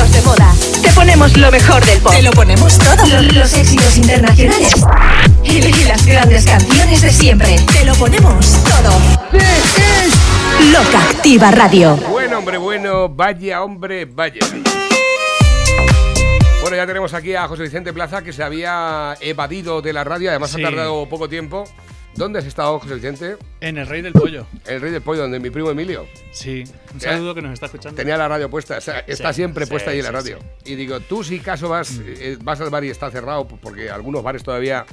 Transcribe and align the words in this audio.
éxitos 0.00 0.12
de 0.12 0.22
moda. 0.22 0.54
Te 0.82 0.90
ponemos 0.92 1.36
lo 1.36 1.50
mejor 1.50 1.84
del 1.84 1.98
pop. 2.00 2.12
Te 2.12 2.22
lo 2.22 2.30
ponemos 2.32 2.78
todo. 2.78 3.06
Los, 3.06 3.34
los 3.34 3.52
éxitos 3.54 3.96
internacionales. 3.96 4.72
Y, 5.44 5.58
y 5.58 5.84
las 5.84 6.04
grandes 6.06 6.44
canciones 6.44 7.00
de 7.02 7.10
siempre. 7.12 7.56
Te 7.72 7.84
lo 7.84 7.94
ponemos 7.94 8.62
todo. 8.64 8.92
Loca 10.72 11.10
Activa 11.10 11.50
Radio. 11.50 11.96
Bueno, 12.10 12.38
hombre, 12.38 12.58
bueno, 12.58 13.08
vaya, 13.08 13.62
hombre, 13.62 14.04
vaya. 14.06 14.40
Bueno, 16.62 16.76
ya 16.76 16.86
tenemos 16.86 17.14
aquí 17.14 17.34
a 17.34 17.48
José 17.48 17.62
Vicente 17.64 17.92
Plaza 17.92 18.22
que 18.22 18.32
se 18.32 18.42
había 18.42 19.16
evadido 19.20 19.80
de 19.82 19.92
la 19.92 20.04
radio, 20.04 20.30
además 20.30 20.50
Sí. 20.50 20.62
ha 20.62 20.68
tardado 20.68 21.06
poco 21.08 21.28
tiempo. 21.28 21.64
¿Dónde 22.20 22.38
has 22.38 22.44
estado, 22.44 22.78
José 22.78 22.96
Vicente? 22.96 23.38
En 23.62 23.78
el 23.78 23.86
Rey 23.86 24.02
del 24.02 24.12
Pollo. 24.12 24.46
El 24.66 24.82
Rey 24.82 24.92
del 24.92 25.00
Pollo, 25.00 25.22
donde 25.22 25.40
mi 25.40 25.48
primo 25.48 25.70
Emilio 25.70 26.06
Sí. 26.32 26.64
Un 26.92 27.00
saludo 27.00 27.34
que 27.34 27.40
nos 27.40 27.54
está 27.54 27.64
escuchando. 27.64 27.96
tenía 27.96 28.18
la 28.18 28.28
radio 28.28 28.50
puesta. 28.50 28.76
O 28.76 28.80
sea, 28.82 28.98
está 29.06 29.32
Sí, 29.32 29.36
siempre 29.36 29.64
sí, 29.64 29.70
puesta 29.70 29.90
ahí 29.90 30.00
en 30.00 30.04
la 30.04 30.10
sí, 30.10 30.14
radio. 30.34 30.38
Y 30.66 30.74
digo, 30.74 31.00
tú 31.00 31.24
si 31.24 31.40
caso 31.40 31.70
vas, 31.70 31.98
eh, 32.04 32.36
vas 32.42 32.60
al 32.60 32.68
bar 32.68 32.84
y 32.84 32.90
está 32.90 33.10
cerrado, 33.10 33.48
porque 33.48 33.88
algunos 33.88 34.22
bares 34.22 34.42
todavía 34.42 34.84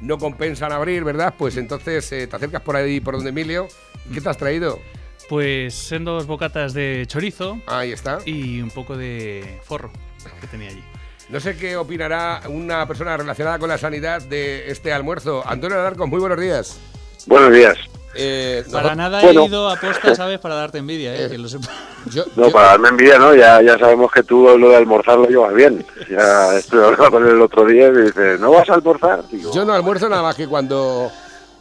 no 0.00 0.18
compensan 0.18 0.72
abrir, 0.72 1.04
¿verdad? 1.04 1.36
Pues 1.38 1.56
entonces 1.58 2.10
eh, 2.10 2.26
te 2.26 2.34
acercas 2.34 2.62
por 2.62 2.74
ahí, 2.74 2.98
por 2.98 3.14
donde 3.14 3.30
Emilio. 3.30 3.68
¿Qué 4.12 4.20
te 4.20 4.28
has 4.28 4.36
traído? 4.36 4.80
Pues 5.28 5.74
son 5.74 6.04
dos 6.04 6.26
bocatas 6.26 6.74
de 6.74 7.04
chorizo 7.06 7.60
Ahí 7.68 7.92
está. 7.92 8.18
y 8.24 8.60
un 8.60 8.70
poco 8.70 8.96
de 8.96 9.60
forro 9.62 9.92
que 10.40 10.48
tenía 10.48 10.70
allí. 10.70 10.82
No 11.28 11.40
sé 11.40 11.56
qué 11.56 11.76
opinará 11.76 12.42
una 12.48 12.86
persona 12.86 13.16
relacionada 13.16 13.58
con 13.58 13.68
la 13.68 13.78
sanidad 13.78 14.20
de 14.22 14.70
este 14.70 14.92
almuerzo. 14.92 15.42
Antonio 15.46 15.78
Alarcón, 15.80 16.10
muy 16.10 16.20
buenos 16.20 16.38
días. 16.38 16.78
Buenos 17.26 17.52
días. 17.52 17.76
Eh, 18.16 18.62
Para 18.70 18.94
nada 18.94 19.20
bueno. 19.22 19.42
he 19.42 19.46
ido 19.46 19.68
a 19.68 19.74
posta, 19.76 20.14
¿sabes? 20.14 20.38
Para 20.38 20.54
darte 20.54 20.78
envidia, 20.78 21.16
¿eh? 21.16 21.28
Que 21.30 21.38
lo 21.38 21.48
sepa. 21.48 21.66
yo, 22.10 22.24
No, 22.36 22.46
yo- 22.46 22.52
para 22.52 22.68
darme 22.68 22.90
envidia, 22.90 23.18
¿no? 23.18 23.34
Ya, 23.34 23.60
ya 23.62 23.76
sabemos 23.78 24.12
que 24.12 24.22
tú 24.22 24.56
lo 24.56 24.68
de 24.68 24.76
almorzar 24.76 25.18
lo 25.18 25.26
llevas 25.26 25.52
bien. 25.54 25.84
Ya 26.08 26.56
estuve 26.56 26.84
hablando 26.84 27.10
con 27.10 27.24
él 27.26 27.30
el 27.32 27.42
otro 27.42 27.64
día 27.64 27.88
y 27.88 27.90
me 27.92 28.02
dice, 28.02 28.36
¿no 28.38 28.52
vas 28.52 28.68
a 28.70 28.74
almorzar? 28.74 29.24
Digo, 29.30 29.50
yo 29.52 29.64
no 29.64 29.72
almuerzo 29.72 30.08
nada 30.08 30.22
más 30.22 30.36
que 30.36 30.46
cuando. 30.46 31.10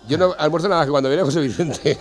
Yo 0.07 0.17
no 0.17 0.35
almuerzo 0.37 0.67
nada 0.67 0.81
más 0.81 0.87
que 0.87 0.91
cuando 0.91 1.09
viene 1.09 1.23
José 1.23 1.39
Vicente. 1.39 1.97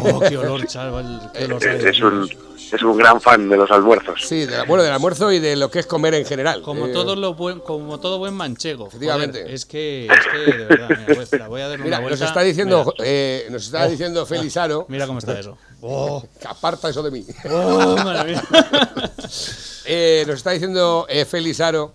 Oh, 0.00 0.20
qué 0.20 0.36
olor, 0.38 0.66
chaval. 0.66 1.30
Qué 1.34 1.44
olor 1.44 1.62
eh, 1.62 1.78
sabe. 1.78 1.90
es, 1.90 2.00
un, 2.00 2.28
es 2.76 2.82
un 2.82 2.96
gran 2.96 3.20
fan 3.20 3.48
de 3.48 3.56
los 3.56 3.70
almuerzos. 3.70 4.20
sí, 4.26 4.46
de 4.46 4.56
la- 4.58 4.64
bueno, 4.64 4.82
del 4.82 4.92
almuerzo 4.92 5.30
y 5.32 5.38
de 5.38 5.56
lo 5.56 5.70
que 5.70 5.78
es 5.80 5.86
comer 5.86 6.14
en 6.14 6.24
general. 6.24 6.62
Como 6.62 6.86
Eh, 6.86 6.92
todo 6.92 7.16
lo 7.16 7.34
buen, 7.34 7.60
como 7.60 7.98
todo 8.00 8.18
buen 8.18 8.34
manchego. 8.34 8.84
Joder, 8.86 8.96
Efectivamente. 8.96 9.54
es 9.54 9.66
que, 9.66 10.06
es 10.06 10.12
que 10.32 10.52
de 10.52 10.64
verdad, 10.64 10.88
mira, 11.32 11.48
voy, 11.48 11.60
a 11.60 11.68
dar 11.68 11.76
una 11.76 11.84
Mira, 11.84 11.96
nos 12.00 12.08
vuelta. 12.08 12.24
está 12.26 12.40
diciendo, 12.42 12.94
eh, 13.04 13.46
nos 13.50 13.64
está 13.64 13.84
Oh, 13.86 13.88
diciendo 13.90 14.26
Felizaro. 14.26 14.86
mira 14.88 15.06
cómo 15.06 15.18
está 15.18 15.38
eso. 15.38 15.56
Oh, 15.80 16.22
que 16.40 16.48
Aparta 16.48 16.88
eso 16.90 17.02
de 17.02 17.10
mí. 17.10 17.26
oh, 17.50 17.96
maravilla. 18.04 18.42
Eh, 19.84 20.24
nos 20.28 20.36
está 20.36 20.50
diciendo 20.52 21.06
eh, 21.08 21.24
Felizaro. 21.24 21.92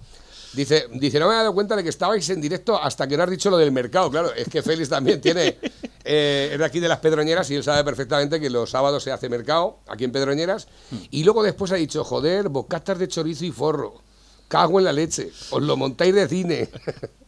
Dice, 0.53 0.87
dice, 0.93 1.19
no 1.19 1.27
me 1.27 1.33
he 1.33 1.37
dado 1.37 1.53
cuenta 1.53 1.75
de 1.75 1.83
que 1.83 1.89
estabais 1.89 2.29
en 2.29 2.41
directo 2.41 2.81
hasta 2.81 3.07
que 3.07 3.17
no 3.17 3.23
has 3.23 3.29
dicho 3.29 3.49
lo 3.49 3.57
del 3.57 3.71
mercado. 3.71 4.09
Claro, 4.09 4.33
es 4.33 4.47
que 4.47 4.61
Félix 4.61 4.89
también 4.89 5.21
tiene. 5.21 5.57
Eh, 6.09 6.51
es 6.53 6.59
de 6.59 6.63
aquí 6.63 6.79
de 6.79 6.87
las 6.87 6.99
Pedroñeras 6.99 7.51
y 7.51 7.55
él 7.55 7.63
sabe 7.65 7.83
perfectamente 7.83 8.39
que 8.39 8.49
los 8.49 8.69
sábados 8.69 9.03
se 9.03 9.11
hace 9.11 9.27
mercado 9.27 9.79
aquí 9.87 10.05
en 10.05 10.13
Pedroñeras. 10.13 10.69
Y 11.11 11.25
luego 11.25 11.43
después 11.43 11.69
ha 11.73 11.75
dicho, 11.75 12.01
joder, 12.05 12.47
bocatas 12.47 12.97
de 12.97 13.09
chorizo 13.09 13.43
y 13.43 13.51
forro. 13.51 14.01
Cago 14.47 14.79
en 14.79 14.85
la 14.85 14.93
leche. 14.93 15.33
Os 15.49 15.61
lo 15.61 15.75
montáis 15.75 16.15
de 16.15 16.29
cine. 16.29 16.69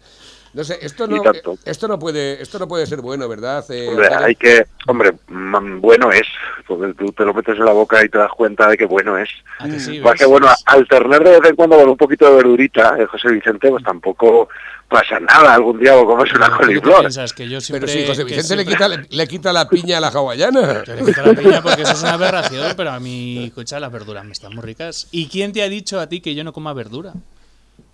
No 0.53 0.63
sé, 0.63 0.79
esto 0.81 1.05
no, 1.07 1.21
tanto. 1.21 1.57
esto 1.63 1.87
no 1.87 1.99
puede, 1.99 2.41
esto 2.41 2.57
no 2.57 2.67
puede 2.67 2.87
ser 2.87 3.01
bueno, 3.01 3.27
¿verdad? 3.29 3.63
Eh, 3.69 3.87
Hombre, 3.89 4.07
hay 4.15 4.35
que, 4.35 4.65
hombre, 4.87 5.13
mm, 5.27 5.79
bueno 5.79 6.11
es, 6.11 6.25
porque 6.67 6.93
tú 6.95 7.11
te 7.11 7.23
lo 7.23 7.33
metes 7.35 7.55
en 7.55 7.65
la 7.65 7.71
boca 7.71 8.03
y 8.03 8.09
te 8.09 8.17
das 8.17 8.31
cuenta 8.31 8.67
de 8.67 8.75
que 8.77 8.85
bueno 8.85 9.15
es. 9.17 9.29
¿A 9.59 9.65
que 9.69 9.79
sí, 9.79 9.99
Más 9.99 10.13
ves? 10.13 10.21
que 10.21 10.25
bueno, 10.25 10.47
alternar 10.65 11.23
de 11.23 11.39
vez 11.39 11.49
en 11.51 11.55
cuando 11.55 11.77
con 11.77 11.89
un 11.89 11.97
poquito 11.97 12.29
de 12.29 12.35
verdurita, 12.37 12.95
eh, 12.99 13.05
José 13.05 13.29
Vicente, 13.31 13.69
pues 13.69 13.83
tampoco 13.83 14.49
pasa 14.87 15.19
nada. 15.19 15.53
Algún 15.53 15.79
día 15.79 15.93
comes 16.03 16.33
una 16.33 16.47
¿Tú 16.47 16.51
qué 16.53 16.57
te 16.59 16.65
coliflor. 16.65 16.99
piensas? 17.01 17.33
Que 17.33 17.47
yo 17.47 17.61
siempre... 17.61 17.85
Pero 17.87 17.99
si 18.01 18.07
José 18.07 18.23
Vicente 18.23 18.55
le, 18.55 18.63
siempre- 18.63 18.73
quita, 18.73 18.87
le, 18.87 19.17
le 19.17 19.27
quita 19.27 19.53
la 19.53 19.69
piña 19.69 19.97
a 19.99 20.01
la 20.01 20.07
hawaiana. 20.07 20.83
Yo 20.87 20.95
le 20.95 21.05
quito 21.05 21.21
la 21.21 21.33
piña 21.35 21.61
porque 21.61 21.83
eso 21.83 21.91
es 21.91 22.01
una 22.01 22.13
aberración, 22.13 22.73
pero 22.75 22.89
a 22.89 22.99
mí, 22.99 23.45
escucha, 23.45 23.79
las 23.79 23.91
verduras 23.91 24.25
me 24.25 24.31
están 24.31 24.55
muy 24.55 24.63
ricas. 24.63 25.07
¿Y 25.11 25.27
quién 25.27 25.53
te 25.53 25.61
ha 25.61 25.69
dicho 25.69 25.99
a 25.99 26.07
ti 26.09 26.21
que 26.21 26.33
yo 26.33 26.43
no 26.43 26.53
coma 26.53 26.73
verdura? 26.73 27.13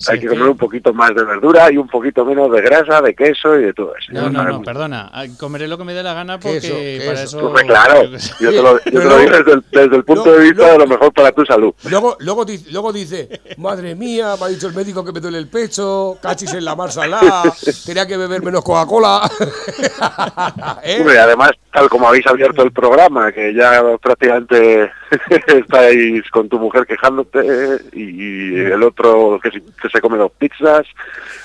Hay 0.10 0.20
que 0.20 0.28
comer 0.28 0.50
un 0.50 0.58
poquito 0.58 0.94
más 0.94 1.16
de 1.16 1.24
verdura 1.24 1.72
y 1.72 1.78
un 1.78 1.88
poquito 1.88 2.26
menos 2.26 2.52
de 2.52 2.62
grasa, 2.62 3.02
de 3.02 3.16
queso 3.16 3.58
y 3.58 3.64
de 3.64 3.74
todo 3.74 3.94
eso. 3.96 4.12
No, 4.12 4.30
no, 4.30 4.44
no, 4.44 4.62
perdona. 4.62 5.10
Ah, 5.14 5.24
Comeré 5.40 5.68
lo 5.68 5.78
que 5.78 5.84
me 5.86 5.94
dé 5.94 6.04
la 6.04 6.14
gana 6.14 6.38
porque 6.40 6.60
Queso, 6.60 7.06
para 7.08 7.24
eso... 7.24 7.54
Claro, 7.54 8.04
yo 8.40 8.50
te 8.52 8.62
lo, 8.62 8.72
yo 8.74 8.80
te 8.80 8.92
Pero 8.92 9.04
lo 9.04 9.10
luego- 9.10 9.20
digo 9.22 9.38
desde 9.38 9.52
el, 9.54 9.64
desde 9.72 9.96
el 9.96 10.04
punto 10.04 10.24
luego- 10.26 10.40
de 10.40 10.44
vista 10.44 10.58
luego- 10.64 10.72
de 10.74 10.80
lo 10.80 10.88
mejor 10.88 11.14
para 11.14 11.32
tu 11.32 11.46
salud. 11.46 11.74
Luego, 11.90 12.18
luego, 12.20 12.46
luego 12.72 12.94
dice, 12.94 13.42
madre 13.58 13.96
mía, 13.96 14.36
me 14.40 14.46
ha 14.46 14.50
dicho 14.50 14.68
el 14.68 14.74
médico 14.74 15.04
que 15.06 15.12
me 15.14 15.20
duele 15.22 15.38
el 15.38 15.48
pecho, 15.48 16.18
cachis 16.22 16.54
en 16.54 16.66
la 16.66 16.76
mar 16.76 16.92
salada, 16.92 17.44
tenía 17.86 18.06
que 18.06 18.18
beber 18.18 18.44
menos 18.44 18.64
Coca-Cola. 18.64 19.22
¿Eh? 20.84 20.98
Hombre, 21.00 21.20
además, 21.20 21.52
tal 21.74 21.90
como 21.90 22.08
habéis 22.08 22.28
abierto 22.28 22.64
el 22.64 22.72
programa, 22.72 23.32
que 23.32 23.54
ya 23.54 23.82
prácticamente 24.02 24.92
estáis 25.48 26.30
con 26.32 26.50
tu 26.50 26.60
mujer 26.60 26.86
quejándote 26.86 27.80
y, 27.94 28.04
y 28.04 28.56
el 28.60 28.84
otro 28.84 29.40
que, 29.42 29.50
se 29.90 30.02
come 30.02 30.18
dos 30.18 30.32
pizzas, 30.38 30.86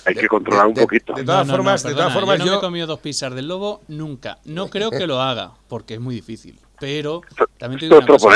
hay 0.06 0.14
que 0.14 0.26
controlar 0.28 0.66
un 0.66 0.74
poquito. 0.74 1.12
de 1.14 1.24
todas 1.24 1.46
formas, 1.48 1.82
de 1.82 1.94
todas 1.94 2.12
formas, 2.12 2.38
yo 2.38 2.44
no 2.46 2.50
me 2.52 2.56
he 2.58 2.60
comido 2.60 2.86
dos 2.86 3.00
pizzas 3.00 3.34
del 3.34 3.48
lobo 3.48 3.82
nunca. 3.88 4.38
No 4.44 4.68
creo 4.68 4.90
que 4.90 5.06
lo 5.06 5.20
haga, 5.20 5.52
porque 5.68 5.94
es 5.94 6.00
muy 6.00 6.14
difícil. 6.14 6.58
Pero 6.78 7.20
también 7.58 7.78
te 7.80 7.86
digo 7.86 7.98
una 7.98 8.06
cosa. 8.06 8.28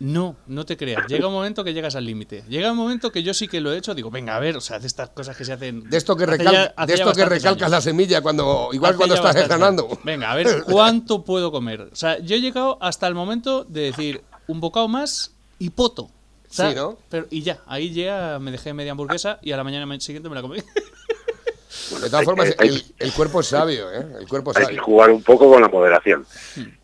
No, 0.00 0.36
no 0.46 0.64
te 0.66 0.76
creas. 0.76 1.06
Llega 1.06 1.28
un 1.28 1.32
momento 1.32 1.62
que 1.62 1.72
llegas 1.74 1.94
al 1.94 2.04
límite. 2.04 2.42
Llega 2.48 2.72
un 2.72 2.76
momento 2.76 3.12
que 3.12 3.22
yo 3.22 3.34
sí 3.34 3.46
que 3.46 3.60
lo 3.60 3.72
he 3.72 3.78
hecho. 3.78 3.94
Digo, 3.94 4.10
venga, 4.10 4.34
a 4.36 4.40
ver, 4.40 4.56
o 4.56 4.60
sea, 4.60 4.80
de 4.80 4.86
estas 4.88 5.10
cosas 5.10 5.36
que 5.36 5.44
se 5.44 5.52
hacen. 5.52 5.88
De 5.88 5.96
esto 5.96 6.16
que, 6.16 6.26
recal- 6.26 6.52
ya- 6.76 6.86
de 6.86 6.94
esto 6.94 7.12
que 7.12 7.24
recalcas 7.24 7.62
años. 7.64 7.70
la 7.70 7.80
semilla 7.80 8.20
cuando 8.20 8.70
igual 8.72 8.90
Hace 8.90 8.96
cuando 8.98 9.14
estás 9.14 9.48
ganando. 9.48 9.88
Venga, 10.02 10.32
a 10.32 10.34
ver, 10.34 10.62
¿cuánto 10.66 11.24
puedo 11.24 11.52
comer? 11.52 11.88
O 11.92 11.96
sea, 11.96 12.18
yo 12.18 12.34
he 12.34 12.40
llegado 12.40 12.78
hasta 12.80 13.06
el 13.06 13.14
momento 13.14 13.64
de 13.64 13.82
decir 13.82 14.22
un 14.48 14.60
bocado 14.60 14.88
más 14.88 15.34
y 15.58 15.70
poto. 15.70 16.10
O 16.52 16.54
sea, 16.54 16.68
Sí, 16.68 16.76
¿no? 16.76 16.98
Pero, 17.08 17.26
y 17.30 17.42
ya, 17.42 17.60
ahí 17.66 17.94
ya 17.94 18.36
me 18.38 18.50
dejé 18.50 18.74
media 18.74 18.92
hamburguesa 18.92 19.38
y 19.40 19.52
a 19.52 19.56
la 19.56 19.64
mañana 19.64 19.98
siguiente 20.00 20.28
me 20.28 20.34
la 20.34 20.42
comí. 20.42 20.58
De 20.58 22.10
todas 22.10 22.24
formas, 22.26 22.54
hay- 22.58 22.68
el, 22.68 22.84
el 22.98 23.12
cuerpo 23.12 23.40
es 23.40 23.46
sabio, 23.46 23.90
¿eh? 23.90 24.04
El 24.20 24.28
cuerpo 24.28 24.50
es 24.50 24.58
Hay 24.58 24.74
que 24.74 24.78
jugar 24.78 25.10
un 25.10 25.22
poco 25.22 25.50
con 25.50 25.62
la 25.62 25.68
moderación. 25.68 26.26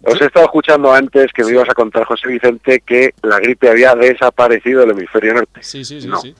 Os 0.02 0.18
he 0.20 0.24
estado 0.24 0.46
escuchando 0.46 0.90
antes 0.92 1.30
que 1.34 1.44
me 1.44 1.50
ibas 1.50 1.68
a 1.68 1.74
contar, 1.74 2.04
José 2.04 2.28
Vicente, 2.28 2.80
que 2.80 3.14
la 3.22 3.38
gripe 3.38 3.68
había 3.68 3.94
desaparecido 3.94 4.80
del 4.80 4.92
hemisferio 4.92 5.34
norte. 5.34 5.62
Sí, 5.62 5.84
sí, 5.84 6.00
sí, 6.00 6.08
No. 6.08 6.18
sí. 6.20 6.34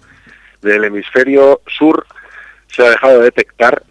Del 0.62 0.84
hemisferio 0.84 1.60
sur 1.66 2.06
se 2.75 2.87
ha 2.87 2.91
dejado 2.91 3.19
de 3.19 3.25
detectar, 3.25 3.83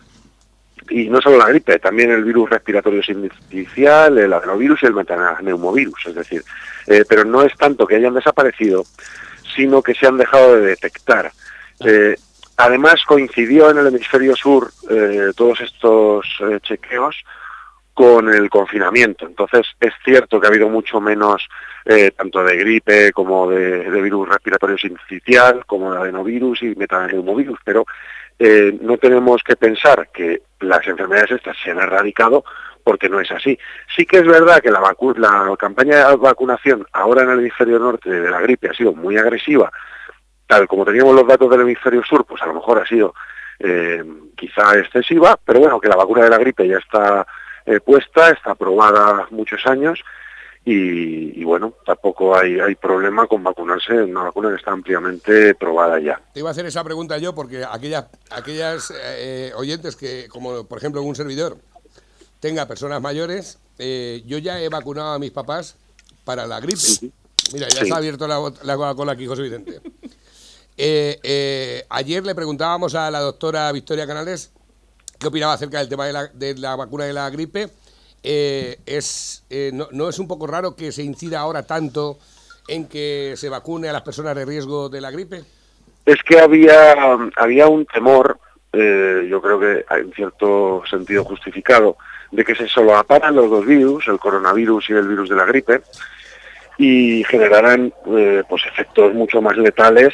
y 0.90 1.10
no 1.10 1.22
solo 1.22 1.38
la 1.38 1.50
gripe, 1.50 1.78
también 1.80 2.10
el 2.12 2.24
virus 2.24 2.50
respiratorio 2.50 3.04
sincicial, 3.04 4.18
el 4.18 4.34
adenovirus 4.34 4.82
y 4.82 4.86
el 4.88 4.94
metaneumovirus. 4.94 6.08
Es 6.08 6.16
decir, 6.16 6.44
eh, 6.88 7.04
pero 7.08 7.26
no 7.26 7.44
es 7.44 7.56
tanto 7.58 7.86
que 7.86 7.96
hayan 7.98 8.14
desaparecido, 8.16 8.86
sino 9.58 9.82
que 9.82 9.96
se 9.96 10.06
han 10.06 10.18
dejado 10.18 10.56
de 10.56 10.68
detectar. 10.68 11.32
Eh, 11.84 12.16
además, 12.56 13.04
coincidió 13.06 13.72
en 13.72 13.80
el 13.80 13.88
hemisferio 13.88 14.36
sur 14.36 14.72
eh, 14.90 15.32
todos 15.36 15.62
estos 15.62 16.26
eh, 16.42 16.60
chequeos 16.62 17.24
con 17.96 18.32
el 18.32 18.48
confinamiento. 18.52 19.26
Entonces, 19.26 19.66
es 19.80 19.94
cierto 20.06 20.40
que 20.40 20.46
ha 20.46 20.52
habido 20.52 20.70
mucho 20.70 21.02
menos, 21.02 21.50
tanto 22.16 22.44
de 22.44 22.58
gripe 22.58 23.12
como 23.12 23.50
de, 23.50 23.90
de 23.90 24.02
virus 24.02 24.30
respiratorio 24.30 24.78
sincicial, 24.78 25.66
como 25.66 25.92
de 25.92 26.02
adenovirus 26.02 26.62
y 26.62 26.76
metaneumovirus, 26.76 27.58
pero 27.66 27.86
no 28.82 28.98
tenemos 29.00 29.42
que 29.42 29.56
pensar 29.56 30.10
que 30.14 30.44
las 30.60 30.86
enfermedades 30.86 31.32
estas 31.32 31.58
se 31.58 31.72
han 31.72 31.80
erradicado 31.80 32.44
porque 32.88 33.10
no 33.10 33.20
es 33.20 33.30
así. 33.32 33.60
Sí 33.94 34.06
que 34.06 34.20
es 34.20 34.26
verdad 34.26 34.62
que 34.62 34.72
la, 34.72 34.80
vacu- 34.80 35.18
la 35.18 35.54
campaña 35.58 36.08
de 36.08 36.16
vacunación 36.16 36.88
ahora 36.94 37.24
en 37.24 37.32
el 37.32 37.40
hemisferio 37.40 37.80
norte 37.80 38.10
de 38.10 38.32
la 38.32 38.40
gripe 38.40 38.70
ha 38.70 38.74
sido 38.74 38.94
muy 38.94 39.18
agresiva, 39.18 39.70
tal 40.48 40.70
como 40.70 40.86
teníamos 40.86 41.14
los 41.14 41.28
datos 41.28 41.50
del 41.50 41.62
hemisferio 41.62 42.02
sur, 42.06 42.24
pues 42.26 42.42
a 42.42 42.46
lo 42.46 42.54
mejor 42.54 42.82
ha 42.82 42.88
sido 42.88 43.14
eh, 43.60 44.06
quizá 44.38 44.80
excesiva, 44.80 45.38
pero 45.44 45.60
bueno, 45.60 45.82
que 45.82 45.90
la 45.90 45.98
vacuna 45.98 46.24
de 46.24 46.30
la 46.30 46.38
gripe 46.38 46.66
ya 46.66 46.78
está 46.78 47.28
eh, 47.66 47.82
puesta, 47.82 48.30
está 48.30 48.52
aprobada 48.52 49.28
muchos 49.32 49.66
años 49.66 50.02
y, 50.64 51.44
bueno, 51.44 51.74
tampoco 51.86 52.38
hay, 52.38 52.58
hay 52.60 52.76
problema 52.76 53.28
con 53.28 53.44
vacunarse 53.44 53.94
en 53.94 54.12
una 54.12 54.24
vacuna 54.24 54.50
que 54.50 54.56
está 54.56 54.72
ampliamente 54.72 55.56
probada 55.56 56.00
ya. 56.00 56.22
Te 56.34 56.40
iba 56.40 56.50
a 56.50 56.52
hacer 56.52 56.66
esa 56.66 56.84
pregunta 56.86 57.18
yo 57.18 57.36
porque 57.36 57.64
aquellas, 57.70 58.06
aquellas 58.32 58.94
eh, 59.04 59.52
oyentes 59.56 59.98
que, 59.98 60.28
como 60.30 60.66
por 60.66 60.78
ejemplo 60.78 61.02
un 61.02 61.16
servidor, 61.16 61.58
tenga 62.40 62.68
personas 62.68 63.02
mayores, 63.02 63.60
eh, 63.80 64.24
yo 64.26 64.38
ya 64.38 64.62
he 64.62 64.70
vacunado 64.70 65.14
a 65.14 65.20
mis 65.20 65.32
papás 65.32 65.76
para 66.24 66.46
la 66.48 66.60
gripe. 66.60 67.12
Mira, 67.54 67.68
ya 67.70 67.86
Sí. 67.86 67.92
ha 67.92 67.98
abierto 67.98 68.28
la 68.28 68.76
Coca-Cola 68.76 69.14
aquí, 69.14 69.26
José 69.28 69.44
Vicente. 69.44 69.82
Eh, 70.80 71.20
eh, 71.24 71.86
ayer 71.90 72.24
le 72.24 72.36
preguntábamos 72.36 72.94
a 72.94 73.10
la 73.10 73.20
doctora 73.20 73.72
Victoria 73.72 74.06
Canales 74.06 74.52
qué 75.18 75.26
opinaba 75.26 75.54
acerca 75.54 75.80
del 75.80 75.90
tema 75.90 76.06
de 76.06 76.14
la, 76.14 76.28
de 76.28 76.56
la 76.56 76.76
vacuna 76.76 77.06
de 77.06 77.14
la 77.14 77.28
gripe. 77.32 77.70
Eh, 78.22 78.78
es, 78.86 79.44
eh, 79.50 79.72
no, 79.74 79.88
no 79.92 80.08
es 80.08 80.20
un 80.20 80.28
poco 80.28 80.46
raro 80.46 80.76
que 80.76 80.92
se 80.92 81.02
incida 81.02 81.40
ahora 81.40 81.64
tanto 81.64 82.20
en 82.68 82.88
que 82.88 83.34
se 83.38 83.50
vacune 83.50 83.90
a 83.90 83.94
las 83.94 84.04
personas 84.04 84.36
de 84.36 84.46
riesgo 84.46 84.88
de 84.90 85.02
la 85.02 85.10
gripe? 85.10 85.44
Es 86.06 86.18
que 86.22 86.40
había, 86.40 86.94
había 87.38 87.68
un 87.68 87.86
temor, 87.88 88.40
eh, 88.74 89.28
yo 89.30 89.42
creo 89.42 89.60
que 89.60 89.86
en 89.90 90.12
cierto 90.14 90.84
sentido 90.90 91.24
justificado, 91.24 91.98
de 92.32 92.44
que 92.44 92.56
se 92.56 92.68
solaparan 92.68 93.36
los 93.36 93.50
dos 93.50 93.66
virus, 93.66 94.08
el 94.08 94.20
coronavirus 94.20 94.90
y 94.90 94.94
el 94.94 95.08
virus 95.08 95.30
de 95.30 95.36
la 95.36 95.46
gripe, 95.46 95.82
y 96.78 97.24
generarán 97.24 97.94
eh, 98.18 98.44
pues 98.48 98.66
efectos 98.66 99.14
mucho 99.14 99.42
más 99.42 99.58
letales 99.58 100.14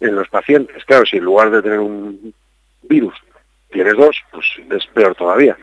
en 0.00 0.14
los 0.14 0.28
pacientes. 0.28 0.84
Claro, 0.84 1.06
si 1.06 1.16
en 1.16 1.24
lugar 1.24 1.50
de 1.50 1.62
tener 1.62 1.80
un 1.80 2.34
virus 2.82 3.14
tienes 3.70 3.96
dos, 3.96 4.16
pues 4.30 4.46
es 4.70 4.86
peor 4.88 5.14
todavía. 5.14 5.56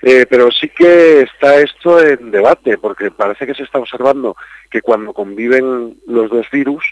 Eh, 0.00 0.26
pero 0.28 0.50
sí 0.50 0.68
que 0.68 1.22
está 1.22 1.60
esto 1.60 2.02
en 2.02 2.30
debate, 2.30 2.78
porque 2.78 3.10
parece 3.10 3.46
que 3.46 3.54
se 3.54 3.64
está 3.64 3.78
observando 3.78 4.36
que 4.70 4.80
cuando 4.80 5.12
conviven 5.12 5.98
los 6.06 6.30
dos 6.30 6.46
virus, 6.50 6.84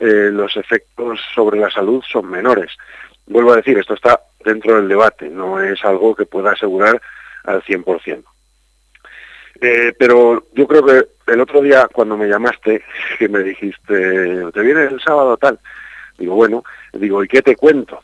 los 0.00 0.56
efectos 0.56 1.20
sobre 1.34 1.58
la 1.60 1.70
salud 1.70 2.02
son 2.06 2.28
menores. 2.28 2.76
Vuelvo 3.26 3.52
a 3.52 3.56
decir, 3.56 3.78
esto 3.78 3.94
está 3.94 4.20
dentro 4.44 4.76
del 4.76 4.88
debate, 4.88 5.28
no 5.28 5.60
es 5.60 5.82
algo 5.84 6.14
que 6.14 6.26
pueda 6.26 6.52
asegurar 6.52 7.00
al 7.44 7.62
100%. 7.62 8.22
Eh, 9.60 9.94
pero 9.98 10.46
yo 10.52 10.66
creo 10.66 10.84
que 10.84 11.32
el 11.32 11.40
otro 11.40 11.62
día 11.62 11.88
cuando 11.92 12.16
me 12.16 12.28
llamaste, 12.28 12.82
que 13.18 13.28
me 13.28 13.42
dijiste, 13.42 14.50
te 14.52 14.60
viene 14.60 14.84
el 14.84 15.00
sábado 15.00 15.36
tal, 15.36 15.58
digo, 16.18 16.34
bueno, 16.34 16.64
digo, 16.92 17.24
¿y 17.24 17.28
qué 17.28 17.42
te 17.42 17.56
cuento? 17.56 18.00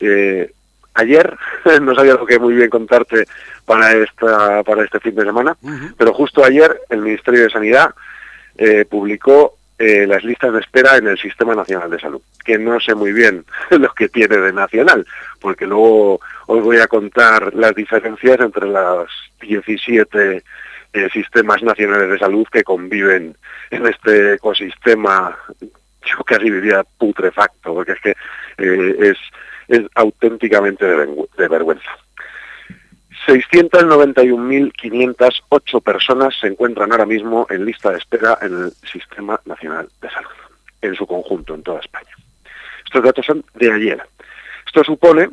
Eh, 0.00 0.50
ayer, 0.94 1.36
no 1.82 1.94
sabía 1.94 2.14
lo 2.14 2.26
que 2.26 2.38
muy 2.38 2.54
bien 2.54 2.70
contarte 2.70 3.26
para, 3.66 3.92
esta, 3.92 4.62
para 4.62 4.84
este 4.84 5.00
fin 5.00 5.14
de 5.14 5.24
semana, 5.24 5.56
pero 5.96 6.12
justo 6.12 6.44
ayer 6.44 6.80
el 6.88 7.02
Ministerio 7.02 7.42
de 7.42 7.50
Sanidad 7.50 7.94
eh, 8.56 8.84
publicó 8.84 9.56
eh, 9.84 10.06
las 10.06 10.22
listas 10.22 10.52
de 10.52 10.60
espera 10.60 10.96
en 10.96 11.08
el 11.08 11.18
Sistema 11.18 11.56
Nacional 11.56 11.90
de 11.90 11.98
Salud, 11.98 12.22
que 12.44 12.56
no 12.56 12.78
sé 12.78 12.94
muy 12.94 13.12
bien 13.12 13.44
lo 13.70 13.92
que 13.92 14.08
tiene 14.08 14.36
de 14.36 14.52
nacional, 14.52 15.04
porque 15.40 15.66
luego 15.66 16.20
os 16.46 16.62
voy 16.62 16.76
a 16.76 16.86
contar 16.86 17.52
las 17.52 17.74
diferencias 17.74 18.38
entre 18.38 18.68
las 18.68 19.08
17 19.40 20.44
eh, 20.92 21.08
sistemas 21.12 21.64
nacionales 21.64 22.10
de 22.10 22.18
salud 22.20 22.46
que 22.52 22.62
conviven 22.62 23.36
en 23.72 23.86
este 23.88 24.34
ecosistema, 24.34 25.36
yo 25.60 26.22
casi 26.24 26.48
diría 26.48 26.84
putrefacto, 26.96 27.74
porque 27.74 27.92
es 27.92 28.00
que 28.02 28.10
eh, 28.58 28.96
es, 29.00 29.18
es 29.66 29.84
auténticamente 29.96 30.86
de 30.86 31.48
vergüenza. 31.48 31.90
691.508 33.26 35.82
personas 35.82 36.34
se 36.40 36.46
encuentran 36.48 36.90
ahora 36.90 37.06
mismo 37.06 37.46
en 37.50 37.64
lista 37.64 37.90
de 37.90 37.98
espera 37.98 38.36
en 38.42 38.64
el 38.64 38.72
Sistema 38.72 39.40
Nacional 39.44 39.88
de 40.00 40.10
Salud, 40.10 40.30
en 40.80 40.96
su 40.96 41.06
conjunto, 41.06 41.54
en 41.54 41.62
toda 41.62 41.78
España. 41.80 42.10
Estos 42.84 43.04
datos 43.04 43.24
son 43.24 43.44
de 43.54 43.72
ayer. 43.72 44.02
Esto 44.66 44.82
supone, 44.82 45.30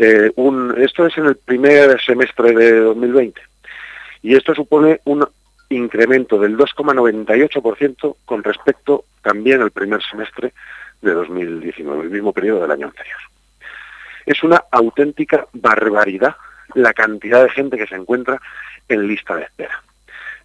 eh, 0.00 0.32
un, 0.36 0.74
esto 0.78 1.04
es 1.06 1.18
en 1.18 1.26
el 1.26 1.36
primer 1.36 2.00
semestre 2.00 2.52
de 2.52 2.80
2020, 2.80 3.38
y 4.22 4.34
esto 4.34 4.54
supone 4.54 5.02
un 5.04 5.28
incremento 5.68 6.38
del 6.38 6.56
2,98% 6.56 8.16
con 8.24 8.42
respecto 8.42 9.04
también 9.22 9.60
al 9.60 9.72
primer 9.72 10.02
semestre 10.02 10.54
de 11.02 11.12
2019, 11.12 12.04
el 12.04 12.10
mismo 12.10 12.32
periodo 12.32 12.62
del 12.62 12.70
año 12.70 12.86
anterior. 12.86 13.18
Es 14.24 14.42
una 14.42 14.64
auténtica 14.70 15.46
barbaridad 15.52 16.34
la 16.76 16.92
cantidad 16.92 17.42
de 17.42 17.50
gente 17.50 17.76
que 17.76 17.86
se 17.86 17.96
encuentra 17.96 18.40
en 18.88 19.08
lista 19.08 19.34
de 19.34 19.42
espera. 19.42 19.82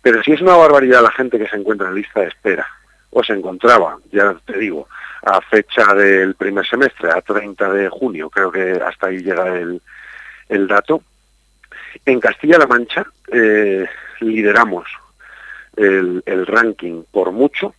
Pero 0.02 0.24
si 0.24 0.32
es 0.32 0.42
una 0.42 0.56
barbaridad 0.56 1.04
la 1.04 1.12
gente 1.12 1.38
que 1.38 1.48
se 1.48 1.58
encuentra 1.58 1.90
en 1.90 1.96
lista 1.96 2.22
de 2.22 2.28
espera, 2.28 2.68
o 3.12 3.24
se 3.24 3.34
encontraba, 3.34 3.98
ya 4.12 4.34
te 4.46 4.58
digo, 4.58 4.88
a 5.24 5.42
fecha 5.42 5.94
del 5.94 6.34
primer 6.36 6.66
semestre, 6.66 7.10
a 7.12 7.22
30 7.22 7.74
de 7.74 7.90
junio, 7.90 8.30
creo 8.30 8.52
que 8.52 8.72
hasta 8.84 9.08
ahí 9.08 9.18
llega 9.18 9.58
el, 9.58 10.68
dato, 10.68 11.04
en 12.06 12.20
Castilla-La 12.22 12.68
Mancha 12.68 13.06
eh, 13.32 13.86
lideramos 14.22 14.88
el, 15.76 16.24
el 16.26 16.48
ranking 16.48 17.04
por 17.12 17.32
mucho, 17.32 17.76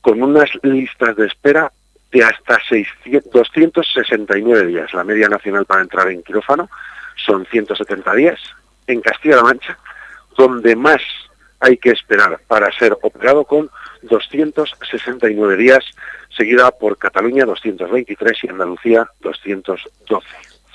con 0.00 0.20
unas 0.20 0.50
listas 0.64 1.14
de 1.14 1.26
espera 1.26 1.72
de 2.10 2.24
hasta 2.24 2.58
600, 2.68 3.30
269 3.32 4.66
días, 4.66 4.92
la 4.92 5.04
media 5.04 5.28
nacional 5.28 5.64
para 5.64 5.82
entrar 5.82 6.10
en 6.10 6.22
quirófano, 6.22 6.68
son 7.16 7.46
170 7.46 8.14
días. 8.14 8.40
En 8.86 9.00
Castilla-La 9.00 9.42
Mancha, 9.42 9.78
donde 10.36 10.74
más 10.76 11.00
hay 11.60 11.76
que 11.76 11.90
esperar 11.90 12.40
para 12.48 12.70
ser 12.76 12.96
operado 13.02 13.44
con 13.44 13.70
269 14.02 15.56
días, 15.56 15.84
seguida 16.36 16.70
por 16.72 16.98
Cataluña 16.98 17.44
223 17.44 18.44
y 18.44 18.48
Andalucía 18.48 19.08
212. 19.20 20.26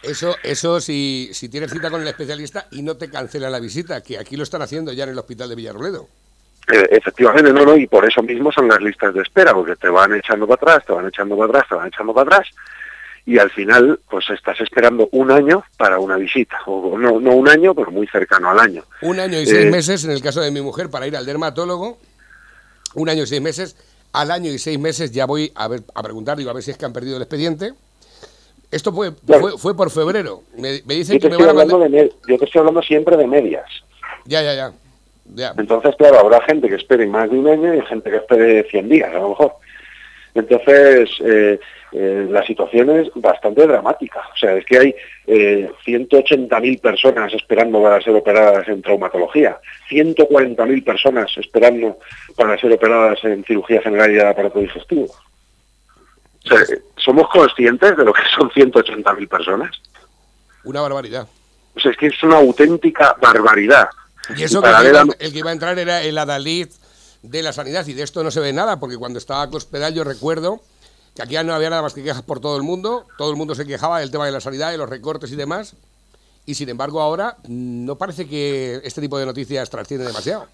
Eso, 0.04 0.36
eso 0.44 0.80
si, 0.80 1.30
si 1.34 1.50
tienes 1.50 1.72
cita 1.72 1.90
con 1.90 2.02
el 2.02 2.08
especialista 2.08 2.68
y 2.72 2.84
no 2.84 2.96
te 2.96 3.10
cancela 3.10 3.50
la 3.50 3.60
visita, 3.60 4.02
que 4.02 4.18
aquí 4.18 4.38
lo 4.38 4.44
están 4.44 4.62
haciendo 4.62 4.94
ya 4.94 5.04
en 5.04 5.10
el 5.10 5.18
hospital 5.18 5.50
de 5.50 5.56
Villarroledo. 5.56 6.08
Eh, 6.72 6.88
efectivamente, 6.92 7.52
no, 7.52 7.66
no, 7.66 7.78
y 7.78 7.88
por 7.88 8.06
eso 8.06 8.22
mismo 8.22 8.52
son 8.52 8.68
las 8.68 8.82
listas 8.82 9.14
de 9.14 9.22
espera, 9.22 9.54
porque 9.54 9.76
te 9.76 9.90
van 9.90 10.14
echando 10.14 10.46
para 10.48 10.74
atrás, 10.74 10.86
te 10.86 10.94
van 10.94 11.08
echando 11.08 11.38
para 11.38 11.50
atrás, 11.50 11.66
te 11.70 11.76
van 11.76 11.88
echando 11.88 12.14
para 12.14 12.38
atrás, 12.38 12.50
y 13.28 13.38
al 13.40 13.52
final 13.52 14.00
pues 14.10 14.30
estás 14.30 14.60
esperando 14.62 15.10
un 15.12 15.30
año 15.30 15.62
para 15.78 16.00
una 16.00 16.16
visita, 16.16 16.60
o 16.66 16.98
no, 16.98 17.20
no 17.20 17.36
un 17.36 17.50
año, 17.50 17.76
pero 17.76 17.92
muy 17.92 18.08
cercano 18.08 18.50
al 18.50 18.58
año. 18.58 18.86
Un 19.02 19.20
año 19.20 19.38
y 19.38 19.46
seis 19.46 19.66
eh, 19.66 19.70
meses 19.70 20.06
en 20.06 20.12
el 20.12 20.22
caso 20.22 20.40
de 20.40 20.50
mi 20.50 20.62
mujer 20.62 20.90
para 20.90 21.06
ir 21.08 21.18
al 21.18 21.26
dermatólogo, 21.26 21.98
un 22.96 23.10
año 23.10 23.24
y 23.24 23.28
seis 23.28 23.42
meses, 23.42 23.76
al 24.14 24.32
año 24.32 24.50
y 24.50 24.58
seis 24.58 24.80
meses 24.80 25.12
ya 25.12 25.26
voy 25.26 25.52
a, 25.56 25.68
ver, 25.68 25.82
a 25.94 26.02
preguntar, 26.02 26.38
digo, 26.38 26.50
a 26.50 26.54
ver 26.54 26.64
si 26.64 26.72
es 26.72 26.78
que 26.78 26.86
han 26.86 26.94
perdido 26.94 27.18
el 27.18 27.24
expediente. 27.24 27.74
Esto 28.72 28.94
fue, 28.94 29.12
fue, 29.58 29.76
por 29.76 29.92
febrero. 29.92 30.44
Me, 30.58 30.82
dicen 30.82 31.20
que 31.20 31.30
me 31.30 31.36
van 31.36 31.50
a 31.50 31.54
mandar... 31.54 31.90
yo 32.28 32.38
te 32.38 32.46
estoy 32.46 32.60
hablando 32.60 32.82
siempre 32.82 33.18
de 33.18 33.28
medias. 33.28 33.70
Ya, 34.26 34.42
ya, 34.42 34.54
ya, 34.54 34.74
ya. 35.36 35.54
Entonces, 35.58 35.96
claro, 35.98 36.20
habrá 36.20 36.42
gente 36.42 36.70
que 36.70 36.76
espere 36.76 37.08
más 37.08 37.30
de 37.30 37.40
un 37.40 37.48
año 37.48 37.74
y 37.74 37.82
gente 37.86 38.10
que 38.10 38.18
espere 38.18 38.64
100 38.70 38.90
días, 38.90 39.14
a 39.14 39.20
lo 39.20 39.30
mejor. 39.30 39.54
Entonces, 40.38 41.10
eh, 41.26 41.60
eh, 41.92 42.28
la 42.30 42.46
situación 42.46 42.92
es 42.92 43.10
bastante 43.16 43.66
dramática. 43.66 44.22
O 44.34 44.38
sea, 44.38 44.54
es 44.54 44.66
que 44.66 44.78
hay 44.78 44.96
eh, 45.26 45.72
180.000 45.86 46.80
personas 46.80 47.34
esperando 47.34 47.82
para 47.82 48.00
ser 48.02 48.16
operadas 48.16 48.68
en 48.68 48.82
traumatología, 48.82 49.58
140.000 49.90 50.84
personas 50.84 51.32
esperando 51.38 51.98
para 52.36 52.58
ser 52.60 52.72
operadas 52.72 53.24
en 53.24 53.44
cirugía 53.46 53.82
general 53.82 54.12
y 54.12 54.16
de 54.16 54.28
aparato 54.28 54.60
digestivo. 54.60 55.06
O 55.06 56.48
sea, 56.48 56.60
¿somos 56.98 57.28
conscientes 57.30 57.98
de 57.98 58.06
lo 58.06 58.14
que 58.14 58.22
son 58.36 58.50
180.000 58.52 59.28
personas? 59.28 59.72
Una 60.64 60.82
barbaridad. 60.82 61.28
O 61.76 61.80
sea, 61.80 61.92
es 61.92 61.98
que 61.98 62.08
es 62.08 62.24
una 62.24 62.38
auténtica 62.38 63.16
barbaridad. 63.20 63.90
Y 64.36 64.44
eso 64.44 64.62
que 64.62 64.70
el, 64.70 65.16
el 65.20 65.32
que 65.32 65.40
iba 65.40 65.50
a 65.50 65.54
entrar 65.54 65.80
era 65.80 66.04
el 66.04 66.18
Adalid 66.18 66.68
de 67.22 67.44
la 67.44 67.54
sanidad 67.54 67.86
y 67.88 67.94
de 67.94 68.04
esto 68.04 68.24
no 68.24 68.32
se 68.32 68.40
ve 68.40 68.54
nada 68.54 68.80
porque 68.80 68.98
cuando 68.98 69.20
estaba 69.20 69.44
a 69.44 69.48
hospital 69.48 69.94
yo 69.94 70.04
recuerdo 70.04 70.62
que 71.16 71.24
aquí 71.24 71.36
no 71.44 71.54
había 71.54 71.70
nada 71.70 71.82
más 71.82 71.94
que 71.94 72.04
quejas 72.04 72.22
por 72.22 72.40
todo 72.40 72.58
el 72.58 72.64
mundo, 72.64 73.06
todo 73.18 73.32
el 73.32 73.38
mundo 73.38 73.56
se 73.56 73.66
quejaba 73.66 74.00
del 74.00 74.12
tema 74.12 74.26
de 74.26 74.32
la 74.32 74.40
sanidad, 74.40 74.72
de 74.72 74.78
los 74.78 74.90
recortes 74.90 75.32
y 75.32 75.36
demás, 75.36 75.76
y 76.46 76.54
sin 76.54 76.70
embargo 76.70 77.02
ahora 77.02 77.38
no 77.48 77.96
parece 77.98 78.28
que 78.28 78.80
este 78.84 79.02
tipo 79.02 79.18
de 79.18 79.26
noticias 79.26 79.70
trasciende 79.70 80.06
demasiado. 80.06 80.48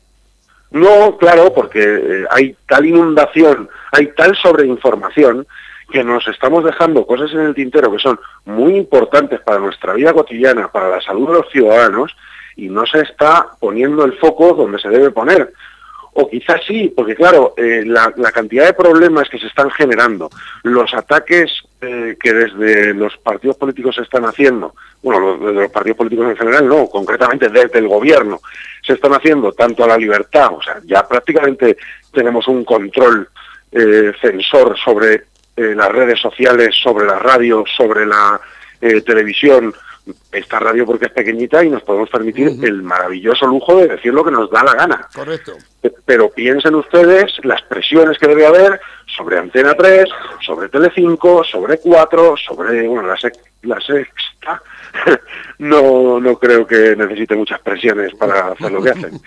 No, 0.72 1.18
claro, 1.18 1.54
porque 1.54 1.84
eh, 1.84 2.26
hay 2.32 2.56
tal 2.68 2.86
inundación, 2.86 3.70
hay 3.92 4.08
tal 4.16 4.36
sobreinformación 4.36 5.46
que 5.92 6.04
nos 6.04 6.28
estamos 6.28 6.64
dejando 6.64 7.06
cosas 7.06 7.32
en 7.34 7.42
el 7.42 7.54
tintero 7.54 7.92
que 7.92 8.00
son 8.00 8.20
muy 8.46 8.76
importantes 8.76 9.40
para 9.42 9.60
nuestra 9.60 9.94
vida 9.94 10.14
cotidiana, 10.14 10.70
para 10.70 10.90
la 10.90 11.02
salud 11.02 11.28
de 11.28 11.34
los 11.34 11.52
ciudadanos, 11.52 12.16
y 12.56 12.70
no 12.70 12.86
se 12.88 13.02
está 13.02 13.50
poniendo 13.60 14.04
el 14.04 14.14
foco 14.14 14.54
donde 14.54 14.80
se 14.80 14.90
debe 14.90 15.12
poner 15.12 15.54
o 16.16 16.30
quizás 16.30 16.62
sí, 16.66 16.94
porque 16.96 17.16
claro, 17.16 17.54
eh, 17.58 17.84
la, 17.86 18.12
cantidad 18.32 18.66
de 18.66 18.74
problemas 18.74 19.30
que 19.30 19.40
se 19.40 19.48
están 19.48 19.72
generando, 19.72 20.30
los 20.64 20.94
ataques 20.94 21.52
eh, 21.82 22.16
que 22.20 22.34
desde 22.34 22.94
los 22.94 23.18
partidos 23.18 23.58
políticos 23.58 23.96
se 23.96 24.04
están 24.04 24.26
haciendo, 24.26 24.76
bueno, 25.02 25.38
desde 25.38 25.62
los 25.62 25.72
partidos 25.72 25.98
políticos 25.98 26.30
en 26.30 26.38
general 26.38 26.68
no, 26.68 26.88
concretamente 26.88 27.50
desde 27.50 27.80
el 27.80 27.88
gobierno, 27.88 28.42
se 28.86 28.94
están 28.94 29.14
haciendo 29.14 29.52
tanto 29.54 29.84
a 29.84 29.88
la 29.88 29.98
libertad, 29.98 30.52
o 30.54 30.62
sea, 30.62 30.80
ya 30.86 31.08
prácticamente 31.08 31.78
tenemos 32.12 32.48
un 32.48 32.64
control 32.64 33.28
eh, 33.72 34.12
censor 34.22 34.78
sobre 34.78 35.24
las 35.56 35.90
redes 35.90 36.20
sociales, 36.20 36.76
sobre 36.82 37.06
la 37.06 37.20
radio, 37.20 37.64
sobre 37.78 38.08
la 38.08 38.42
televisión, 39.06 39.72
esta 40.32 40.60
radio 40.60 40.86
porque 40.86 41.06
es 41.06 41.12
pequeñita 41.12 41.64
y 41.64 41.70
nos 41.70 41.84
podemos 41.84 42.10
permitir 42.10 42.48
el 42.62 42.84
maravilloso 42.84 43.48
lujo 43.48 43.78
de 43.78 43.88
decir 43.88 44.14
lo 44.14 44.24
que 44.24 44.32
nos 44.32 44.50
da 44.50 44.64
la 44.64 44.74
gana. 44.74 45.08
Correcto. 45.14 45.54
Pero 46.06 46.30
piensen 46.30 46.76
ustedes 46.76 47.34
las 47.44 47.62
presiones 47.64 48.18
que 48.18 48.28
debe 48.28 48.46
haber 48.46 48.82
sobre 49.16 49.38
Antena 49.38 49.74
3, 49.74 50.10
sobre 50.42 50.70
Telecinco, 50.70 51.44
sobre 51.44 51.78
4, 51.78 52.36
sobre 52.38 52.88
bueno, 52.88 53.08
la, 53.08 53.18
la 53.64 53.80
sexta. 53.80 54.62
no, 55.60 56.20
no 56.20 56.38
creo 56.38 56.68
que 56.68 56.96
necesite 56.96 57.36
muchas 57.36 57.60
presiones 57.62 58.14
para 58.16 58.50
hacer 58.50 58.72
lo 58.72 58.82
que 58.82 58.90
hacen. 58.90 59.20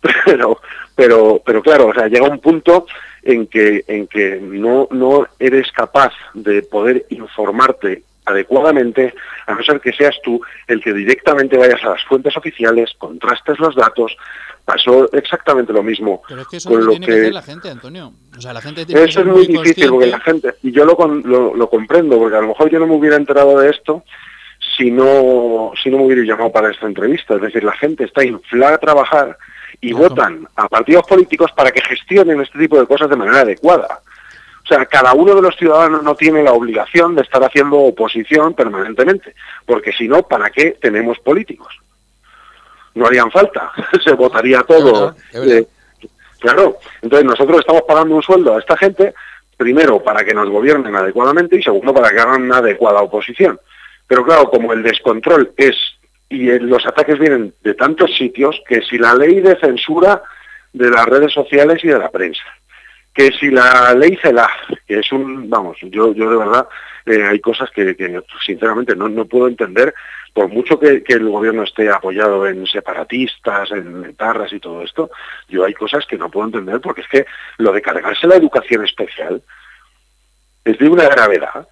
pero, 0.24 0.60
pero, 0.94 1.42
pero 1.44 1.62
claro, 1.62 1.88
o 1.88 1.94
sea, 1.94 2.08
llega 2.08 2.28
un 2.28 2.40
punto 2.40 2.86
en 3.22 3.46
que, 3.46 3.84
en 3.86 4.06
que 4.06 4.38
no, 4.40 4.88
no 4.90 5.26
eres 5.38 5.70
capaz 5.72 6.12
de 6.34 6.62
poder 6.62 7.06
informarte 7.10 8.02
adecuadamente, 8.26 9.14
a 9.46 9.54
no 9.54 9.62
ser 9.62 9.80
que 9.80 9.92
seas 9.92 10.14
tú 10.22 10.40
el 10.66 10.82
que 10.82 10.92
directamente 10.92 11.56
vayas 11.56 11.82
a 11.84 11.90
las 11.90 12.04
fuentes 12.04 12.36
oficiales, 12.36 12.92
contrastes 12.98 13.58
los 13.58 13.74
datos. 13.74 14.16
Pasó 14.64 15.08
exactamente 15.12 15.72
lo 15.72 15.84
mismo 15.84 16.22
Pero 16.28 16.40
es 16.42 16.48
que 16.48 16.56
eso 16.56 16.68
con 16.68 16.84
lo 16.84 16.90
tiene 16.90 17.06
que 17.06 17.12
que 17.12 17.20
hacer 17.20 17.32
la 17.34 17.42
gente, 17.42 17.70
Antonio. 17.70 18.12
O 18.36 18.40
sea, 18.40 18.52
la 18.52 18.60
gente 18.60 18.84
tiene 18.84 19.00
que 19.00 19.08
eso 19.08 19.20
es 19.20 19.26
muy 19.26 19.46
difícil 19.46 19.88
porque 19.90 20.06
la 20.08 20.18
gente, 20.20 20.54
y 20.64 20.72
yo 20.72 20.84
lo, 20.84 20.96
lo, 21.24 21.54
lo 21.54 21.70
comprendo, 21.70 22.18
porque 22.18 22.36
a 22.36 22.40
lo 22.40 22.48
mejor 22.48 22.68
yo 22.68 22.80
no 22.80 22.88
me 22.88 22.96
hubiera 22.96 23.14
enterado 23.16 23.60
de 23.60 23.70
esto 23.70 24.02
si 24.76 24.90
no, 24.90 25.70
si 25.80 25.88
no 25.88 25.98
me 25.98 26.06
hubiera 26.06 26.22
llamado 26.24 26.50
para 26.50 26.70
esta 26.72 26.86
entrevista. 26.86 27.36
Es 27.36 27.42
decir, 27.42 27.62
la 27.62 27.76
gente 27.76 28.04
está 28.04 28.24
inflada 28.24 28.74
a 28.74 28.78
trabajar 28.78 29.38
y 29.80 29.90
Claro. 29.92 30.08
votan 30.08 30.48
a 30.56 30.68
partidos 30.68 31.06
políticos 31.06 31.52
para 31.54 31.70
que 31.70 31.80
gestionen 31.82 32.40
este 32.40 32.58
tipo 32.58 32.78
de 32.80 32.86
cosas 32.86 33.08
de 33.08 33.16
manera 33.16 33.40
adecuada. 33.42 34.00
O 34.66 34.68
sea, 34.68 34.84
cada 34.86 35.12
uno 35.12 35.32
de 35.36 35.42
los 35.42 35.54
ciudadanos 35.56 36.02
no 36.02 36.16
tiene 36.16 36.42
la 36.42 36.52
obligación 36.52 37.14
de 37.14 37.22
estar 37.22 37.42
haciendo 37.44 37.76
oposición 37.78 38.52
permanentemente, 38.52 39.32
porque 39.64 39.92
si 39.92 40.08
no, 40.08 40.24
¿para 40.24 40.50
qué 40.50 40.76
tenemos 40.80 41.20
políticos? 41.20 41.72
No 42.96 43.06
harían 43.06 43.30
falta, 43.30 43.70
se 44.04 44.12
votaría 44.14 44.62
todo. 44.62 44.88
Es 44.88 44.92
verdad, 44.92 45.16
es 45.32 45.40
verdad. 45.40 45.58
eh, 45.58 45.66
Claro, 46.40 46.76
entonces 47.00 47.24
nosotros 47.24 47.60
estamos 47.60 47.82
pagando 47.88 48.14
un 48.14 48.22
sueldo 48.22 48.56
a 48.56 48.58
esta 48.58 48.76
gente, 48.76 49.14
primero 49.56 50.02
para 50.02 50.24
que 50.24 50.34
nos 50.34 50.48
gobiernen 50.50 50.94
adecuadamente 50.94 51.56
y 51.56 51.62
segundo 51.62 51.94
para 51.94 52.10
que 52.10 52.20
hagan 52.20 52.42
una 52.42 52.58
adecuada 52.58 53.00
oposición. 53.00 53.58
Pero 54.06 54.24
claro, 54.24 54.50
como 54.50 54.72
el 54.72 54.82
descontrol 54.82 55.52
es 55.56 55.76
y 56.28 56.58
los 56.58 56.84
ataques 56.84 57.18
vienen 57.18 57.54
de 57.62 57.74
tantos 57.74 58.14
sitios, 58.16 58.60
que 58.68 58.82
si 58.82 58.98
la 58.98 59.14
ley 59.14 59.40
de 59.40 59.56
censura 59.60 60.22
de 60.72 60.90
las 60.90 61.06
redes 61.06 61.32
sociales 61.32 61.82
y 61.84 61.88
de 61.88 61.98
la 61.98 62.10
prensa, 62.10 62.42
que 63.16 63.32
si 63.32 63.50
la 63.50 63.94
ley 63.94 64.14
CELAF, 64.20 64.50
que 64.86 64.98
es 64.98 65.10
un, 65.10 65.48
vamos, 65.48 65.78
yo, 65.80 66.12
yo 66.12 66.30
de 66.30 66.36
verdad 66.36 66.68
eh, 67.06 67.24
hay 67.24 67.40
cosas 67.40 67.70
que, 67.70 67.96
que, 67.96 68.20
sinceramente 68.44 68.94
no, 68.94 69.08
no 69.08 69.24
puedo 69.24 69.48
entender, 69.48 69.94
por 70.34 70.48
mucho 70.48 70.78
que, 70.78 71.02
que 71.02 71.14
el 71.14 71.26
gobierno 71.26 71.62
esté 71.62 71.88
apoyado 71.88 72.46
en 72.46 72.66
separatistas, 72.66 73.70
en 73.70 74.04
etarras 74.04 74.52
y 74.52 74.60
todo 74.60 74.82
esto, 74.82 75.10
yo 75.48 75.64
hay 75.64 75.72
cosas 75.72 76.04
que 76.04 76.18
no 76.18 76.30
puedo 76.30 76.46
entender 76.46 76.78
porque 76.82 77.00
es 77.00 77.08
que 77.08 77.26
lo 77.56 77.72
de 77.72 77.80
cargarse 77.80 78.26
la 78.26 78.36
educación 78.36 78.84
especial 78.84 79.42
es 80.66 80.78
de 80.78 80.86
una 80.86 81.08
gravedad. 81.08 81.66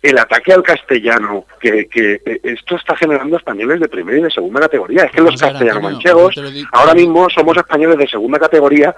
El 0.00 0.16
ataque 0.18 0.54
al 0.54 0.62
castellano, 0.62 1.44
que, 1.60 1.88
que 1.88 2.22
eh, 2.24 2.40
esto 2.44 2.76
está 2.76 2.96
generando 2.96 3.36
españoles 3.36 3.80
de 3.80 3.88
primera 3.88 4.18
y 4.18 4.22
de 4.22 4.30
segunda 4.30 4.60
categoría. 4.60 5.04
Es 5.04 5.10
que 5.10 5.20
los 5.20 5.42
a 5.42 5.46
ver, 5.46 5.52
castellanos 5.52 5.82
manchegos 5.82 6.34
ahora 6.72 6.94
mismo 6.94 7.28
somos 7.28 7.54
españoles 7.56 7.98
de 7.98 8.08
segunda 8.08 8.38
categoría 8.38 8.94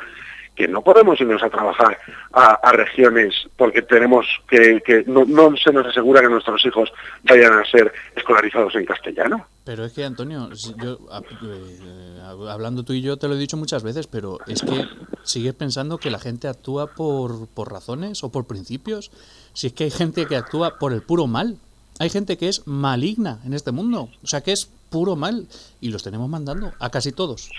que 0.54 0.68
no 0.68 0.82
podemos 0.82 1.20
irnos 1.20 1.42
a 1.42 1.48
trabajar 1.48 1.98
a, 2.32 2.72
regiones 2.72 3.34
porque 3.56 3.82
tenemos 3.82 4.26
que, 4.48 5.04
no, 5.06 5.56
se 5.56 5.72
nos 5.72 5.86
asegura 5.86 6.20
que 6.20 6.28
nuestros 6.28 6.64
hijos 6.66 6.92
vayan 7.24 7.54
a 7.54 7.64
ser 7.64 7.92
escolarizados 8.14 8.74
en 8.74 8.84
castellano. 8.84 9.46
Pero 9.64 9.84
es 9.84 9.92
que, 9.92 10.04
Antonio, 10.04 10.50
yo, 10.82 10.98
a- 11.10 11.20
eh, 11.20 12.20
hablando 12.50 12.82
tú 12.82 12.92
y 12.92 13.00
yo 13.00 13.16
te 13.16 13.28
lo 13.28 13.34
he 13.34 13.38
dicho 13.38 13.56
muchas 13.56 13.82
veces, 13.82 14.06
pero 14.06 14.38
es 14.46 14.62
que 14.62 14.86
sigues 15.22 15.54
pensando 15.54 15.98
que 15.98 16.10
la 16.10 16.18
gente 16.18 16.48
actúa 16.48 16.88
por 16.94 17.48
razones 17.70 18.22
o 18.24 18.30
por 18.30 18.46
principios. 18.46 19.10
Si 19.54 19.68
es 19.68 19.72
que 19.72 19.84
hay 19.84 19.90
gente 19.90 20.26
que 20.26 20.36
actúa 20.36 20.78
por 20.78 20.92
el 20.92 21.02
puro 21.02 21.26
mal. 21.26 21.56
Hay 21.98 22.08
gente 22.10 22.36
que 22.38 22.48
es 22.48 22.66
maligna 22.66 23.38
en 23.44 23.52
este 23.54 23.70
mundo. 23.70 24.08
O 24.22 24.26
sea, 24.26 24.40
que 24.40 24.52
es 24.52 24.68
puro 24.90 25.14
mal. 25.14 25.46
Y 25.80 25.90
los 25.90 26.02
tenemos 26.02 26.28
mandando 26.28 26.72
a 26.80 26.90
casi 26.90 27.12
todos. 27.12 27.50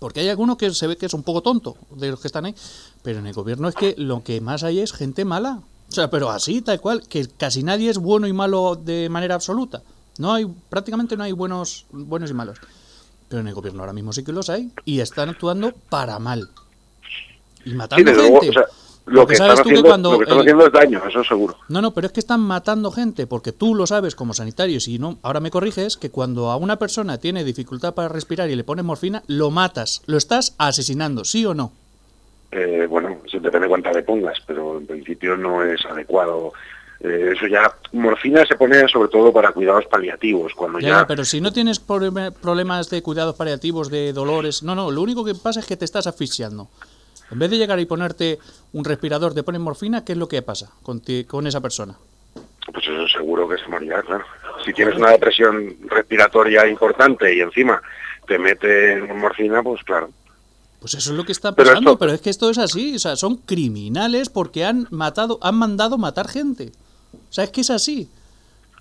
Porque 0.00 0.20
hay 0.20 0.28
alguno 0.28 0.56
que 0.56 0.72
se 0.74 0.88
ve 0.88 0.96
que 0.96 1.06
es 1.06 1.14
un 1.14 1.22
poco 1.22 1.42
tonto 1.42 1.76
de 1.90 2.10
los 2.10 2.20
que 2.20 2.26
están 2.26 2.46
ahí. 2.46 2.54
Pero 3.02 3.20
en 3.20 3.26
el 3.28 3.34
gobierno 3.34 3.68
es 3.68 3.76
que 3.76 3.94
lo 3.96 4.24
que 4.24 4.40
más 4.40 4.64
hay 4.64 4.80
es 4.80 4.92
gente 4.92 5.24
mala. 5.24 5.60
O 5.88 5.92
sea, 5.92 6.10
pero 6.10 6.30
así, 6.30 6.62
tal 6.62 6.80
cual, 6.80 7.06
que 7.06 7.28
casi 7.28 7.62
nadie 7.62 7.90
es 7.90 7.98
bueno 7.98 8.26
y 8.26 8.32
malo 8.32 8.76
de 8.82 9.08
manera 9.08 9.34
absoluta. 9.36 9.82
No 10.18 10.32
hay, 10.32 10.46
prácticamente 10.68 11.16
no 11.16 11.24
hay 11.24 11.32
buenos, 11.32 11.86
buenos 11.92 12.30
y 12.30 12.34
malos. 12.34 12.58
Pero 13.28 13.42
en 13.42 13.48
el 13.48 13.54
gobierno 13.54 13.80
ahora 13.80 13.92
mismo 13.92 14.12
sí 14.12 14.24
que 14.24 14.32
los 14.32 14.48
hay. 14.50 14.72
Y 14.84 15.00
están 15.00 15.28
actuando 15.28 15.72
para 15.88 16.18
mal. 16.18 16.48
Y 17.64 17.70
Sí, 17.70 17.76
matando 17.76 18.12
luego, 18.12 18.40
gente. 18.40 18.58
o 18.58 18.62
sea, 18.64 18.72
lo 19.06 19.26
que, 19.26 19.34
sabes 19.36 19.52
están 19.60 19.64
tú 19.64 19.68
que 19.68 19.74
haciendo, 19.74 19.88
cuando 19.88 20.12
lo 20.12 20.18
que 20.18 20.24
están 20.24 20.36
el- 20.38 20.42
haciendo 20.42 20.66
es 20.66 20.72
daño, 20.72 21.02
eso 21.08 21.24
seguro. 21.24 21.56
No, 21.68 21.80
no, 21.82 21.92
pero 21.92 22.06
es 22.06 22.12
que 22.12 22.20
están 22.20 22.40
matando 22.40 22.90
gente, 22.92 23.26
porque 23.26 23.52
tú 23.52 23.74
lo 23.74 23.86
sabes 23.86 24.14
como 24.14 24.34
sanitario, 24.34 24.76
y 24.76 24.80
si 24.80 24.98
no, 24.98 25.18
ahora 25.22 25.40
me 25.40 25.50
corriges, 25.50 25.96
que 25.96 26.10
cuando 26.10 26.50
a 26.50 26.56
una 26.56 26.76
persona 26.76 27.18
tiene 27.18 27.42
dificultad 27.44 27.94
para 27.94 28.08
respirar 28.08 28.48
y 28.50 28.56
le 28.56 28.64
pones 28.64 28.84
morfina, 28.84 29.22
lo 29.26 29.50
matas, 29.50 30.02
lo 30.06 30.16
estás 30.16 30.54
asesinando, 30.58 31.24
¿sí 31.24 31.44
o 31.46 31.54
no? 31.54 31.72
Eh, 32.52 32.86
bueno, 32.90 33.18
depende 33.40 33.68
cuánta 33.68 33.92
le 33.92 34.02
pongas, 34.02 34.38
pero 34.46 34.78
en 34.78 34.86
principio 34.86 35.36
no 35.36 35.62
es 35.64 35.84
adecuado. 35.86 36.52
Eh, 37.02 37.32
eso 37.34 37.46
ya, 37.46 37.72
morfina 37.92 38.44
se 38.44 38.56
pone 38.56 38.86
sobre 38.88 39.08
todo 39.08 39.32
para 39.32 39.52
cuidados 39.52 39.86
paliativos, 39.86 40.52
cuando 40.54 40.80
Ya, 40.80 40.88
ya... 40.88 41.06
pero 41.06 41.24
si 41.24 41.40
no 41.40 41.50
tienes 41.52 41.80
problema- 41.80 42.30
problemas 42.30 42.90
de 42.90 43.02
cuidados 43.02 43.36
paliativos, 43.36 43.88
de 43.88 44.12
dolores, 44.12 44.62
no, 44.62 44.74
no, 44.74 44.90
lo 44.90 45.00
único 45.00 45.24
que 45.24 45.34
pasa 45.34 45.60
es 45.60 45.66
que 45.66 45.76
te 45.78 45.84
estás 45.86 46.06
asfixiando. 46.06 46.68
En 47.30 47.38
vez 47.38 47.50
de 47.50 47.58
llegar 47.58 47.78
y 47.80 47.86
ponerte 47.86 48.38
un 48.72 48.84
respirador, 48.84 49.34
te 49.34 49.42
pones 49.42 49.60
morfina, 49.60 50.04
¿qué 50.04 50.12
es 50.12 50.18
lo 50.18 50.28
que 50.28 50.42
pasa 50.42 50.70
con, 50.82 51.00
ti- 51.00 51.24
con 51.24 51.46
esa 51.46 51.60
persona? 51.60 51.96
Pues 52.72 52.84
eso 52.86 53.08
seguro 53.08 53.48
que 53.48 53.56
se 53.58 53.68
morirá, 53.68 54.02
claro. 54.02 54.24
Si 54.64 54.72
tienes 54.72 54.96
una 54.96 55.10
depresión 55.10 55.76
respiratoria 55.88 56.66
importante 56.68 57.34
y 57.34 57.40
encima 57.40 57.80
te 58.26 58.38
meten 58.38 59.16
morfina, 59.18 59.62
pues 59.62 59.82
claro. 59.84 60.10
Pues 60.80 60.94
eso 60.94 61.10
es 61.10 61.16
lo 61.16 61.24
que 61.24 61.32
está 61.32 61.54
Pero 61.54 61.68
pasando, 61.70 61.90
esto- 61.92 61.98
pero 61.98 62.12
es 62.12 62.20
que 62.20 62.30
esto 62.30 62.50
es 62.50 62.58
así, 62.58 62.94
o 62.96 62.98
sea, 62.98 63.16
son 63.16 63.36
criminales 63.36 64.28
porque 64.28 64.64
han 64.64 64.86
matado, 64.90 65.38
han 65.42 65.54
mandado 65.56 65.98
matar 65.98 66.28
gente. 66.28 66.72
O 67.12 67.32
sea, 67.32 67.44
es 67.44 67.50
que 67.50 67.60
es 67.62 67.70
así. 67.70 68.08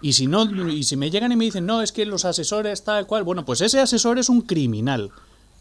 Y 0.01 0.13
si 0.13 0.27
no, 0.27 0.45
y 0.69 0.83
si 0.83 0.95
me 0.95 1.09
llegan 1.11 1.31
y 1.31 1.35
me 1.35 1.43
dicen, 1.45 1.65
no, 1.65 1.81
es 1.81 1.91
que 1.91 2.05
los 2.05 2.23
asesores 2.25 2.83
tal 2.85 3.05
cual, 3.05 3.23
bueno, 3.23 3.43
pues 3.43 3.59
ese 3.61 3.79
asesor 3.81 4.17
es 4.17 4.29
un 4.29 4.41
criminal 4.41 5.11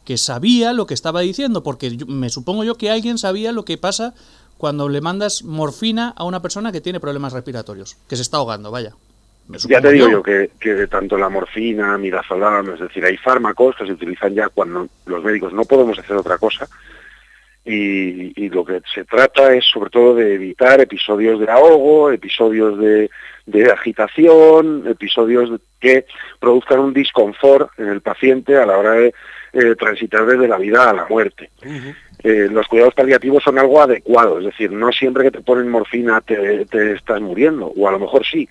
que 0.09 0.17
sabía 0.17 0.73
lo 0.73 0.87
que 0.87 0.95
estaba 0.95 1.21
diciendo, 1.21 1.62
porque 1.62 1.95
yo- 1.95 2.07
me 2.07 2.31
supongo 2.31 2.65
yo 2.65 2.77
que 2.77 2.91
alguien 2.91 3.19
sabía 3.19 3.53
lo 3.53 3.67
que 3.67 3.77
pasa 3.77 4.15
cuando 4.57 4.88
le 4.88 5.03
mandas 5.03 5.45
morfina 5.45 6.15
a 6.17 6.25
una 6.25 6.41
persona 6.41 6.73
que 6.73 6.81
tiene 6.81 6.99
problemas 6.99 7.35
respiratorios, 7.35 7.99
que 8.09 8.17
se 8.17 8.23
está 8.23 8.38
ahogando, 8.38 8.71
vaya. 8.71 8.95
Ya 9.69 9.83
te 9.83 9.93
digo 9.93 10.09
yo 10.11 10.23
que, 10.23 10.50
que 10.59 10.87
tanto 10.87 11.19
la 11.19 11.29
morfina, 11.29 11.99
midazolam, 11.99 12.71
es 12.73 12.81
decir, 12.81 13.05
hay 13.05 13.19
fármacos 13.19 13.77
que 13.77 13.85
se 13.85 13.93
utilizan 13.93 14.35
ya 14.35 14.49
cuando 14.49 14.88
los 15.05 15.23
médicos 15.23 15.53
no 15.53 15.65
podemos 15.65 15.99
hacer 15.99 16.17
otra 16.17 16.38
cosa 16.38 16.67
y, 17.67 18.33
y 18.43 18.49
lo 18.49 18.65
que 18.65 18.81
se 18.95 19.05
trata 19.05 19.53
es 19.55 19.65
sobre 19.67 19.91
todo 19.91 20.15
de 20.15 20.35
evitar 20.35 20.81
episodios 20.81 21.38
de 21.38 21.50
ahogo, 21.50 22.11
episodios 22.11 22.79
de, 22.79 23.11
de 23.45 23.71
agitación, 23.71 24.85
episodios 24.87 25.50
que 25.79 26.07
produzcan 26.41 26.81
un 26.81 26.95
disconfort 26.95 27.71
en 27.79 27.88
el 27.88 28.00
paciente 28.00 28.57
a 28.57 28.65
la 28.65 28.79
hora 28.79 28.93
de 28.93 29.15
eh, 29.52 29.75
transitar 29.76 30.26
desde 30.26 30.49
la 30.49 30.59
vida 30.59 30.90
a 30.90 30.93
la 30.95 31.07
muerte. 31.07 31.50
Eh, 32.23 32.49
los 32.50 32.67
cuidados 32.67 32.95
paliativos 32.95 33.43
son 33.45 33.59
algo 33.59 33.81
adecuado, 33.81 34.38
es 34.38 34.47
decir, 34.47 34.73
no 34.73 34.90
siempre 34.93 35.25
que 35.25 35.31
te 35.31 35.40
ponen 35.40 35.69
morfina 35.69 36.21
te, 36.21 36.67
te 36.67 36.93
estás 36.93 37.21
muriendo, 37.21 37.67
o 37.76 37.88
a 37.88 37.93
lo 37.93 37.99
mejor 37.99 38.26
sí. 38.26 38.49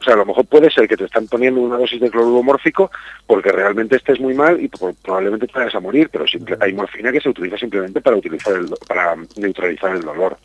O 0.00 0.02
sea, 0.02 0.14
a 0.14 0.16
lo 0.16 0.24
mejor 0.24 0.46
puede 0.46 0.70
ser 0.70 0.88
que 0.88 0.96
te 0.96 1.04
están 1.04 1.26
poniendo 1.26 1.60
una 1.60 1.76
dosis 1.76 2.00
de 2.00 2.10
cloruro 2.10 2.42
mórfico 2.42 2.90
porque 3.26 3.52
realmente 3.52 3.96
estés 3.96 4.18
muy 4.18 4.32
mal 4.32 4.58
y 4.58 4.68
probablemente 5.02 5.46
te 5.46 5.52
vayas 5.58 5.74
a 5.74 5.80
morir, 5.80 6.08
pero 6.10 6.26
simple- 6.26 6.56
hay 6.58 6.72
morfina 6.72 7.12
que 7.12 7.20
se 7.20 7.28
utiliza 7.28 7.58
simplemente 7.58 8.00
para, 8.00 8.16
utilizar 8.16 8.54
el 8.54 8.70
para 8.88 9.14
neutralizar 9.36 9.94
el 9.94 10.00
dolor. 10.00 10.38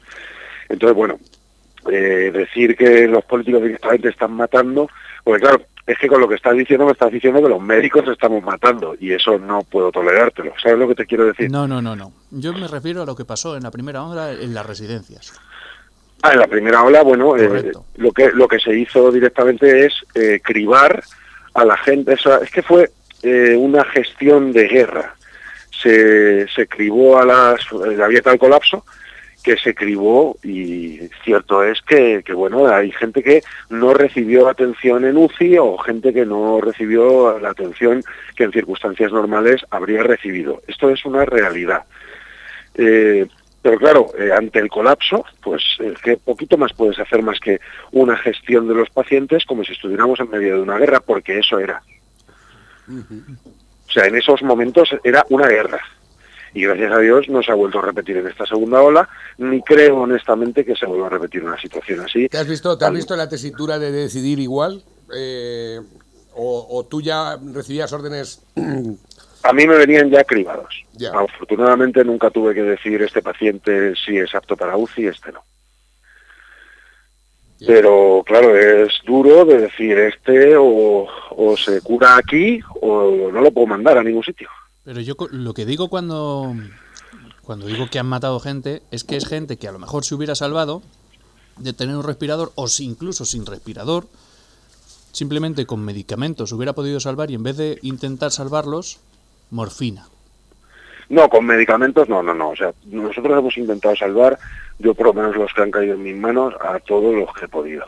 Entonces, 0.67 0.95
bueno, 0.97 1.17
eh, 1.89 2.31
decir 2.33 2.75
que 2.75 3.07
los 3.07 3.24
políticos 3.24 3.63
directamente 3.63 4.09
están 4.09 4.33
matando, 4.33 4.89
porque 5.24 5.41
claro, 5.43 5.62
es 5.88 5.98
que 6.00 6.08
con 6.08 6.20
lo 6.20 6.27
que 6.27 6.36
estás 6.36 6.54
diciendo 6.54 6.86
me 6.86 6.94
estás 6.94 7.12
diciendo 7.12 7.42
que 7.42 7.50
los 7.50 7.62
médicos 7.62 8.08
estamos 8.08 8.44
matando 8.44 8.96
y 9.00 9.13
eso 9.13 9.38
no 9.38 9.62
puedo 9.63 9.92
tolerártelo. 9.92 10.54
¿Sabes 10.62 10.80
lo 10.80 10.88
que 10.88 10.96
te 10.96 11.06
quiero 11.06 11.25
decir? 11.25 11.51
No, 11.51 11.68
no, 11.68 11.82
no, 11.82 11.96
no. 11.96 12.12
Yo 12.32 12.54
me 12.54 12.68
refiero 12.68 13.04
a 13.04 13.06
lo 13.06 13.15
que 13.15 13.25
pasó 13.25 13.56
en 13.56 13.63
la 13.63 13.72
primera 13.72 14.04
onda 14.04 14.32
en 14.32 14.54
las 14.54 14.65
residencias. 14.65 15.34
Ah, 16.24 16.34
en 16.34 16.39
la 16.39 16.48
primera 16.48 16.84
ola, 16.84 17.04
bueno, 17.04 17.38
eh, 17.38 17.72
lo 17.98 18.12
que 18.12 18.32
lo 18.32 18.48
que 18.48 18.60
se 18.60 18.75
hizo 18.75 19.12
directamente 19.12 19.86
es 19.86 19.94
eh, 20.15 20.39
cribar 20.44 21.04
a 21.54 21.65
la 21.65 21.77
gente. 21.77 22.13
O 22.13 22.18
sea, 22.18 22.38
es 22.38 22.50
que 22.50 22.63
fue 22.63 22.89
eh, 23.22 23.56
una 23.56 23.84
gestión 23.86 24.51
de 24.51 24.68
guerra. 24.68 25.15
Se, 25.70 26.48
se 26.48 26.68
cribó 26.68 27.20
a 27.20 27.25
las... 27.25 27.60
eh, 27.72 28.01
había 28.01 28.22
tal 28.22 28.39
colapso 28.39 28.86
que 29.45 29.57
se 29.57 29.75
cribó 29.75 30.37
y 30.43 31.01
cierto 31.23 31.63
es 31.63 31.79
que, 31.83 32.23
que, 32.25 32.33
bueno, 32.33 32.67
hay 32.67 32.91
gente 32.91 33.21
que 33.21 33.43
no 33.69 33.93
recibió 33.93 34.47
atención 34.47 35.05
en 35.05 35.17
UCI 35.17 35.59
o 35.59 35.77
gente 35.77 36.11
que 36.11 36.25
no 36.25 36.59
recibió 36.59 37.37
la 37.37 37.51
atención 37.51 38.01
que 38.35 38.45
en 38.45 38.51
circunstancias 38.51 39.11
normales 39.11 39.61
habría 39.69 40.01
recibido. 40.01 40.63
Esto 40.67 40.89
es 40.89 41.05
una 41.05 41.25
realidad. 41.25 41.83
Eh, 42.73 43.27
pero 43.61 43.77
claro, 43.77 44.07
eh, 44.17 44.31
ante 44.35 44.57
el 44.57 44.67
colapso, 44.67 45.23
pues 45.43 45.63
es 45.79 45.99
que 45.99 46.17
poquito 46.17 46.57
más 46.57 46.73
puedes 46.73 46.97
hacer 46.97 47.21
más 47.21 47.39
que 47.39 47.61
una 47.91 48.17
gestión 48.17 48.67
de 48.67 48.73
los 48.73 48.89
pacientes 48.89 49.45
como 49.45 49.63
si 49.63 49.73
estuviéramos 49.73 50.19
en 50.19 50.31
medio 50.31 50.55
de 50.55 50.61
una 50.61 50.79
guerra, 50.79 51.01
porque 51.01 51.37
eso 51.37 51.59
era. 51.59 51.83
O 52.89 53.91
sea, 53.91 54.05
en 54.05 54.15
esos 54.15 54.41
momentos 54.41 54.89
era 55.03 55.23
una 55.29 55.47
guerra. 55.47 55.79
Y 56.55 56.62
gracias 56.62 56.89
a 56.93 57.00
Dios 57.00 57.27
no 57.27 57.43
se 57.43 57.51
ha 57.51 57.55
vuelto 57.55 57.79
a 57.79 57.81
repetir 57.81 58.15
en 58.15 58.27
esta 58.27 58.45
segunda 58.45 58.81
ola, 58.81 59.09
ni 59.38 59.62
creo 59.62 59.97
honestamente 59.97 60.63
que 60.63 60.74
se 60.74 60.85
vuelva 60.85 61.07
a 61.07 61.09
repetir 61.09 61.43
una 61.43 61.59
situación 61.59 62.00
así. 62.00 62.29
¿Te 62.29 62.38
has 62.38 62.47
visto, 62.47 62.77
te 62.77 62.85
has 62.85 62.93
visto 62.93 63.13
la 63.17 63.27
tesitura 63.27 63.77
de 63.77 63.91
decidir 63.91 64.39
igual? 64.39 64.81
Eh, 65.13 65.81
o, 66.33 66.67
o 66.69 66.85
tú 66.85 67.01
ya 67.01 67.38
recibías 67.53 67.91
órdenes? 67.91 68.41
A 69.43 69.51
mí 69.51 69.67
me 69.67 69.75
venían 69.75 70.09
ya 70.09 70.24
cribados. 70.24 70.85
Ya. 70.93 71.09
Afortunadamente 71.09 72.05
nunca 72.05 72.29
tuve 72.29 72.55
que 72.55 72.63
decir 72.63 73.01
este 73.01 73.21
paciente 73.21 73.93
sí 73.95 74.17
es 74.17 74.33
apto 74.33 74.55
para 74.55 74.77
UCI, 74.77 75.07
este 75.07 75.33
no. 75.33 75.43
Pero 77.67 78.24
claro, 78.25 78.55
es 78.55 78.93
duro 79.05 79.43
de 79.43 79.59
decir 79.59 79.97
este 79.97 80.55
o, 80.55 81.05
o 81.31 81.57
se 81.57 81.81
cura 81.81 82.15
aquí 82.15 82.62
o 82.81 83.29
no 83.29 83.41
lo 83.41 83.51
puedo 83.51 83.67
mandar 83.67 83.97
a 83.97 84.03
ningún 84.03 84.24
sitio. 84.24 84.50
Pero 84.86 85.01
yo 85.01 85.15
lo 85.32 85.54
que 85.56 85.65
digo 85.65 85.89
cuando, 85.89 86.54
cuando 87.42 87.65
digo 87.65 87.89
que 87.89 87.98
han 87.98 88.06
matado 88.06 88.39
gente 88.39 88.84
es 88.92 89.04
que 89.04 89.18
es 89.18 89.27
gente 89.27 89.58
que 89.58 89.68
a 89.68 89.72
lo 89.72 89.80
mejor 89.80 90.06
se 90.06 90.13
hubiera 90.13 90.36
salvado 90.36 90.84
de 91.58 91.74
tener 91.74 91.96
un 91.96 92.04
respirador 92.04 92.51
o 92.54 92.68
si 92.68 92.86
incluso 92.86 93.25
sin 93.25 93.48
respirador, 93.48 94.08
simplemente 95.12 95.65
con 95.65 95.84
medicamentos 95.84 96.51
hubiera 96.51 96.74
podido 96.74 97.00
salvar 97.00 97.32
y 97.32 97.36
en 97.36 97.44
vez 97.44 97.58
de 97.58 97.80
intentar 97.82 98.32
salvarlos, 98.32 99.00
morfina. 99.50 100.08
No, 101.10 101.30
con 101.30 101.46
medicamentos 101.46 102.08
no, 102.08 102.22
no, 102.22 102.36
no. 102.36 102.50
O 102.50 102.56
sea, 102.56 102.72
nosotros 102.86 103.38
hemos 103.39 103.58
intentado 103.58 103.96
salvar, 103.96 104.38
yo 104.77 104.94
por 104.94 105.08
lo 105.08 105.13
menos 105.13 105.36
los 105.36 105.51
que 105.54 105.63
han 105.63 105.72
caído 105.72 105.96
en 105.96 106.04
mis 106.04 106.15
manos, 106.15 106.54
a 106.62 106.80
todos 106.80 107.15
los 107.15 107.34
que 107.34 107.46
he 107.46 107.48
podido. 107.48 107.88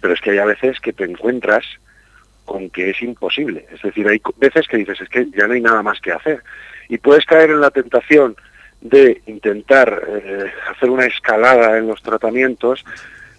Pero 0.00 0.14
es 0.14 0.20
que 0.20 0.30
hay 0.30 0.38
a 0.38 0.46
veces 0.46 0.80
que 0.80 0.92
te 0.92 1.04
encuentras 1.04 1.64
con 2.46 2.70
que 2.70 2.90
es 2.90 3.02
imposible. 3.02 3.66
Es 3.70 3.82
decir, 3.82 4.08
hay 4.08 4.20
veces 4.38 4.66
que 4.66 4.78
dices, 4.78 4.98
es 5.02 5.08
que 5.10 5.26
ya 5.36 5.46
no 5.46 5.52
hay 5.52 5.60
nada 5.60 5.82
más 5.82 6.00
que 6.00 6.12
hacer. 6.12 6.42
Y 6.88 6.96
puedes 6.96 7.26
caer 7.26 7.50
en 7.50 7.60
la 7.60 7.70
tentación 7.70 8.36
de 8.80 9.20
intentar 9.26 10.02
eh, 10.08 10.50
hacer 10.70 10.88
una 10.88 11.04
escalada 11.04 11.76
en 11.76 11.88
los 11.88 12.00
tratamientos 12.02 12.84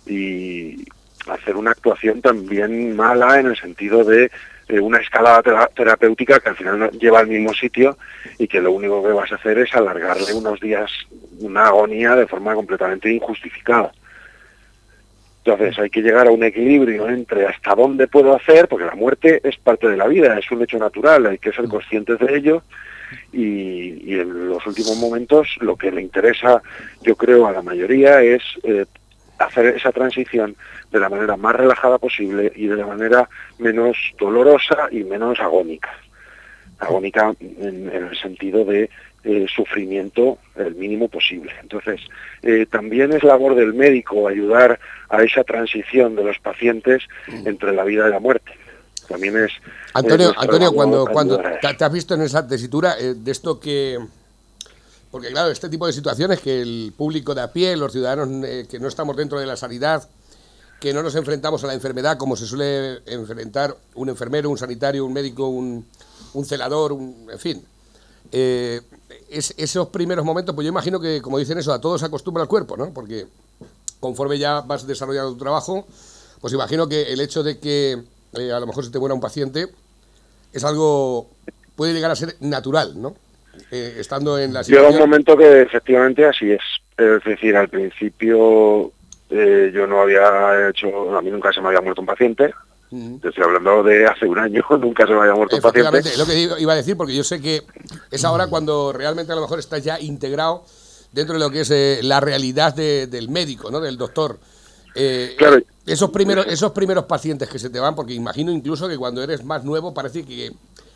y 0.06 0.86
hacer 1.30 1.56
una 1.56 1.72
actuación 1.72 2.22
también 2.22 2.96
mala 2.96 3.40
en 3.40 3.48
el 3.48 3.58
sentido 3.58 4.04
de 4.04 4.30
eh, 4.70 4.80
una 4.80 5.00
escalada 5.00 5.42
tera- 5.42 5.70
terapéutica 5.76 6.40
que 6.40 6.50
al 6.50 6.56
final 6.56 6.92
lleva 6.92 7.20
al 7.20 7.28
mismo 7.28 7.54
sitio 7.54 7.98
y 8.38 8.48
que 8.48 8.62
lo 8.62 8.72
único 8.72 9.02
que 9.04 9.14
vas 9.14 9.32
a 9.32 9.36
hacer 9.36 9.58
es 9.60 9.74
alargarle 9.74 10.34
unos 10.34 10.60
días 10.60 10.92
una 11.40 11.68
agonía 11.68 12.16
de 12.16 12.28
forma 12.28 12.54
completamente 12.54 13.12
injustificada. 13.12 13.92
Entonces 15.48 15.80
hay 15.80 15.90
que 15.90 16.02
llegar 16.02 16.28
a 16.28 16.32
un 16.32 16.44
equilibrio 16.44 17.08
entre 17.08 17.46
hasta 17.46 17.74
dónde 17.74 18.10
puedo 18.10 18.36
hacer, 18.36 18.68
porque 18.68 18.84
la 18.84 18.96
muerte 18.96 19.40
es 19.46 19.56
parte 19.56 19.88
de 19.88 19.96
la 19.96 20.06
vida, 20.06 20.38
es 20.38 20.52
un 20.52 20.62
hecho 20.62 20.78
natural, 20.78 21.26
hay 21.26 21.38
que 21.38 21.54
ser 21.54 21.70
conscientes 21.70 22.20
de 22.20 22.36
ello 22.36 22.64
y, 23.32 24.12
y 24.12 24.20
en 24.20 24.50
los 24.50 24.68
últimos 24.68 24.98
momentos 24.98 25.48
lo 25.62 25.78
que 25.78 25.90
le 25.90 26.02
interesa, 26.02 26.62
yo 27.02 27.16
creo, 27.16 27.48
a 27.48 27.54
la 27.54 27.62
mayoría 27.62 28.22
es 28.22 28.44
eh, 28.64 28.86
hacer 29.40 29.68
esa 29.68 29.94
transición 29.94 30.54
de 30.92 31.00
la 31.00 31.08
manera 31.08 31.38
más 31.38 31.56
relajada 31.56 31.98
posible 31.98 32.52
y 32.54 32.68
de 32.68 32.76
la 32.76 32.86
manera 32.86 33.30
menos 33.58 33.96
dolorosa 34.20 34.90
y 34.92 35.06
menos 35.06 35.40
agónica. 35.40 35.94
Agónica 36.80 37.34
en, 37.40 37.90
en 37.90 38.08
el 38.08 38.18
sentido 38.18 38.66
de 38.66 38.90
eh, 39.28 39.46
sufrimiento 39.54 40.38
el 40.56 40.76
mínimo 40.76 41.10
posible. 41.10 41.52
Entonces, 41.62 42.00
eh, 42.44 42.66
también 42.66 43.12
es 43.12 43.24
labor 43.24 43.56
del 43.56 43.74
médico 43.74 44.26
ayudar 44.26 44.80
a 45.10 45.22
esa 45.22 45.44
transición 45.44 46.16
de 46.16 46.24
los 46.24 46.40
pacientes 46.40 47.04
entre 47.28 47.74
la 47.74 47.84
vida 47.84 48.08
y 48.08 48.12
la 48.12 48.22
muerte. 48.22 48.54
También 49.10 49.36
es... 49.38 49.52
Antonio, 49.94 50.30
es 50.32 50.38
Antonio 50.38 50.72
cuando, 50.72 51.06
cuando 51.08 51.42
te 51.62 51.84
has 51.84 51.92
visto 51.92 52.14
en 52.14 52.22
esa 52.22 52.48
tesitura 52.48 52.96
eh, 52.98 53.16
de 53.16 53.32
esto 53.32 53.60
que... 53.60 54.00
Porque 55.12 55.28
claro, 55.28 55.52
este 55.52 55.68
tipo 55.68 55.88
de 55.88 55.92
situaciones 55.92 56.40
que 56.40 56.62
el 56.62 56.94
público 56.96 57.36
de 57.36 57.42
a 57.42 57.52
pie, 57.52 57.76
los 57.76 57.92
ciudadanos 57.92 58.30
eh, 58.46 58.66
que 58.70 58.80
no 58.80 58.88
estamos 58.88 59.18
dentro 59.18 59.42
de 59.42 59.46
la 59.46 59.58
sanidad, 59.58 60.08
que 60.80 60.94
no 60.94 61.04
nos 61.04 61.16
enfrentamos 61.16 61.66
a 61.66 61.68
la 61.68 61.74
enfermedad 61.74 62.18
como 62.18 62.38
se 62.38 62.46
suele 62.46 63.02
enfrentar 63.06 63.76
un 63.96 64.08
enfermero, 64.08 64.50
un 64.50 64.58
sanitario, 64.58 65.06
un 65.06 65.12
médico, 65.12 65.50
un, 65.50 65.86
un 66.34 66.46
celador, 66.46 66.94
un, 66.94 67.28
en 67.30 67.40
fin. 67.40 67.66
Eh, 68.32 68.82
es- 69.30 69.54
esos 69.58 69.88
primeros 69.90 70.24
momentos, 70.26 70.54
pues 70.56 70.66
yo 70.66 70.70
imagino 70.70 71.00
que, 71.00 71.22
como 71.22 71.38
dicen 71.38 71.58
eso, 71.58 71.74
a 71.74 71.82
todos 71.82 72.00
se 72.02 72.08
acostumbra 72.08 72.44
el 72.44 72.50
cuerpo, 72.50 72.76
¿no? 72.78 72.94
Porque 72.94 73.26
conforme 74.00 74.38
ya 74.38 74.62
vas 74.62 74.86
desarrollando 74.88 75.32
tu 75.32 75.38
trabajo, 75.38 75.88
pues 76.42 76.54
imagino 76.54 76.88
que 76.88 77.14
el 77.14 77.20
hecho 77.22 77.44
de 77.44 77.60
que 77.60 77.98
eh, 78.34 78.52
a 78.52 78.60
lo 78.60 78.68
mejor 78.68 78.86
se 78.86 78.92
te 78.92 79.00
muera 79.00 79.16
un 79.16 79.22
paciente 79.22 79.68
es 80.54 80.64
algo, 80.64 81.30
puede 81.76 81.94
llegar 81.94 82.12
a 82.12 82.16
ser 82.16 82.36
natural, 82.40 83.02
¿no? 83.02 83.16
Eh, 83.72 83.98
estando 84.00 84.38
en 84.38 84.54
la 84.54 84.62
Llega 84.62 84.82
un 84.82 84.88
situación... 84.88 85.10
momento 85.10 85.36
que 85.38 85.62
efectivamente 85.62 86.26
así 86.26 86.52
es. 86.52 86.62
Es 86.98 87.24
decir, 87.24 87.56
al 87.56 87.70
principio 87.70 88.92
eh, 89.30 89.72
yo 89.74 89.88
no 89.88 90.02
había 90.02 90.70
hecho, 90.70 91.18
a 91.18 91.22
mí 91.22 91.30
nunca 91.32 91.52
se 91.52 91.62
me 91.62 91.68
había 91.68 91.82
muerto 91.82 92.02
un 92.02 92.08
paciente. 92.08 92.54
Te 92.90 93.28
estoy 93.30 93.44
hablando 93.44 93.84
de 93.84 94.06
hace 94.06 94.26
un 94.26 94.40
año, 94.40 94.64
nunca 94.80 95.06
se 95.06 95.14
me 95.14 95.20
había 95.20 95.34
muerto 95.34 95.56
un 95.58 95.62
paciente. 95.62 96.00
Es 96.00 96.18
lo 96.18 96.26
que 96.26 96.62
iba 96.62 96.74
a 96.74 96.76
decir, 96.76 96.96
porque 96.96 97.14
yo 97.16 97.24
sé 97.24 97.42
que 97.42 97.64
es 98.12 98.24
ahora 98.24 98.48
cuando 98.48 98.94
realmente 98.94 99.32
a 99.34 99.36
lo 99.36 99.42
mejor 99.42 99.60
estás 99.60 99.84
ya 99.84 100.00
integrado 100.00 100.64
dentro 101.12 101.34
de 101.34 101.40
lo 101.40 101.50
que 101.50 101.62
es 101.62 101.72
eh, 101.72 102.00
la 102.04 102.20
realidad 102.20 102.74
de- 102.76 103.08
del 103.08 103.30
médico, 103.30 103.70
¿no? 103.72 103.80
Del 103.80 103.98
doctor. 103.98 104.40
Eh, 104.96 105.36
Claro. 105.38 105.58
esos 105.86 106.10
primeros, 106.12 106.46
esos 106.48 106.72
primeros 106.72 107.06
pacientes 107.06 107.50
que 107.50 107.60
se 107.60 107.70
te 107.70 107.80
van, 107.80 107.94
porque 107.96 108.14
imagino 108.14 108.52
incluso 108.52 108.88
que 108.88 108.98
cuando 108.98 109.22
eres 109.22 109.44
más 109.44 109.64
nuevo 109.64 109.94
parece 109.94 110.24
que 110.26 110.54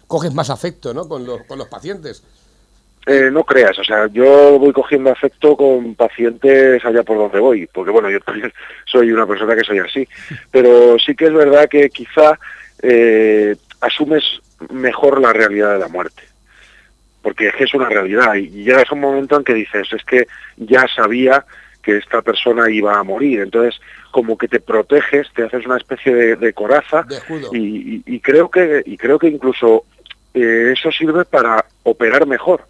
coges 0.08 0.34
más 0.34 0.49
afecto, 0.49 0.93
¿no? 0.93 1.08
Con 1.08 1.25
los, 1.25 1.41
con 1.47 1.58
los 1.60 1.67
pacientes. 1.67 2.23
Eh, 3.08 3.30
no 3.32 3.44
creas, 3.44 3.78
o 3.80 3.84
sea, 3.84 4.06
yo 4.14 4.60
voy 4.60 4.72
cogiendo 4.74 5.10
afecto 5.10 5.58
con 5.58 5.96
pacientes 5.96 6.86
allá 6.86 7.02
por 7.02 7.18
donde 7.18 7.40
voy, 7.40 7.68
porque 7.74 7.90
bueno, 7.90 8.10
yo 8.12 8.20
también 8.20 8.54
soy 8.86 9.12
una 9.12 9.26
persona 9.26 9.56
que 9.56 9.64
soy 9.64 9.80
así, 9.80 10.08
pero 10.52 10.98
sí 11.00 11.16
que 11.16 11.26
es 11.26 11.34
verdad 11.34 11.68
que 11.68 11.90
quizá 11.90 12.38
eh, 12.84 13.56
asumes 13.80 14.24
mejor 14.70 15.20
la 15.20 15.34
realidad 15.34 15.74
de 15.74 15.80
la 15.80 15.88
muerte, 15.88 16.22
porque 17.24 17.48
es 17.48 17.56
que 17.56 17.64
es 17.64 17.74
una 17.74 17.90
realidad 17.90 18.36
y 18.36 18.50
llegas 18.50 18.86
a 18.92 18.94
un 18.94 19.02
momento 19.02 19.36
en 19.36 19.44
que 19.46 19.56
dices, 19.56 19.92
es 19.94 20.04
que 20.04 20.28
ya 20.58 20.86
sabía 20.96 21.44
que 21.82 21.98
esta 21.98 22.22
persona 22.22 22.70
iba 22.70 22.94
a 23.00 23.04
morir, 23.04 23.40
entonces 23.42 23.82
como 24.12 24.38
que 24.38 24.48
te 24.48 24.60
proteges, 24.60 25.28
te 25.34 25.44
haces 25.44 25.66
una 25.66 25.78
especie 25.78 26.14
de, 26.14 26.36
de 26.36 26.54
coraza 26.54 27.02
De 27.02 27.16
escudo. 27.18 27.50
y, 27.52 27.96
y- 27.96 28.04
y 28.06 28.20
creo 28.20 28.52
que 28.52 28.84
y 28.86 28.96
creo 28.98 29.18
que 29.18 29.28
incluso 29.28 29.86
eh, 30.36 30.74
eso 30.78 30.92
sirve 30.92 31.26
para 31.26 31.66
operar 31.82 32.28
mejor 32.28 32.62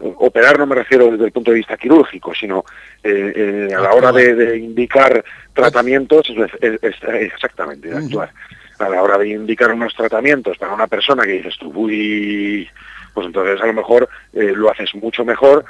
operar 0.00 0.58
no 0.58 0.66
me 0.66 0.74
refiero 0.74 1.10
desde 1.10 1.26
el 1.26 1.32
punto 1.32 1.50
de 1.50 1.58
vista 1.58 1.76
quirúrgico, 1.76 2.34
sino 2.34 2.64
eh, 3.02 3.68
eh, 3.70 3.74
a 3.74 3.80
la 3.80 3.92
hora 3.92 4.12
de, 4.12 4.34
de 4.34 4.58
indicar 4.58 5.24
tratamientos, 5.52 6.28
es- 6.30 6.50
es- 6.60 6.82
es- 6.82 7.32
exactamente, 7.32 7.88
de 7.88 7.96
actuar. 7.96 8.30
A 8.78 8.88
la 8.88 9.02
hora 9.02 9.16
de 9.18 9.28
indicar 9.28 9.72
unos 9.72 9.94
tratamientos 9.94 10.58
para 10.58 10.74
una 10.74 10.88
persona 10.88 11.22
que 11.22 11.32
dices 11.32 11.56
tú, 11.58 11.70
uy, 11.74 12.68
pues 13.14 13.26
entonces 13.28 13.60
a 13.62 13.66
lo 13.66 13.72
mejor 13.72 14.08
eh, 14.32 14.52
lo 14.56 14.68
haces 14.68 14.92
mucho 14.96 15.24
mejor 15.24 15.64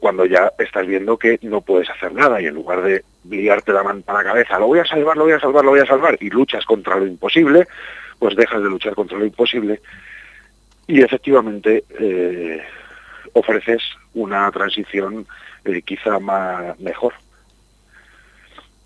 cuando 0.00 0.26
ya 0.26 0.52
estás 0.58 0.86
viendo 0.86 1.16
que 1.16 1.38
no 1.40 1.62
puedes 1.62 1.88
hacer 1.88 2.12
nada 2.12 2.38
y 2.42 2.46
en 2.46 2.54
lugar 2.54 2.82
de 2.82 3.02
liarte 3.30 3.72
la 3.72 3.82
manta 3.82 4.12
a 4.12 4.16
la 4.16 4.24
cabeza, 4.24 4.58
lo 4.58 4.66
voy 4.66 4.80
a 4.80 4.84
salvar, 4.84 5.16
lo 5.16 5.24
voy 5.24 5.32
a 5.32 5.40
salvar, 5.40 5.64
lo 5.64 5.70
voy 5.70 5.80
a 5.80 5.86
salvar, 5.86 6.18
y 6.20 6.28
luchas 6.28 6.66
contra 6.66 6.96
lo 6.96 7.06
imposible, 7.06 7.66
pues 8.18 8.36
dejas 8.36 8.62
de 8.62 8.68
luchar 8.68 8.94
contra 8.94 9.16
lo 9.18 9.24
imposible 9.24 9.80
y 10.86 11.00
efectivamente 11.00 11.84
ofreces 13.32 13.82
una 14.14 14.50
transición 14.50 15.26
eh, 15.64 15.82
quizá 15.82 16.18
más 16.18 16.78
mejor. 16.80 17.14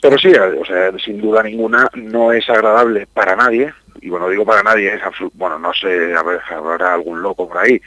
Pero 0.01 0.19
sí, 0.19 0.29
o 0.29 0.65
sea, 0.65 0.97
sin 0.99 1.21
duda 1.21 1.43
ninguna 1.43 1.89
no 1.95 2.33
es 2.33 2.49
agradable 2.49 3.07
para 3.07 3.35
nadie, 3.35 3.73
y 4.01 4.11
bueno, 4.11 4.29
digo 4.29 4.45
para 4.45 4.63
nadie, 4.63 4.95
es 4.95 5.01
bueno, 5.35 5.59
no 5.59 5.73
sé, 5.73 6.15
habrá 6.15 6.95
algún 6.95 7.23
loco 7.23 7.49
por 7.49 7.59
ahí, 7.59 7.81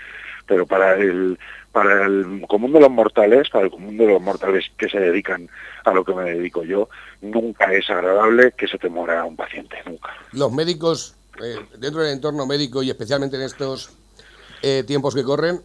pero 0.45 0.65
para 0.65 0.95
el 0.95 1.38
para 1.72 2.06
el 2.06 2.43
común 2.48 2.74
de 2.74 2.80
los 2.80 2.89
mortales, 2.89 3.50
para 3.50 3.65
el 3.65 3.72
común 3.72 3.95
de 3.98 4.08
los 4.08 4.22
mortales 4.22 4.65
que 4.76 4.89
se 4.89 5.00
dedican 5.00 5.48
a 5.86 5.93
lo 5.93 6.04
que 6.04 6.13
me 6.13 6.32
dedico 6.32 6.63
yo, 6.63 6.89
nunca 7.22 7.72
es 7.74 7.89
agradable 7.89 8.54
que 8.58 8.67
se 8.67 8.78
te 8.78 8.89
muera 8.89 9.24
un 9.24 9.36
paciente, 9.36 9.78
nunca. 9.86 10.10
Los 10.34 10.52
médicos, 10.52 11.15
eh, 11.43 11.58
dentro 11.78 12.02
del 12.02 12.13
entorno 12.13 12.48
médico 12.48 12.82
y 12.82 12.89
especialmente 12.89 13.38
en 13.38 13.43
estos 13.43 13.95
eh, 14.63 14.84
tiempos 14.86 15.13
que 15.13 15.24
corren, 15.24 15.62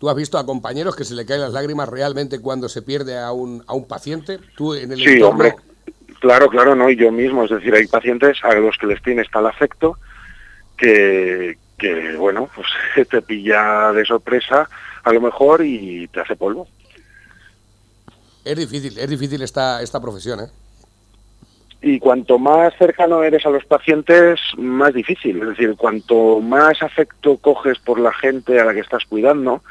¿tú 0.00 0.08
has 0.08 0.16
visto 0.16 0.38
a 0.38 0.46
compañeros 0.46 0.96
que 0.96 1.04
se 1.04 1.14
le 1.14 1.26
caen 1.26 1.42
las 1.42 1.52
lágrimas 1.52 1.88
realmente 1.88 2.40
cuando 2.40 2.68
se 2.68 2.80
pierde 2.82 3.18
a 3.18 3.30
un, 3.32 3.62
a 3.66 3.74
un 3.74 3.86
paciente? 3.86 4.38
¿Tú 4.56 4.74
en 4.74 4.90
el 4.90 4.98
Sí, 4.98 5.04
entorno... 5.04 5.28
hombre, 5.28 5.54
claro, 6.20 6.48
claro, 6.48 6.74
no, 6.74 6.88
y 6.90 6.96
yo 6.96 7.12
mismo, 7.12 7.44
es 7.44 7.50
decir, 7.50 7.74
hay 7.74 7.86
pacientes 7.86 8.38
a 8.42 8.54
los 8.54 8.76
que 8.78 8.86
les 8.86 9.02
tienes 9.02 9.30
tal 9.30 9.46
afecto 9.46 9.98
que, 10.76 11.58
que 11.78 12.16
bueno, 12.16 12.48
pues 12.54 12.66
te 13.08 13.20
pilla 13.20 13.92
de 13.92 14.04
sorpresa 14.06 14.68
a 15.04 15.12
lo 15.12 15.20
mejor 15.20 15.62
y 15.64 16.08
te 16.08 16.20
hace 16.20 16.34
polvo. 16.34 16.66
Es 18.42 18.56
difícil, 18.56 18.98
es 18.98 19.08
difícil 19.08 19.42
esta, 19.42 19.82
esta 19.82 20.00
profesión, 20.00 20.40
¿eh? 20.40 20.48
y 21.82 21.98
cuanto 21.98 22.38
más 22.38 22.74
cercano 22.78 23.22
eres 23.22 23.46
a 23.46 23.50
los 23.50 23.64
pacientes, 23.64 24.38
más 24.58 24.92
difícil. 24.92 25.40
Es 25.40 25.48
decir, 25.48 25.76
cuanto 25.76 26.40
más 26.40 26.82
afecto 26.82 27.38
coges 27.38 27.78
por 27.78 27.98
la 27.98 28.12
gente 28.12 28.60
a 28.60 28.64
la 28.66 28.74
que 28.74 28.80
estás 28.80 29.04
cuidando, 29.06 29.62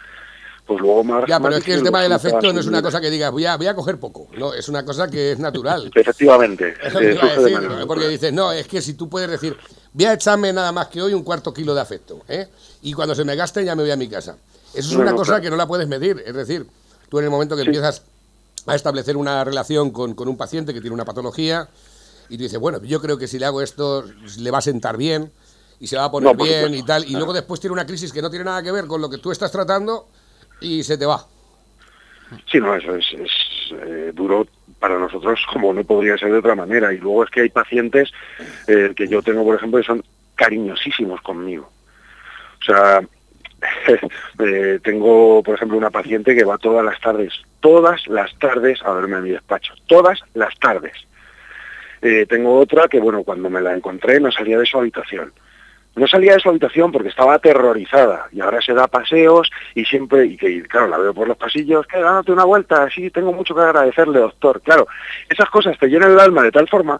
pues 0.69 0.81
luego 0.81 1.03
más... 1.03 1.23
Ya, 1.27 1.39
pero 1.39 1.49
más 1.49 1.59
es 1.59 1.65
que 1.65 1.73
el 1.73 1.81
tema 1.83 2.01
del 2.03 2.11
afecto 2.13 2.53
no 2.53 2.59
es 2.59 2.67
una 2.67 2.81
cosa 2.83 3.01
que 3.01 3.09
digas, 3.09 3.31
voy 3.31 3.43
a, 3.45 3.57
voy 3.57 3.65
a 3.65 3.73
coger 3.73 3.99
poco. 3.99 4.27
No, 4.37 4.53
es 4.53 4.69
una 4.69 4.85
cosa 4.85 5.07
que 5.09 5.31
es 5.31 5.39
natural. 5.39 5.89
Efectivamente. 5.95 6.75
Eh, 6.83 6.99
de 6.99 7.85
porque 7.87 8.07
dices, 8.07 8.31
no, 8.31 8.51
es 8.51 8.67
que 8.67 8.79
si 8.81 8.93
tú 8.93 9.09
puedes 9.09 9.29
decir, 9.31 9.57
voy 9.93 10.05
a 10.05 10.13
echarme 10.13 10.53
nada 10.53 10.71
más 10.71 10.87
que 10.87 11.01
hoy 11.01 11.15
un 11.15 11.23
cuarto 11.23 11.51
kilo 11.51 11.73
de 11.73 11.81
afecto, 11.81 12.21
¿eh? 12.27 12.47
y 12.83 12.93
cuando 12.93 13.15
se 13.15 13.25
me 13.25 13.35
gaste 13.35 13.65
ya 13.65 13.75
me 13.75 13.81
voy 13.81 13.91
a 13.91 13.95
mi 13.97 14.07
casa. 14.07 14.37
Eso 14.73 14.89
es 14.91 14.93
No, 14.93 15.01
una 15.01 15.11
no, 15.11 15.17
cosa 15.17 15.31
claro. 15.31 15.43
que 15.43 15.49
no 15.49 15.55
la 15.55 15.67
puedes 15.67 15.87
medir, 15.87 16.23
es 16.23 16.35
decir, 16.35 16.67
tú 17.09 17.17
en 17.17 17.25
el 17.25 17.31
momento 17.31 17.55
que 17.55 17.63
empiezas 17.63 18.03
a 18.67 18.75
establecer 18.75 19.17
una 19.17 19.43
relación 19.43 19.89
con, 19.89 20.13
con 20.13 20.27
un 20.27 20.37
paciente 20.37 20.71
que 20.73 20.81
tiene 20.81 20.93
una 20.93 21.05
patología, 21.05 21.67
y 22.29 22.37
tú 22.37 22.43
dices, 22.43 22.59
bueno, 22.59 22.79
yo 22.83 23.01
creo 23.01 23.17
que 23.17 23.27
si 23.27 23.39
le 23.39 23.47
hago 23.47 23.63
esto, 23.63 24.05
le 24.37 24.51
va 24.51 24.59
a 24.59 24.61
sentar 24.61 24.95
bien, 24.97 25.31
y 25.79 25.87
se 25.87 25.95
va 25.97 26.03
a 26.03 26.11
poner 26.11 26.35
No, 26.35 26.43
bien 26.43 26.65
supuesto. 26.65 26.77
y 26.77 26.83
tal, 26.85 27.05
y 27.05 27.13
luego 27.15 27.33
después 27.33 27.59
tiene 27.59 27.71
una 27.73 27.87
crisis 27.87 28.13
que 28.13 28.21
no 28.21 28.29
tiene 28.29 28.45
nada 28.45 28.61
que 28.61 28.71
ver 28.71 28.85
con 28.85 29.01
lo 29.01 29.09
que 29.09 29.17
tú 29.17 29.31
estás 29.31 29.51
tratando, 29.51 30.07
y 30.61 30.83
se 30.83 30.97
te 30.97 31.05
va. 31.05 31.25
Sí, 32.51 32.59
no, 32.59 32.75
eso 32.75 32.95
es, 32.95 33.05
eh, 33.71 34.11
duro 34.13 34.47
para 34.79 34.99
nosotros 34.99 35.45
como 35.51 35.73
no 35.73 35.83
podría 35.83 36.17
ser 36.17 36.31
de 36.31 36.37
otra 36.37 36.55
manera. 36.55 36.93
Y 36.93 36.97
luego 36.97 37.23
es 37.23 37.29
que 37.29 37.41
hay 37.41 37.49
pacientes 37.49 38.11
eh, 38.67 38.93
que 38.95 39.07
yo 39.07 39.21
tengo, 39.21 39.43
por 39.43 39.55
ejemplo, 39.55 39.79
que 39.79 39.85
son 39.85 40.03
cariñosísimos 40.35 41.21
conmigo. 41.21 41.71
O 42.61 42.63
sea, 42.63 43.01
eh, 44.39 44.79
tengo, 44.83 45.41
por 45.43 45.55
ejemplo, 45.55 45.77
una 45.77 45.89
paciente 45.89 46.35
que 46.35 46.43
va 46.43 46.57
todas 46.57 46.85
las 46.85 46.99
tardes, 46.99 47.33
todas 47.59 48.07
las 48.07 48.37
tardes 48.37 48.79
a 48.83 48.93
verme 48.93 49.17
a 49.17 49.21
mi 49.21 49.31
despacho, 49.31 49.73
todas 49.87 50.19
las 50.33 50.57
tardes. 50.59 50.93
Tengo 52.29 52.57
otra 52.57 52.87
que, 52.87 52.97
bueno, 52.97 53.23
cuando 53.23 53.49
me 53.49 53.59
la 53.59 53.75
encontré 53.75 54.21
no 54.21 54.31
salía 54.31 54.57
de 54.57 54.65
su 54.65 54.77
habitación. 54.77 55.33
No 55.99 56.07
salía 56.07 56.33
de 56.33 56.39
su 56.39 56.49
habitación 56.49 56.91
porque 56.91 57.09
estaba 57.09 57.35
aterrorizada 57.35 58.27
y 58.31 58.41
ahora 58.41 58.61
se 58.61 58.73
da 58.73 58.87
paseos 58.87 59.49
y 59.75 59.85
siempre, 59.85 60.25
y 60.25 60.37
que 60.37 60.63
claro, 60.63 60.87
la 60.87 60.97
veo 60.97 61.13
por 61.13 61.27
los 61.27 61.37
pasillos, 61.37 61.85
que 61.85 61.99
dándote 61.99 62.31
una 62.31 62.45
vuelta, 62.45 62.89
sí, 62.89 63.09
tengo 63.09 63.33
mucho 63.33 63.53
que 63.53 63.61
agradecerle, 63.61 64.19
doctor. 64.19 64.61
Claro, 64.61 64.87
esas 65.29 65.49
cosas 65.49 65.77
te 65.77 65.87
llenan 65.87 66.11
el 66.11 66.19
alma 66.19 66.43
de 66.43 66.51
tal 66.51 66.67
forma 66.67 66.99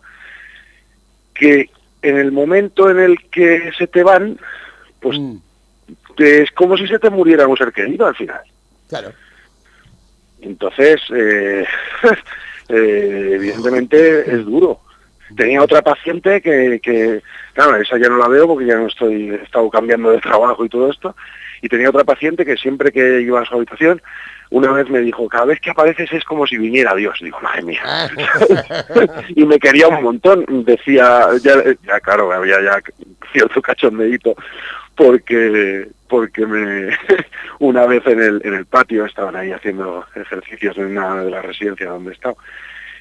que 1.34 1.70
en 2.02 2.18
el 2.18 2.32
momento 2.32 2.90
en 2.90 3.00
el 3.00 3.30
que 3.30 3.72
se 3.78 3.88
te 3.88 4.04
van, 4.04 4.38
pues 5.00 5.18
Mm, 5.18 5.38
es 6.18 6.52
como 6.52 6.78
si 6.78 6.88
se 6.88 7.00
te 7.00 7.10
muriera 7.10 7.48
un 7.48 7.58
ser 7.58 7.72
querido 7.72 8.06
al 8.06 8.16
final. 8.16 8.42
claro. 8.88 9.12
Entonces, 10.42 11.02
eh, 11.14 11.66
eh, 12.70 13.32
evidentemente 13.34 14.20
es 14.22 14.46
duro. 14.46 14.80
Tenía 15.36 15.62
otra 15.62 15.82
paciente 15.82 16.42
que, 16.42 16.80
que, 16.82 17.22
claro, 17.54 17.76
esa 17.78 17.98
ya 17.98 18.10
no 18.10 18.18
la 18.18 18.28
veo 18.28 18.48
porque 18.48 18.65
ya 18.65 18.76
no 18.76 18.88
estoy, 18.88 19.30
he 19.30 19.44
estado 19.44 19.70
cambiando 19.70 20.12
de 20.12 20.20
trabajo 20.20 20.65
y 20.65 20.70
todo 20.70 20.89
esto, 20.89 21.15
y 21.62 21.70
tenía 21.70 21.89
otra 21.89 22.04
paciente 22.04 22.46
que 22.46 22.58
siempre 22.58 22.92
que 22.92 23.22
iba 23.22 23.42
a 23.42 23.46
su 23.46 23.56
habitación, 23.56 24.02
una 24.52 24.72
vez 24.72 24.89
me 24.89 25.00
dijo, 25.00 25.28
cada 25.30 25.46
vez 25.46 25.60
que 25.60 25.70
apareces 25.70 26.12
es 26.12 26.24
como 26.24 26.48
si 26.48 26.58
viniera 26.58 26.96
Dios. 26.96 27.20
Digo, 27.22 27.39
madre 27.42 27.62
mía. 27.62 27.82
y 29.36 29.46
me 29.46 29.60
quería 29.60 29.88
un 29.88 30.04
montón. 30.04 30.46
Decía, 30.65 31.28
ya, 31.42 31.54
ya 31.86 32.00
claro, 32.00 32.32
había 32.32 32.62
ya 32.62 32.82
cierto 33.32 33.62
cachondeíto, 33.62 34.36
porque 34.96 35.88
porque 36.08 36.46
me 36.48 36.89
una 37.60 37.86
vez 37.86 38.06
en 38.08 38.20
el 38.20 38.42
en 38.44 38.56
el 38.56 38.65
patio 38.65 39.06
estaban 39.06 39.36
ahí 39.36 39.52
haciendo 39.52 40.06
ejercicios 40.15 40.76
en 40.78 40.98
una 40.98 41.24
de 41.24 41.30
las 41.30 41.46
residencias 41.46 41.89
donde 41.89 42.10
he 42.10 42.13
estado 42.13 42.38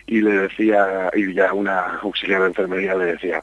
y 0.09 0.21
le 0.21 0.31
decía 0.33 1.11
y 1.15 1.33
ya 1.35 1.53
una 1.53 1.99
auxiliar 2.03 2.41
de 2.43 2.47
enfermería 2.49 2.95
le 2.95 3.05
decía 3.13 3.43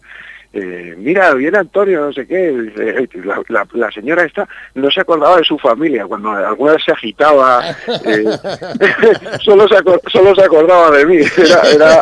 eh, 0.58 0.96
mira, 0.98 1.34
viene 1.34 1.58
Antonio, 1.58 2.06
no 2.06 2.14
sé 2.14 2.26
qué, 2.26 2.50
y 2.50 2.62
dice, 2.70 2.98
"Ey, 2.98 3.10
la, 3.26 3.42
la- 3.50 3.68
la 3.74 3.92
señora 3.92 4.24
esta 4.24 4.48
no 4.76 4.90
se 4.90 5.02
acordaba 5.02 5.36
de 5.36 5.44
su 5.44 5.58
familia, 5.60 6.06
cuando 6.06 6.32
alguna 6.32 6.72
vez 6.72 6.82
se 6.86 6.94
agitaba, 6.94 7.72
eh, 8.06 8.24
solo, 9.44 9.68
se 9.68 9.76
acor- 9.76 10.00
solo 10.10 10.34
se 10.34 10.44
acordaba 10.46 10.92
de 10.92 11.06
mí, 11.08 11.18
era, 11.38 11.62
era, 11.70 12.02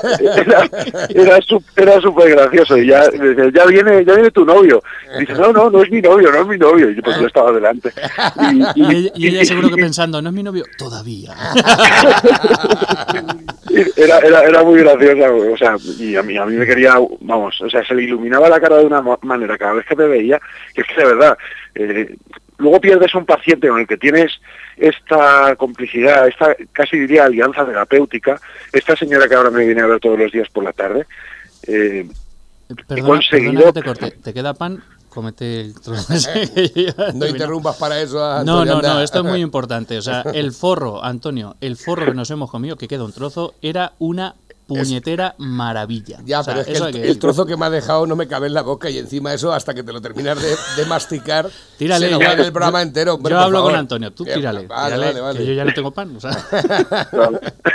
era, 1.16 1.42
era, 1.76 2.00
súper 2.02 2.30
gracioso, 2.30 2.78
y 2.78 2.86
ya, 2.90 3.02
ya 3.52 3.66
viene, 3.66 4.06
ya 4.06 4.14
viene 4.14 4.30
tu 4.30 4.46
novio, 4.46 4.84
y 5.18 5.22
dice, 5.22 5.34
no, 5.34 5.52
no, 5.52 5.72
no 5.72 5.82
es 5.82 5.90
mi 5.90 6.00
novio, 6.04 6.32
no 6.32 6.42
es 6.42 6.48
mi 6.48 6.58
novio, 6.60 6.92
y 6.92 7.02
pues 7.02 7.18
yo 7.20 7.26
estaba 7.26 7.52
delante. 7.54 7.92
Y, 8.76 8.84
Y 8.84 8.96
ella, 8.96 9.12
y 9.16 9.28
ella 9.30 9.46
seguro 9.46 9.70
que 9.70 9.78
pensando, 9.82 10.22
no 10.22 10.30
es 10.30 10.36
mi 10.36 10.44
novio, 10.44 10.64
todavía. 10.78 11.32
Era, 13.96 14.20
era, 14.20 14.42
era 14.44 14.64
muy 14.64 14.80
graciosa, 14.80 15.32
o 15.32 15.58
sea, 15.58 15.76
y 16.00 16.16
a 16.16 16.22
mí, 16.24 16.38
a 16.38 16.46
mí 16.46 16.56
me 16.56 16.66
quería, 16.66 16.96
vamos, 17.22 17.60
o 17.62 17.70
sea, 17.70 17.84
se 17.84 17.96
le 17.96 18.04
iluminaba 18.04 18.48
la 18.50 18.60
cara 18.60 18.78
de 18.78 18.86
una 18.86 19.02
ma- 19.02 19.18
manera 19.24 19.58
cada 19.58 19.74
vez 19.74 19.86
que 19.86 19.96
me 19.96 20.08
veía, 20.08 20.40
que 20.76 20.82
es 20.82 20.88
que 20.88 21.02
de 21.02 21.06
verdad, 21.08 21.38
eh, 21.76 22.16
luego 22.58 22.80
pierdes 22.80 23.16
un 23.16 23.26
paciente 23.26 23.68
con 23.68 23.80
el 23.80 23.88
que 23.88 23.98
tienes 23.98 24.40
esta 24.78 25.56
complicidad, 25.56 26.28
esta 26.28 26.56
casi 26.72 27.00
diría 27.00 27.26
alianza 27.26 27.66
terapéutica, 27.66 28.40
esta 28.72 28.96
señora 28.96 29.28
que 29.28 29.36
ahora 29.36 29.50
me 29.50 29.66
viene 29.66 29.82
a 29.82 29.88
ver 29.88 30.00
todos 30.00 30.20
los 30.20 30.32
días 30.32 30.50
por 30.50 30.64
la 30.64 30.74
tarde, 30.74 31.06
eh, 31.68 32.06
Perdona, 32.88 33.08
conseguido- 33.08 33.52
perdona 33.54 33.74
que 33.74 33.80
te 33.80 33.86
corte. 33.86 34.12
¿Te 34.24 34.34
queda 34.34 34.54
pan? 34.54 34.84
Comete 35.14 35.62
el 35.62 35.74
trozo 35.80 36.12
No 37.14 37.28
interrumpas 37.28 37.76
para 37.78 38.02
eso 38.02 38.24
a 38.24 38.44
No, 38.44 38.60
Antonio, 38.62 38.76
no, 38.76 38.82
no, 38.82 38.88
anda. 38.90 39.04
esto 39.04 39.20
es 39.20 39.26
muy 39.26 39.42
importante. 39.42 39.98
O 39.98 40.02
sea, 40.02 40.22
el 40.34 40.52
forro, 40.52 41.04
Antonio, 41.04 41.56
el 41.62 41.78
forro 41.78 42.06
que 42.06 42.14
nos 42.14 42.30
hemos 42.32 42.50
comido, 42.50 42.76
que 42.78 42.88
queda 42.88 43.04
un 43.04 43.12
trozo, 43.14 43.54
era 43.62 43.94
una 44.00 44.36
puñetera 44.68 45.36
maravilla. 45.38 46.20
Ya, 46.26 46.40
O 46.40 46.44
sea, 46.44 46.54
pero 46.56 46.88
es 46.88 46.96
que 46.96 47.08
el, 47.10 47.20
trozo 47.20 47.46
que 47.46 47.56
me 47.58 47.66
ha 47.66 47.70
dejado 47.70 48.06
no 48.08 48.16
me 48.16 48.28
cabe 48.28 48.48
en 48.48 48.54
la 48.54 48.62
boca 48.62 48.90
y 48.90 48.98
encima 48.98 49.34
eso 49.34 49.52
hasta 49.54 49.74
que 49.74 49.84
te 49.84 49.92
lo 49.94 50.02
terminas 50.02 50.42
de, 50.42 50.56
de 50.78 50.86
masticar 50.88 51.50
Tírale. 51.78 52.06
se 52.08 52.12
yo- 52.12 52.20
va 52.20 52.34
en 52.34 52.40
el 52.40 52.52
programa 52.52 52.82
entero. 52.82 53.16
hombre, 53.16 53.32
yo 53.32 53.40
hablo 53.40 53.62
con. 53.64 53.76
Antonio, 53.76 54.12
tú 54.12 54.24
tírale. 54.26 54.68
Vale, 54.68 54.96
tírale, 54.96 55.06
vale, 55.06 55.22
vale. 55.22 55.40
Que 55.40 55.46
yo 55.46 55.54
ya 55.54 55.66
no 55.66 55.74
tengo 55.74 55.92
pan. 55.92 56.16
O 56.16 56.20
sea, 56.20 56.32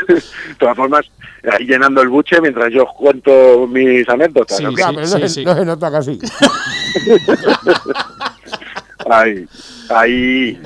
de 0.09 0.23
todas 0.59 0.77
formas, 0.77 1.05
ahí 1.53 1.67
llenando 1.67 2.01
el 2.03 2.09
buche 2.09 2.41
mientras 2.41 2.73
yo 2.73 2.87
cuento 2.97 3.67
mis 3.67 4.09
anécdotas. 4.09 4.57
Sí, 4.57 4.65
¿no? 4.65 4.71
Sí, 4.77 4.83
no, 4.95 5.07
se- 5.07 5.29
sí. 5.29 5.45
no 5.45 5.55
se 5.55 5.65
nota 5.65 5.91
casi. 5.91 6.19
Ahí, 9.11 9.47
ahí. 9.91 10.61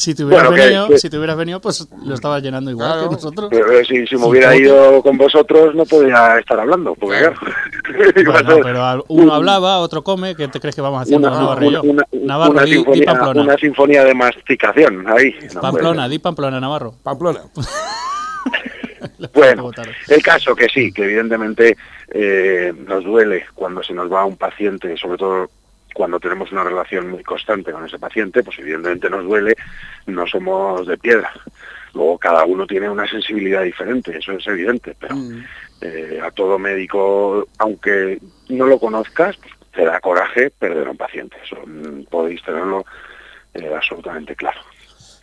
Si 0.00 0.14
te 0.14 0.24
hubieras 0.24 0.48
Bueno, 0.48 0.64
venido, 0.64 0.88
que- 0.88 0.98
si 0.98 1.10
te 1.10 1.18
hubieras 1.18 1.36
venido, 1.36 1.60
pues 1.60 1.86
lo 2.06 2.14
estabas 2.14 2.42
llenando 2.42 2.70
igual 2.70 2.90
Claro. 2.92 3.08
que 3.10 3.14
nosotros. 3.16 3.48
Pero 3.50 3.70
eh, 3.72 3.84
si, 3.84 4.06
si 4.06 4.16
me 4.16 4.24
hubiera 4.26 4.48
¿cómo 4.48 4.58
te- 4.58 4.62
ido 4.64 5.02
con 5.02 5.18
vosotros 5.18 5.74
no 5.74 5.84
podría 5.84 6.38
estar 6.38 6.58
hablando, 6.58 6.94
porque 6.94 7.18
Claro. 7.18 7.36
Bueno, 8.24 8.58
pero 8.62 9.04
uno 9.08 9.34
hablaba, 9.34 9.78
otro 9.78 10.02
come. 10.02 10.34
¿Qué 10.36 10.48
te 10.48 10.58
crees 10.60 10.74
que 10.74 10.80
vamos 10.80 11.02
haciendo 11.02 11.28
una, 11.28 11.38
Navarro 11.38 11.64
y 11.64 11.72
yo? 11.72 11.82
una- 11.82 12.04
Navarro, 12.12 12.52
una 12.52 12.62
di, 12.64 12.70
di 12.70 12.76
sinfonía, 12.78 13.04
Pamplona. 13.06 13.42
una 13.42 13.56
sinfonía 13.58 14.04
de 14.04 14.14
masticación 14.14 15.04
ahí. 15.08 15.34
No, 15.54 15.60
Pamplona, 15.60 16.08
di 16.08 16.18
Pamplona, 16.18 16.60
Navarro. 16.60 16.94
Pamplona. 17.02 17.40
Bueno, 19.34 19.70
el 20.08 20.22
caso 20.22 20.54
que 20.54 20.66
sí, 20.68 20.92
que 20.92 21.04
evidentemente 21.04 21.76
eh, 22.10 22.72
nos 22.86 23.04
duele 23.04 23.44
cuando 23.54 23.82
se 23.82 23.92
nos 23.94 24.10
va 24.12 24.24
un 24.24 24.36
paciente, 24.36 24.96
sobre 24.96 25.18
todo 25.18 25.50
cuando 25.94 26.20
tenemos 26.20 26.50
una 26.52 26.64
relación 26.64 27.10
muy 27.10 27.22
constante 27.22 27.72
con 27.72 27.84
ese 27.84 27.98
paciente, 27.98 28.42
pues 28.42 28.58
evidentemente 28.58 29.10
nos 29.10 29.24
duele, 29.24 29.54
no 30.06 30.26
somos 30.26 30.86
de 30.86 30.96
piedra. 30.98 31.32
Luego 31.94 32.18
cada 32.18 32.44
uno 32.44 32.66
tiene 32.66 32.88
una 32.88 33.08
sensibilidad 33.08 33.62
diferente, 33.62 34.16
eso 34.16 34.32
es 34.32 34.46
evidente, 34.46 34.96
pero 34.98 35.16
Mm. 35.16 35.44
eh, 35.80 36.20
a 36.22 36.30
todo 36.30 36.58
médico, 36.58 37.48
aunque 37.58 38.20
no 38.48 38.66
lo 38.66 38.78
conozcas, 38.78 39.36
pues, 39.38 39.52
te 39.72 39.84
da 39.84 40.00
coraje 40.00 40.50
perder 40.50 40.86
a 40.86 40.90
un 40.92 40.96
paciente. 40.96 41.36
Eso 41.44 41.56
mm, 41.66 42.04
podéis 42.10 42.42
tenerlo 42.44 42.84
eh, 43.54 43.72
absolutamente 43.74 44.36
claro. 44.36 44.60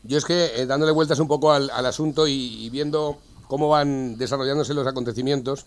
Yo 0.04 0.18
es 0.18 0.26
que 0.26 0.62
eh, 0.62 0.66
dándole 0.66 0.92
vueltas 0.92 1.20
un 1.20 1.28
poco 1.28 1.52
al, 1.52 1.70
al 1.70 1.86
asunto 1.86 2.28
y, 2.28 2.66
y 2.66 2.70
viendo 2.70 3.18
cómo 3.48 3.70
van 3.70 4.18
desarrollándose 4.18 4.74
los 4.74 4.88
acontecimientos, 4.88 5.66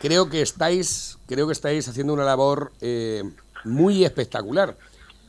creo 0.00 0.30
que 0.30 0.40
estáis, 0.40 1.18
creo 1.26 1.46
que 1.46 1.52
estáis 1.52 1.86
haciendo 1.88 2.12
una 2.14 2.24
labor 2.24 2.72
muy 3.64 4.04
espectacular. 4.04 4.76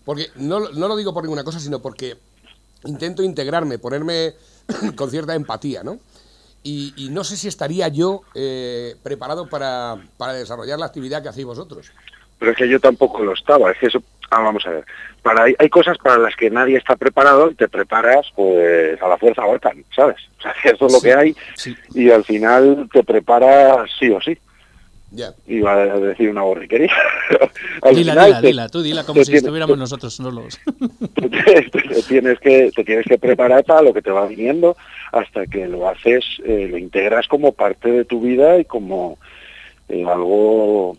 Porque 0.06 0.28
no, 0.36 0.60
lo- 0.60 0.72
no 0.72 0.88
lo 0.88 0.96
digo 0.96 1.14
por 1.14 1.24
ninguna 1.24 1.44
cosa, 1.44 1.60
sino 1.60 1.82
porque 1.82 2.16
intento 2.86 3.22
integrarme, 3.24 3.78
ponerme 3.80 4.34
con 4.96 5.10
cierta 5.12 5.36
empatía, 5.36 5.84
¿no? 5.84 6.00
Y, 6.64 6.94
y 6.96 7.10
no 7.10 7.24
sé 7.24 7.38
si 7.38 7.48
estaría 7.48 7.88
yo 7.88 8.22
eh, 8.36 8.96
preparado 9.04 9.50
para, 9.50 9.98
para 10.18 10.34
desarrollar 10.34 10.78
la 10.80 10.86
actividad 10.86 11.22
que 11.24 11.30
hacéis 11.30 11.46
vosotros. 11.48 11.92
Pero 12.38 12.52
es 12.52 12.58
que 12.58 12.70
yo 12.70 12.80
tampoco 12.80 13.24
lo 13.24 13.34
estaba, 13.34 13.72
es 13.72 13.78
que 13.78 13.86
eso, 13.88 14.02
ah, 14.32 14.42
vamos 14.42 14.66
a 14.66 14.72
ver, 14.72 14.86
para, 15.22 15.44
hay, 15.44 15.56
hay 15.60 15.70
cosas 15.70 15.98
para 16.00 16.18
las 16.18 16.36
que 16.36 16.50
nadie 16.50 16.78
está 16.78 16.96
preparado 16.96 17.52
y 17.52 17.56
te 17.56 17.68
preparas 17.68 18.26
pues 18.36 19.00
a 19.02 19.08
la 19.08 19.18
fuerza 19.18 19.46
OTAN, 19.46 19.86
¿sabes? 19.96 20.18
O 20.40 20.42
sea, 20.42 20.56
que 20.62 20.70
eso 20.70 20.88
es 20.88 20.92
lo 20.92 21.00
Sí, 21.00 21.06
que 21.06 21.14
hay 21.14 21.36
sí. 21.56 21.78
y 21.94 22.10
al 22.10 22.24
final 22.26 22.90
te 22.92 23.04
preparas 23.04 23.90
sí 24.00 24.10
o 24.10 24.20
sí. 24.22 24.36
Ya. 25.14 25.34
Iba 25.46 25.74
a 25.74 26.00
decir 26.00 26.30
una 26.30 26.42
borriquería. 26.44 26.92
al 27.82 27.96
Dila, 27.96 28.14
final 28.14 28.26
dila, 28.28 28.42
te- 28.42 28.48
dila, 28.48 28.70
tú 28.70 28.82
dila 28.82 29.04
como 29.04 29.20
si 29.24 29.32
tienes- 29.32 29.44
estuviéramos 29.44 29.78
nosotros 29.78 30.14
solos. 30.14 30.60
te, 31.16 31.62
te- 31.70 32.04
tienes 32.08 32.40
que 32.40 32.72
te 32.74 32.84
tienes 32.86 33.06
que 33.06 33.18
preparar 33.18 33.64
para 33.66 33.82
lo 33.82 33.94
que 33.94 34.02
te 34.02 34.10
va 34.12 34.26
viniendo 34.28 34.78
hasta 35.12 35.46
que 35.48 35.68
lo 35.68 35.90
haces 35.90 36.24
eh, 36.46 36.68
lo 36.72 36.78
integras 36.78 37.28
como 37.28 37.52
parte 37.52 37.92
de 37.92 38.06
tu 38.06 38.22
vida 38.22 38.58
y 38.60 38.64
como 38.66 39.18
eh, 39.90 40.06
algo, 40.08 40.96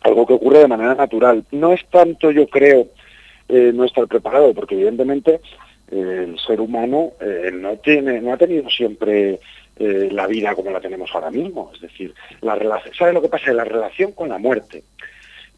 algo 0.00 0.26
que 0.26 0.32
ocurre 0.34 0.58
de 0.58 0.68
manera 0.68 0.96
natural. 0.96 1.44
No 1.52 1.72
es 1.72 1.84
tanto, 1.88 2.32
yo 2.32 2.48
creo, 2.48 2.88
eh, 3.48 3.70
no 3.72 3.84
estar 3.84 4.08
preparado, 4.08 4.52
porque 4.54 4.74
evidentemente 4.74 5.40
eh, 5.92 6.26
el 6.28 6.36
ser 6.40 6.60
humano 6.60 7.12
eh, 7.20 7.50
no, 7.52 7.76
tiene, 7.76 8.20
no 8.20 8.32
ha 8.32 8.36
tenido 8.36 8.68
siempre 8.70 9.38
eh, 9.76 10.08
la 10.12 10.26
vida 10.26 10.54
como 10.54 10.70
la 10.70 10.80
tenemos 10.80 11.10
ahora 11.14 11.30
mismo. 11.30 11.70
Es 11.74 11.80
decir, 11.80 12.14
la 12.40 12.54
relación, 12.54 12.94
¿sabe 12.94 13.12
lo 13.12 13.22
que 13.22 13.28
pasa? 13.28 13.52
La 13.52 13.64
relación 13.64 14.12
con 14.12 14.28
la 14.28 14.38
muerte 14.38 14.84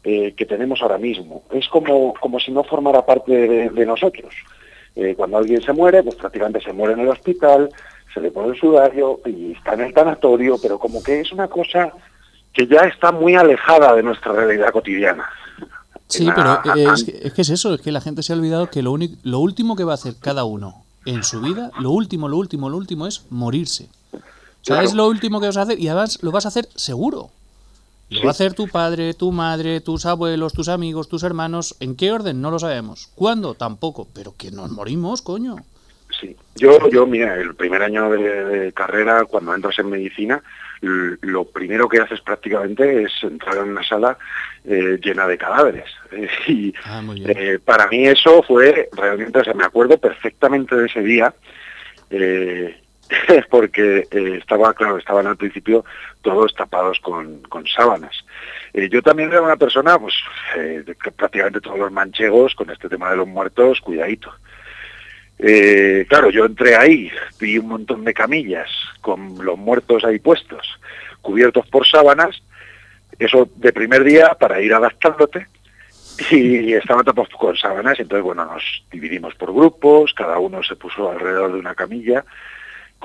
eh, 0.03 0.33
que 0.35 0.45
tenemos 0.45 0.81
ahora 0.81 0.97
mismo 0.97 1.43
es 1.51 1.67
como, 1.67 2.13
como 2.13 2.39
si 2.39 2.51
no 2.51 2.63
formara 2.63 3.05
parte 3.05 3.31
de, 3.31 3.69
de 3.69 3.85
nosotros. 3.85 4.33
Eh, 4.95 5.13
cuando 5.15 5.37
alguien 5.37 5.61
se 5.61 5.73
muere, 5.73 6.03
pues 6.03 6.15
prácticamente 6.15 6.61
se 6.61 6.71
muere 6.71 6.93
en 6.93 7.01
el 7.01 7.09
hospital, 7.09 7.69
se 8.13 8.21
le 8.21 8.31
pone 8.31 8.49
el 8.49 8.59
sudario 8.59 9.19
y 9.25 9.51
está 9.51 9.73
en 9.73 9.81
el 9.81 9.93
tanatorio, 9.93 10.57
pero 10.61 10.79
como 10.79 11.03
que 11.03 11.19
es 11.19 11.31
una 11.33 11.49
cosa 11.49 11.91
que 12.53 12.65
ya 12.65 12.81
está 12.81 13.11
muy 13.11 13.35
alejada 13.35 13.93
de 13.93 14.03
nuestra 14.03 14.31
realidad 14.31 14.71
cotidiana. 14.71 15.27
Sí, 16.07 16.29
pero 16.33 16.61
eh, 16.75 16.87
es, 16.93 17.03
que, 17.03 17.19
es 17.23 17.33
que 17.33 17.41
es 17.41 17.49
eso, 17.49 17.73
es 17.73 17.81
que 17.81 17.91
la 17.91 17.99
gente 17.99 18.23
se 18.23 18.31
ha 18.31 18.37
olvidado 18.37 18.69
que 18.69 18.81
lo, 18.81 18.93
único, 18.93 19.15
lo 19.23 19.39
último 19.39 19.75
que 19.75 19.83
va 19.83 19.91
a 19.91 19.95
hacer 19.95 20.13
cada 20.21 20.45
uno 20.45 20.85
en 21.05 21.23
su 21.23 21.41
vida, 21.41 21.71
lo 21.79 21.91
último, 21.91 22.29
lo 22.29 22.37
último, 22.37 22.69
lo 22.69 22.77
último 22.77 23.05
es 23.05 23.25
morirse. 23.29 23.89
O 24.65 24.67
sea, 24.67 24.77
Claro. 24.77 24.87
es 24.87 24.93
lo 24.95 25.07
último 25.07 25.39
que 25.39 25.45
vas 25.45 25.57
a 25.57 25.61
hacer 25.61 25.79
y 25.79 25.87
además 25.89 26.17
lo 26.23 26.31
vas 26.31 26.45
a 26.45 26.47
hacer 26.47 26.67
seguro. 26.75 27.29
Lo 28.09 28.17
Sí. 28.17 28.23
va 28.23 28.29
a 28.29 28.31
hacer 28.31 28.53
tu 28.55 28.67
padre, 28.67 29.13
tu 29.13 29.31
madre, 29.31 29.79
tus 29.79 30.07
abuelos, 30.07 30.53
tus 30.53 30.69
amigos, 30.69 31.07
tus 31.07 31.21
hermanos. 31.21 31.75
¿En 31.79 31.95
qué 31.95 32.11
orden? 32.11 32.41
No 32.41 32.49
lo 32.49 32.57
sabemos. 32.57 33.09
¿Cuándo? 33.13 33.53
Tampoco. 33.53 34.07
Pero 34.13 34.33
que 34.35 34.49
nos 34.49 34.71
morimos, 34.71 35.21
coño. 35.21 35.57
Sí, 36.19 36.35
yo, 36.55 36.89
yo, 36.89 37.05
mira, 37.05 37.35
el 37.35 37.53
primer 37.53 37.83
año 37.83 38.09
de, 38.09 38.45
de 38.45 38.73
carrera, 38.73 39.25
cuando 39.25 39.53
entras 39.53 39.77
en 39.77 39.89
medicina, 39.89 40.41
lo 40.81 41.45
primero 41.45 41.87
que 41.87 41.99
haces 41.99 42.21
prácticamente 42.21 43.03
es 43.03 43.11
entrar 43.21 43.57
en 43.57 43.69
una 43.69 43.83
sala 43.83 44.17
eh, 44.63 44.99
llena 45.03 45.27
de 45.27 45.37
cadáveres. 45.37 45.85
Y 46.47 46.73
Ah, 46.85 47.03
eh, 47.17 47.59
para 47.63 47.87
mí 47.87 48.07
eso 48.07 48.41
fue 48.43 48.89
realmente, 48.93 49.39
o 49.39 49.43
sea, 49.43 49.53
me 49.53 49.63
acuerdo 49.65 49.97
perfectamente 49.99 50.75
de 50.75 50.85
ese 50.87 51.01
día, 51.01 51.33
eh, 52.09 52.81
porque 53.49 54.07
eh, 54.09 54.37
estaba, 54.39 54.73
claro, 54.73 54.97
estaban 54.97 55.27
al 55.27 55.37
principio 55.37 55.85
todos 56.21 56.53
tapados 56.55 56.99
con, 56.99 57.41
sábanas. 57.67 58.25
Eh, 58.73 58.89
yo 58.89 59.01
también 59.01 59.31
era 59.31 59.41
una 59.41 59.57
persona, 59.57 59.97
pues, 59.99 60.15
eh, 60.57 60.83
prácticamente 61.15 61.61
todos 61.61 61.79
los 61.79 61.91
manchegos, 61.91 62.55
con 62.55 62.69
este 62.69 62.89
tema 62.89 63.11
de 63.11 63.17
los 63.17 63.27
muertos, 63.27 63.81
cuidadito. 63.81 64.33
Claro, 66.07 66.29
yo 66.29 66.45
entré 66.45 66.77
ahí, 66.77 67.11
vi 67.39 67.57
un 67.57 67.67
montón 67.67 68.05
de 68.05 68.13
camillas 68.13 68.69
con 69.01 69.43
los 69.43 69.57
muertos 69.57 70.05
ahí 70.05 70.17
puestos, 70.17 70.79
cubiertos 71.21 71.67
por 71.67 71.85
sábanas, 71.85 72.41
eso 73.19 73.49
de 73.57 73.73
primer 73.73 74.05
día 74.05 74.33
para 74.39 74.61
ir 74.61 74.73
adaptándote, 74.73 75.47
y 76.31 76.73
estaban 76.75 77.03
tapados 77.03 77.29
con 77.37 77.55
sábanas, 77.57 77.99
entonces 77.99 78.23
bueno, 78.23 78.45
nos 78.45 78.85
dividimos 78.89 79.35
por 79.35 79.53
grupos, 79.53 80.13
cada 80.13 80.39
uno 80.39 80.63
se 80.63 80.77
puso 80.77 81.11
alrededor 81.11 81.51
de 81.51 81.59
una 81.59 81.75
camilla, 81.75 82.23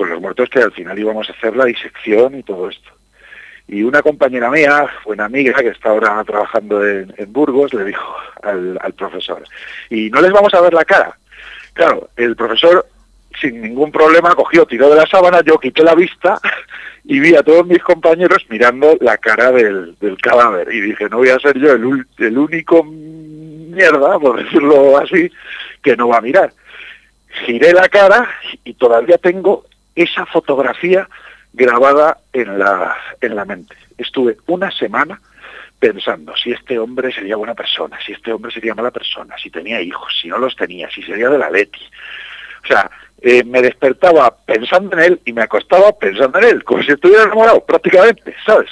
con 0.01 0.09
los 0.09 0.19
muertos 0.19 0.49
que 0.49 0.61
al 0.61 0.73
final 0.73 0.99
íbamos 0.99 1.29
a 1.29 1.33
hacer 1.35 1.55
la 1.55 1.67
disección 1.67 2.35
y 2.35 2.43
todo 2.43 2.71
esto. 2.71 2.91
Y 3.69 3.83
una 3.83 4.01
compañera 4.01 4.51
mía, 4.51 4.89
buena 5.05 5.27
amiga, 5.27 5.53
que 5.59 5.69
está 5.69 5.91
ahora 5.91 6.25
trabajando 6.25 6.83
en, 6.89 7.13
Burgos, 7.29 7.75
le 7.75 7.85
dijo 7.85 8.17
al, 8.43 8.95
profesor, 8.97 9.45
y 9.91 10.09
no 10.09 10.23
les 10.23 10.33
vamos 10.33 10.55
a 10.55 10.63
ver 10.63 10.73
la 10.73 10.87
cara. 10.87 11.19
Claro, 11.75 12.09
el 12.17 12.35
profesor 12.35 12.87
sin 13.39 13.61
ningún 13.61 13.93
problema 13.93 14.35
cogió, 14.35 14.65
tiró 14.65 14.89
de 14.89 14.97
la 14.97 15.07
sábana, 15.07 15.43
yo 15.45 15.59
quité 15.59 15.83
la 15.83 15.95
vista 15.95 16.41
y 17.05 17.21
vi 17.21 17.35
a 17.35 17.43
todos 17.43 17.67
mis 17.67 17.83
compañeros 17.83 18.47
mirando 18.49 18.97
la 19.03 19.19
cara 19.19 19.53
del, 19.53 19.95
cadáver. 20.23 20.73
Y 20.73 20.81
dije, 20.81 21.11
no 21.11 21.19
voy 21.19 21.29
a 21.29 21.39
ser 21.41 21.59
yo 21.59 21.73
el, 21.73 22.07
el 22.17 22.39
único 22.39 22.85
mierda, 22.85 24.19
por 24.19 24.43
decirlo 24.43 24.97
así, 24.97 25.31
que 25.83 25.95
no 25.95 26.09
va 26.09 26.17
a 26.17 26.23
mirar. 26.23 26.55
Giré 27.45 27.75
la 27.75 27.87
cara 27.91 28.27
y 28.65 28.73
todavía 28.73 29.19
tengo 29.19 29.67
esa 29.95 30.27
fotografía 30.27 31.09
grabada 31.53 32.19
en 32.33 32.59
la, 32.59 32.97
en 33.21 33.35
la 33.35 33.45
mente. 33.45 33.77
Estuve 33.99 34.37
una 34.47 34.71
semana 34.71 35.21
pensando 35.79 36.37
si 36.37 36.53
este 36.53 36.79
hombre 36.79 37.13
sería 37.13 37.37
buena 37.37 37.55
persona, 37.55 37.99
si 38.05 38.13
este 38.13 38.33
hombre 38.33 38.53
sería 38.53 38.75
mala 38.75 38.91
persona, 38.91 39.37
si 39.43 39.51
tenía 39.51 39.81
hijos, 39.81 40.13
si 40.21 40.29
no 40.29 40.39
los 40.39 40.55
tenía, 40.55 40.91
si 40.91 41.03
sería 41.03 41.31
de 41.31 41.39
la 41.39 41.51
Leti. 41.51 41.81
O 42.63 42.67
sea, 42.67 42.91
eh, 43.23 43.43
me 43.45 43.63
despertaba 43.63 44.37
pensando 44.45 44.97
en 44.97 45.03
él 45.03 45.21
y 45.25 45.33
me 45.33 45.43
acostaba 45.43 45.93
pensando 45.99 46.39
en 46.39 46.45
él, 46.45 46.65
como 46.65 46.83
si 46.83 46.93
estuviera 46.93 47.25
enamorado, 47.25 47.65
prácticamente, 47.65 48.35
¿sabes? 48.45 48.71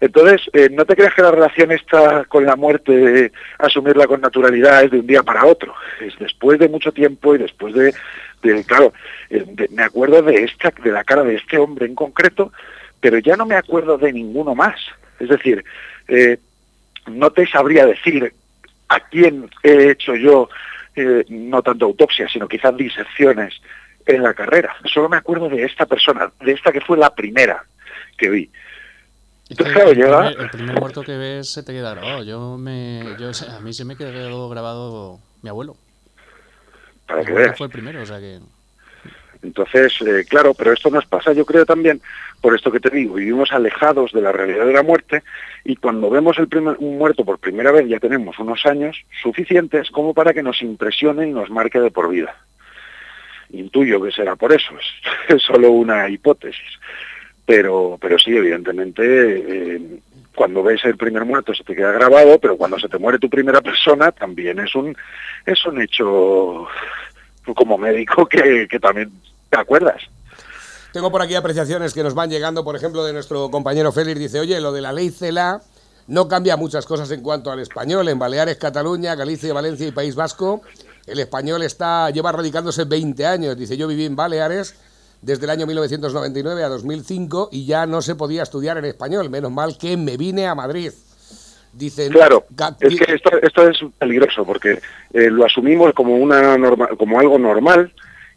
Entonces, 0.00 0.42
eh, 0.52 0.68
no 0.70 0.84
te 0.84 0.94
creas 0.94 1.14
que 1.14 1.22
la 1.22 1.32
relación 1.32 1.72
está 1.72 2.24
con 2.24 2.46
la 2.46 2.54
muerte, 2.54 2.92
de 2.92 3.32
asumirla 3.58 4.06
con 4.06 4.20
naturalidad, 4.20 4.84
es 4.84 4.90
de 4.92 5.00
un 5.00 5.06
día 5.06 5.22
para 5.22 5.44
otro. 5.44 5.74
Es 6.00 6.16
después 6.18 6.58
de 6.58 6.68
mucho 6.68 6.92
tiempo 6.92 7.34
y 7.34 7.38
después 7.38 7.74
de, 7.74 7.92
de 8.42 8.64
claro, 8.64 8.92
eh, 9.30 9.44
de- 9.46 9.68
me 9.68 9.82
acuerdo 9.82 10.22
de 10.22 10.44
esta, 10.44 10.72
de 10.82 10.90
la 10.92 11.04
cara 11.04 11.22
de 11.22 11.34
este 11.36 11.58
hombre 11.58 11.86
en 11.86 11.94
concreto, 11.94 12.52
pero 13.00 13.18
ya 13.18 13.36
no 13.36 13.46
me 13.46 13.54
acuerdo 13.56 13.98
de 13.98 14.12
ninguno 14.12 14.54
más. 14.54 14.76
Es 15.18 15.28
decir, 15.28 15.64
eh, 16.08 16.38
no 17.06 17.30
te 17.30 17.46
sabría 17.46 17.86
decir 17.86 18.32
a 18.88 19.00
quién 19.00 19.50
he 19.62 19.90
hecho 19.90 20.14
yo 20.14 20.48
eh, 20.96 21.24
no 21.28 21.62
tanto 21.62 21.84
autopsia, 21.84 22.28
sino 22.28 22.48
quizás 22.48 22.76
disecciones 22.76 23.54
en 24.06 24.22
la 24.22 24.34
carrera. 24.34 24.74
Solo 24.92 25.08
me 25.08 25.16
acuerdo 25.18 25.48
de 25.48 25.64
esta 25.64 25.86
persona, 25.86 26.32
de 26.40 26.52
esta 26.52 26.72
que 26.72 26.80
fue 26.80 26.96
la 26.98 27.14
primera 27.14 27.62
que 28.16 28.30
vi. 28.30 28.50
Es 29.48 29.56
que 29.56 29.64
Claro, 29.64 29.90
el, 29.90 29.96
llega- 29.96 30.26
primer, 30.28 30.40
el 30.44 30.50
primer 30.50 30.80
muerto 30.80 31.02
que 31.02 31.16
ves 31.16 31.50
se 31.52 31.62
te 31.62 31.72
queda 31.72 31.94
grabado. 31.94 32.22
Yo 32.24 32.56
me, 32.58 33.04
yo, 33.18 33.30
a 33.56 33.60
mí 33.60 33.72
se 33.72 33.84
me 33.84 33.96
quedó 33.96 34.48
grabado 34.48 35.20
mi 35.42 35.48
abuelo. 35.50 35.76
Para 37.08 37.20
Mi 37.20 37.26
que 37.26 37.32
abuelo 37.32 37.46
veas. 37.46 37.58
fue 37.58 37.66
el 37.66 37.72
primero, 37.72 38.02
o 38.02 38.06
sea 38.06 38.20
que... 38.20 38.38
Entonces, 39.42 39.94
eh, 40.02 40.24
claro, 40.28 40.52
pero 40.54 40.72
esto 40.72 40.90
nos 40.90 41.06
pasa, 41.06 41.32
yo 41.32 41.44
creo 41.44 41.64
también, 41.64 42.00
por 42.40 42.54
esto 42.54 42.72
que 42.72 42.80
te 42.80 42.90
digo, 42.90 43.14
vivimos 43.14 43.52
alejados 43.52 44.12
de 44.12 44.20
la 44.20 44.32
realidad 44.32 44.66
de 44.66 44.72
la 44.72 44.82
muerte 44.82 45.22
y 45.64 45.76
cuando 45.76 46.10
vemos 46.10 46.38
el 46.38 46.48
primer, 46.48 46.76
un 46.80 46.98
muerto 46.98 47.24
por 47.24 47.38
primera 47.38 47.70
vez 47.70 47.88
ya 47.88 48.00
tenemos 48.00 48.38
unos 48.38 48.66
años 48.66 49.04
suficientes 49.22 49.90
como 49.90 50.12
para 50.12 50.34
que 50.34 50.42
nos 50.42 50.60
impresione 50.62 51.28
y 51.28 51.32
nos 51.32 51.50
marque 51.50 51.80
de 51.80 51.90
por 51.90 52.08
vida. 52.08 52.34
Intuyo 53.50 54.02
que 54.02 54.10
será 54.10 54.34
por 54.34 54.52
eso, 54.52 54.74
es, 54.78 54.86
es 55.36 55.42
solo 55.42 55.70
una 55.70 56.08
hipótesis. 56.08 56.78
Pero, 57.46 57.96
pero 57.98 58.18
sí, 58.18 58.36
evidentemente, 58.36 59.02
eh, 59.04 60.00
cuando 60.38 60.62
ves 60.62 60.84
el 60.84 60.96
primer 60.96 61.24
muerto 61.24 61.52
se 61.52 61.64
te 61.64 61.74
queda 61.74 61.90
grabado, 61.90 62.38
pero 62.38 62.56
cuando 62.56 62.78
se 62.78 62.88
te 62.88 62.96
muere 62.96 63.18
tu 63.18 63.28
primera 63.28 63.60
persona 63.60 64.12
también 64.12 64.60
es 64.60 64.72
un, 64.76 64.96
es 65.44 65.66
un 65.66 65.82
hecho 65.82 66.64
como 67.56 67.76
médico 67.76 68.24
que, 68.26 68.68
también 68.80 69.10
te 69.50 69.58
acuerdas. 69.58 70.00
Tengo 70.92 71.10
por 71.10 71.22
aquí 71.22 71.34
apreciaciones 71.34 71.92
que 71.92 72.04
nos 72.04 72.14
van 72.14 72.30
llegando, 72.30 72.62
por 72.62 72.76
ejemplo, 72.76 73.04
de 73.04 73.12
nuestro 73.12 73.50
compañero 73.50 73.90
Félix. 73.90 74.20
Dice, 74.20 74.38
oye, 74.38 74.60
lo 74.60 74.70
de 74.70 74.80
la 74.80 74.92
ley 74.92 75.10
CELA 75.10 75.60
no 76.06 76.28
cambia 76.28 76.56
muchas 76.56 76.86
cosas 76.86 77.10
en 77.10 77.20
cuanto 77.20 77.50
al 77.50 77.58
español. 77.58 78.08
En 78.08 78.20
Baleares, 78.20 78.58
Cataluña, 78.58 79.16
Galicia, 79.16 79.52
Valencia 79.52 79.88
y 79.88 79.90
País 79.90 80.14
Vasco, 80.14 80.62
el 81.08 81.18
español 81.18 81.64
está 81.64 82.10
lleva 82.10 82.30
radicándose 82.30 82.84
20 82.84 83.26
años. 83.26 83.56
Dice, 83.56 83.76
yo 83.76 83.88
viví 83.88 84.04
en 84.04 84.14
Baleares 84.14 84.76
desde 85.22 85.44
el 85.44 85.50
año 85.50 85.66
1999 85.66 86.64
a 86.64 86.68
2005 86.68 87.48
y 87.52 87.66
ya 87.66 87.86
no 87.86 88.02
se 88.02 88.14
podía 88.14 88.42
estudiar 88.42 88.78
en 88.78 88.84
español. 88.84 89.30
Menos 89.30 89.50
mal 89.50 89.76
que 89.78 89.96
me 89.96 90.16
vine 90.16 90.46
a 90.46 90.54
Madrid. 90.54 90.92
Dicen, 91.72 92.12
Claro, 92.12 92.46
es 92.80 92.98
que 92.98 93.14
esto, 93.14 93.30
esto 93.42 93.68
es 93.68 93.78
peligroso 93.98 94.44
porque 94.44 94.80
eh, 95.12 95.30
lo 95.30 95.44
asumimos 95.44 95.92
como 95.92 96.16
una 96.16 96.56
norma, 96.56 96.88
como 96.98 97.20
algo 97.20 97.38
normal 97.38 97.92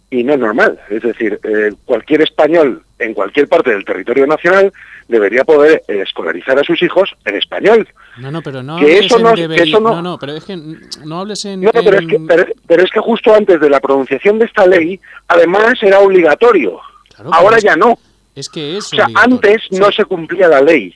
y 0.09 0.23
no 0.23 0.33
es 0.33 0.39
normal. 0.39 0.79
Es 0.89 1.01
decir, 1.01 1.39
eh, 1.43 1.73
cualquier 1.85 2.21
español 2.21 2.83
en 2.99 3.13
cualquier 3.13 3.47
parte 3.47 3.71
del 3.71 3.85
territorio 3.85 4.27
nacional 4.27 4.71
debería 5.11 5.43
poder 5.43 5.83
eh, 5.87 6.01
escolarizar 6.01 6.57
a 6.57 6.63
sus 6.63 6.81
hijos 6.81 7.15
en 7.25 7.35
español. 7.35 7.87
No, 8.17 8.31
no, 8.31 8.41
pero 8.41 8.63
no 8.63 8.77
Que 8.79 8.99
eso 8.99 9.19
no- 9.19 9.33
que 9.33 9.41
debería- 9.41 9.63
eso 9.65 9.79
no- 9.79 9.95
no, 9.95 10.01
no, 10.01 10.17
pero 10.17 10.33
es 10.33 10.43
que 10.43 10.57
no 11.05 11.19
hables 11.19 11.45
en... 11.45 11.61
No, 11.61 11.71
pero 11.71 11.99
es, 11.99 12.07
que, 12.07 12.15
en- 12.15 12.27
pero, 12.27 12.45
pero 12.65 12.83
es 12.83 12.89
que 12.89 12.99
justo 12.99 13.33
antes 13.35 13.59
de 13.59 13.69
la 13.69 13.79
pronunciación 13.79 14.39
de 14.39 14.45
esta 14.45 14.65
ley, 14.65 14.99
además 15.27 15.73
era 15.81 15.99
obligatorio. 15.99 16.79
Claro, 17.13 17.29
Ahora 17.33 17.57
es- 17.57 17.63
ya 17.63 17.75
no. 17.75 17.97
Es 18.33 18.47
que 18.49 18.77
es 18.77 18.85
O 18.93 18.95
sea, 18.95 19.07
antes 19.13 19.61
sí. 19.69 19.77
no 19.77 19.91
se 19.91 20.05
cumplía 20.05 20.47
la 20.47 20.61
ley, 20.61 20.95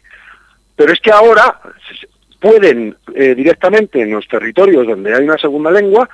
pero 0.76 0.94
es 0.94 1.00
que 1.02 1.12
ahora 1.12 1.60
pueden 2.40 2.96
eh, 3.14 3.36
directamente 3.36 4.02
en 4.02 4.12
los 4.12 4.28
territorios 4.28 4.88
donde 4.88 5.14
hay 5.14 5.24
una 5.24 5.38
segunda 5.38 5.72
lengua, 5.72 6.08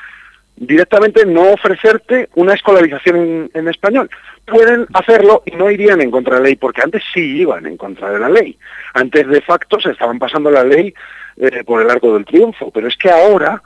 directamente 0.61 1.25
no 1.25 1.51
ofrecerte 1.51 2.29
una 2.35 2.53
escolarización 2.53 3.49
en, 3.53 3.67
español. 3.67 4.09
Pueden 4.45 4.85
hacerlo 4.93 5.43
y 5.45 5.55
no 5.55 5.71
irían 5.71 6.01
en 6.01 6.11
contra 6.11 6.35
de 6.35 6.41
la 6.41 6.45
ley, 6.47 6.55
porque 6.55 6.81
antes 6.81 7.03
sí 7.13 7.37
iban 7.39 7.65
en 7.65 7.77
contra 7.77 8.11
de 8.11 8.19
la 8.19 8.29
ley. 8.29 8.57
Antes 8.93 9.27
de 9.27 9.41
facto 9.41 9.79
se 9.79 9.91
estaban 9.91 10.19
pasando 10.19 10.51
la 10.51 10.63
ley 10.63 10.93
eh, 11.37 11.63
por 11.65 11.81
el 11.81 11.89
arco 11.89 12.13
del 12.13 12.25
triunfo, 12.25 12.71
pero 12.71 12.87
es 12.87 12.95
que 12.95 13.09
ahora 13.09 13.61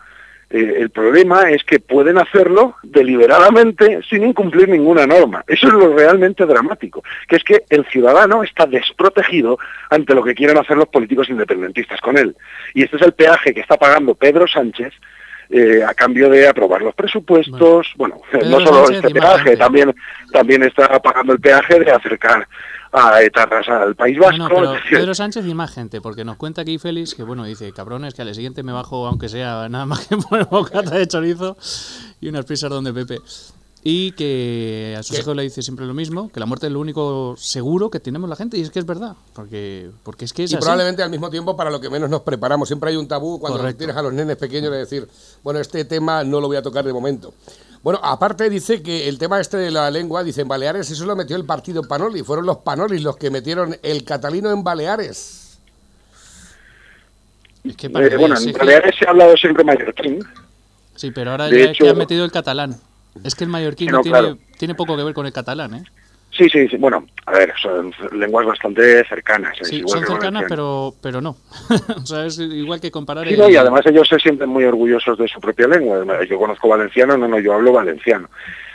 Eh, 0.50 0.76
el 0.78 0.90
problema 0.92 1.50
es 1.50 1.64
que 1.64 1.80
pueden 1.80 2.18
hacerlo 2.18 2.76
deliberadamente 2.84 4.02
sin 4.08 4.24
incumplir 4.24 4.70
ninguna 4.70 5.08
norma. 5.08 5.44
Eso 5.48 5.68
es 5.68 5.74
lo 5.74 5.96
realmente 5.96 6.46
dramático, 6.46 7.04
que 7.28 7.38
es 7.38 7.44
que 7.44 7.64
el 7.70 7.84
ciudadano 7.86 8.44
está 8.44 8.66
desprotegido 8.68 9.58
ante 9.90 10.14
lo 10.14 10.24
que 10.24 10.36
quieren 10.36 10.58
hacer 10.58 10.78
los 10.78 10.88
políticos 10.88 11.30
independentistas 11.30 12.00
con 12.00 12.18
él. 12.18 12.36
Y 12.76 12.84
este 12.84 12.98
es 12.98 13.02
el 13.02 13.14
peaje 13.14 13.54
que 13.54 13.62
está 13.62 13.78
pagando 13.78 14.14
Pedro 14.14 14.48
Sánchez 14.48 14.94
eh, 15.50 15.84
a 15.84 15.94
cambio 15.94 16.30
de 16.30 16.48
aprobar 16.48 16.82
los 16.82 16.96
presupuestos. 16.96 17.94
Bueno, 17.98 18.22
no 18.46 18.60
solo 18.60 18.90
este 18.90 19.10
peaje, 19.10 19.58
también, 19.58 19.94
también 20.32 20.64
está 20.64 21.00
pagando 21.00 21.34
el 21.34 21.40
peaje 21.40 21.80
de 21.80 21.92
acercar 21.92 22.48
a 22.92 23.22
etarras 23.22 23.68
al 23.68 23.96
País 23.96 24.18
Vasco. 24.18 24.76
Pedro 24.90 25.14
Sánchez 25.14 25.46
y 25.46 25.54
más 25.54 25.74
gente, 25.74 26.02
porque 26.02 26.24
nos 26.24 26.38
cuenta 26.38 26.62
aquí 26.62 26.78
Félix 26.78 27.14
que, 27.14 27.24
bueno, 27.24 27.44
dice, 27.44 27.72
cabrones, 27.74 28.14
que 28.14 28.22
al 28.22 28.34
siguiente 28.34 28.64
me 28.64 28.72
bajo, 28.72 29.06
aunque 29.06 29.30
sea 29.30 29.68
nada 29.70 29.86
más 29.86 30.08
que 30.08 30.18
por 30.18 30.48
bocata 30.50 30.92
de 30.92 31.08
chorizo 31.08 31.58
y 32.22 32.30
unas 32.30 32.46
pizzas 32.46 32.70
donde 32.70 32.94
Pepe. 32.94 33.20
Y 33.88 34.14
que 34.14 34.96
a 34.98 35.04
sus 35.04 35.20
hijos 35.20 35.36
le 35.36 35.44
dice 35.44 35.62
siempre 35.62 35.86
lo 35.86 35.94
mismo, 35.94 36.32
que 36.32 36.40
la 36.40 36.48
muerte 36.48 36.66
es 36.66 36.74
lo 36.74 36.80
único 36.80 37.36
seguro 37.38 37.92
que 37.92 38.00
tenemos 38.00 38.28
la 38.28 38.36
gente, 38.36 38.58
y 38.58 38.62
es 38.62 38.72
que 38.72 38.80
es 38.80 38.86
verdad, 38.88 39.16
porque, 39.36 39.92
porque 40.02 40.26
es 40.26 40.34
que 40.34 40.46
es 40.46 40.54
Y 40.54 40.58
probablemente 40.58 41.04
al 41.04 41.12
mismo 41.12 41.30
tiempo 41.30 41.56
para 41.56 41.70
lo 41.70 41.80
que 41.80 41.92
menos 41.92 42.10
nos 42.10 42.24
preparamos. 42.24 42.68
Siempre 42.68 42.90
hay 42.90 42.96
un 42.96 43.08
tabú 43.08 43.40
cuando 43.40 43.72
tienes 43.76 43.96
a 43.96 44.02
los 44.02 44.12
nenes 44.12 44.38
pequeños 44.38 44.72
de 44.72 44.80
decir, 44.80 45.08
bueno, 45.44 45.60
este 45.60 45.86
tema 45.86 46.24
no 46.24 46.42
lo 46.42 46.48
voy 46.48 46.58
a 46.58 46.64
tocar 46.64 46.84
de 46.84 46.94
momento. 46.94 47.36
Bueno, 47.84 48.00
aparte 48.02 48.50
dice 48.50 48.82
que 48.82 49.08
el 49.08 49.20
tema 49.20 49.40
este 49.40 49.58
de 49.58 49.70
la 49.70 49.92
lengua, 49.92 50.24
dice 50.24 50.42
en 50.42 50.48
Baleares, 50.48 50.90
eso 50.90 51.06
lo 51.06 51.16
metió 51.16 51.36
el 51.36 51.46
partido 51.46 51.84
Panoli, 51.84 52.24
fueron 52.24 52.48
los 52.48 52.58
Panolis 52.58 53.04
los 53.04 53.18
que 53.18 53.30
metieron 53.30 53.78
el 53.84 54.04
catalino 54.04 54.50
en 54.50 54.64
Baleares. 54.64 55.60
Es 57.64 57.78
que 57.78 57.86
eh, 57.86 58.18
bueno, 58.18 58.36
en 58.36 58.52
Baleares 58.52 58.96
se 58.98 59.06
ha 59.06 59.12
hablado 59.12 59.38
siempre 59.38 59.64
mallorquín. 59.64 60.26
Sí, 60.96 61.12
pero 61.12 61.30
ahora 61.30 61.52
ya 61.52 61.70
es 61.70 61.78
que 61.78 61.88
han 61.88 61.98
metido 62.00 62.26
el 62.26 62.32
catalán. 62.32 62.80
Es 63.24 63.36
que 63.36 63.44
el 63.44 63.50
mallorquín 63.50 63.92
no, 63.92 64.02
tiene, 64.02 64.36
tiene 64.58 64.76
poco 64.76 64.98
que 64.98 65.04
ver 65.04 65.14
con 65.14 65.26
el 65.26 65.34
catalán, 65.34 65.76
¿eh? 65.76 65.84
Sí, 66.38 66.50
sí, 66.50 66.68
sí, 66.68 66.76
bueno, 66.76 67.06
a 67.28 67.32
ver, 67.32 67.54
son 67.62 67.94
lenguas 68.12 68.46
bastante 68.46 69.06
cercanas. 69.06 69.56
Sí, 69.62 69.84
son 69.86 70.06
cercanas, 70.06 70.44
pero, 70.50 70.94
pero 71.02 71.22
no. 71.22 71.38
o 71.96 72.06
sea, 72.06 72.26
es 72.26 72.38
igual 72.40 72.82
que 72.82 72.92
comparar... 72.92 73.26
Sí, 73.26 73.36
y 73.36 73.56
además 73.56 73.86
ellos 73.86 74.06
se 74.10 74.20
sienten 74.20 74.50
muy 74.50 74.66
orgullosos 74.66 75.18
de 75.18 75.30
su 75.30 75.40
propia 75.40 75.68
lengua. 75.68 76.04
Yo 76.26 76.38
conozco 76.38 76.68
valenciano, 76.68 77.16
no, 77.16 77.30
no, 77.30 77.40
yo 77.40 77.54
hablo 77.54 77.72
valenciano. 77.72 78.30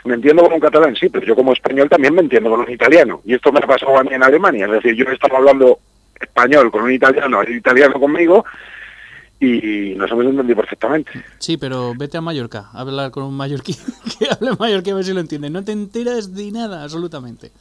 Me 0.05 0.15
entiendo 0.15 0.41
con 0.41 0.53
un 0.53 0.59
catalán, 0.59 0.95
sí, 0.95 1.09
pero 1.09 1.23
yo 1.23 1.35
como 1.35 1.53
español 1.53 1.87
también 1.87 2.15
me 2.15 2.21
entiendo 2.21 2.49
con 2.49 2.61
un 2.61 2.71
italiano. 2.71 3.21
Y 3.25 3.35
esto 3.35 3.51
me 3.51 3.59
ha 3.59 3.67
pasado 3.67 3.95
a 3.95 4.03
mí 4.03 4.09
en 4.11 4.23
Alemania. 4.23 4.65
Es 4.65 4.71
decir, 4.71 4.95
yo 4.95 5.05
estaba 5.11 5.37
hablando 5.37 5.77
español 6.19 6.71
con 6.71 6.81
un 6.81 6.91
italiano, 6.91 7.43
el 7.43 7.57
italiano 7.57 7.99
conmigo, 7.99 8.43
y 9.41 9.95
nos 9.95 10.09
hemos 10.11 10.25
entendido 10.25 10.55
perfectamente. 10.55 11.11
Sí, 11.39 11.57
pero 11.57 11.93
vete 11.97 12.17
a 12.17 12.21
Mallorca 12.21 12.69
a 12.71 12.81
hablar 12.81 13.09
con 13.09 13.23
un 13.23 13.33
mallorquín 13.33 13.75
que 14.19 14.27
hable 14.29 14.51
mallorquín 14.57 14.93
a 14.93 14.95
ver 14.97 15.05
si 15.05 15.13
lo 15.13 15.19
entiende. 15.19 15.49
No 15.49 15.63
te 15.63 15.71
enteras 15.71 16.35
de 16.35 16.51
nada, 16.51 16.83
absolutamente. 16.83 17.51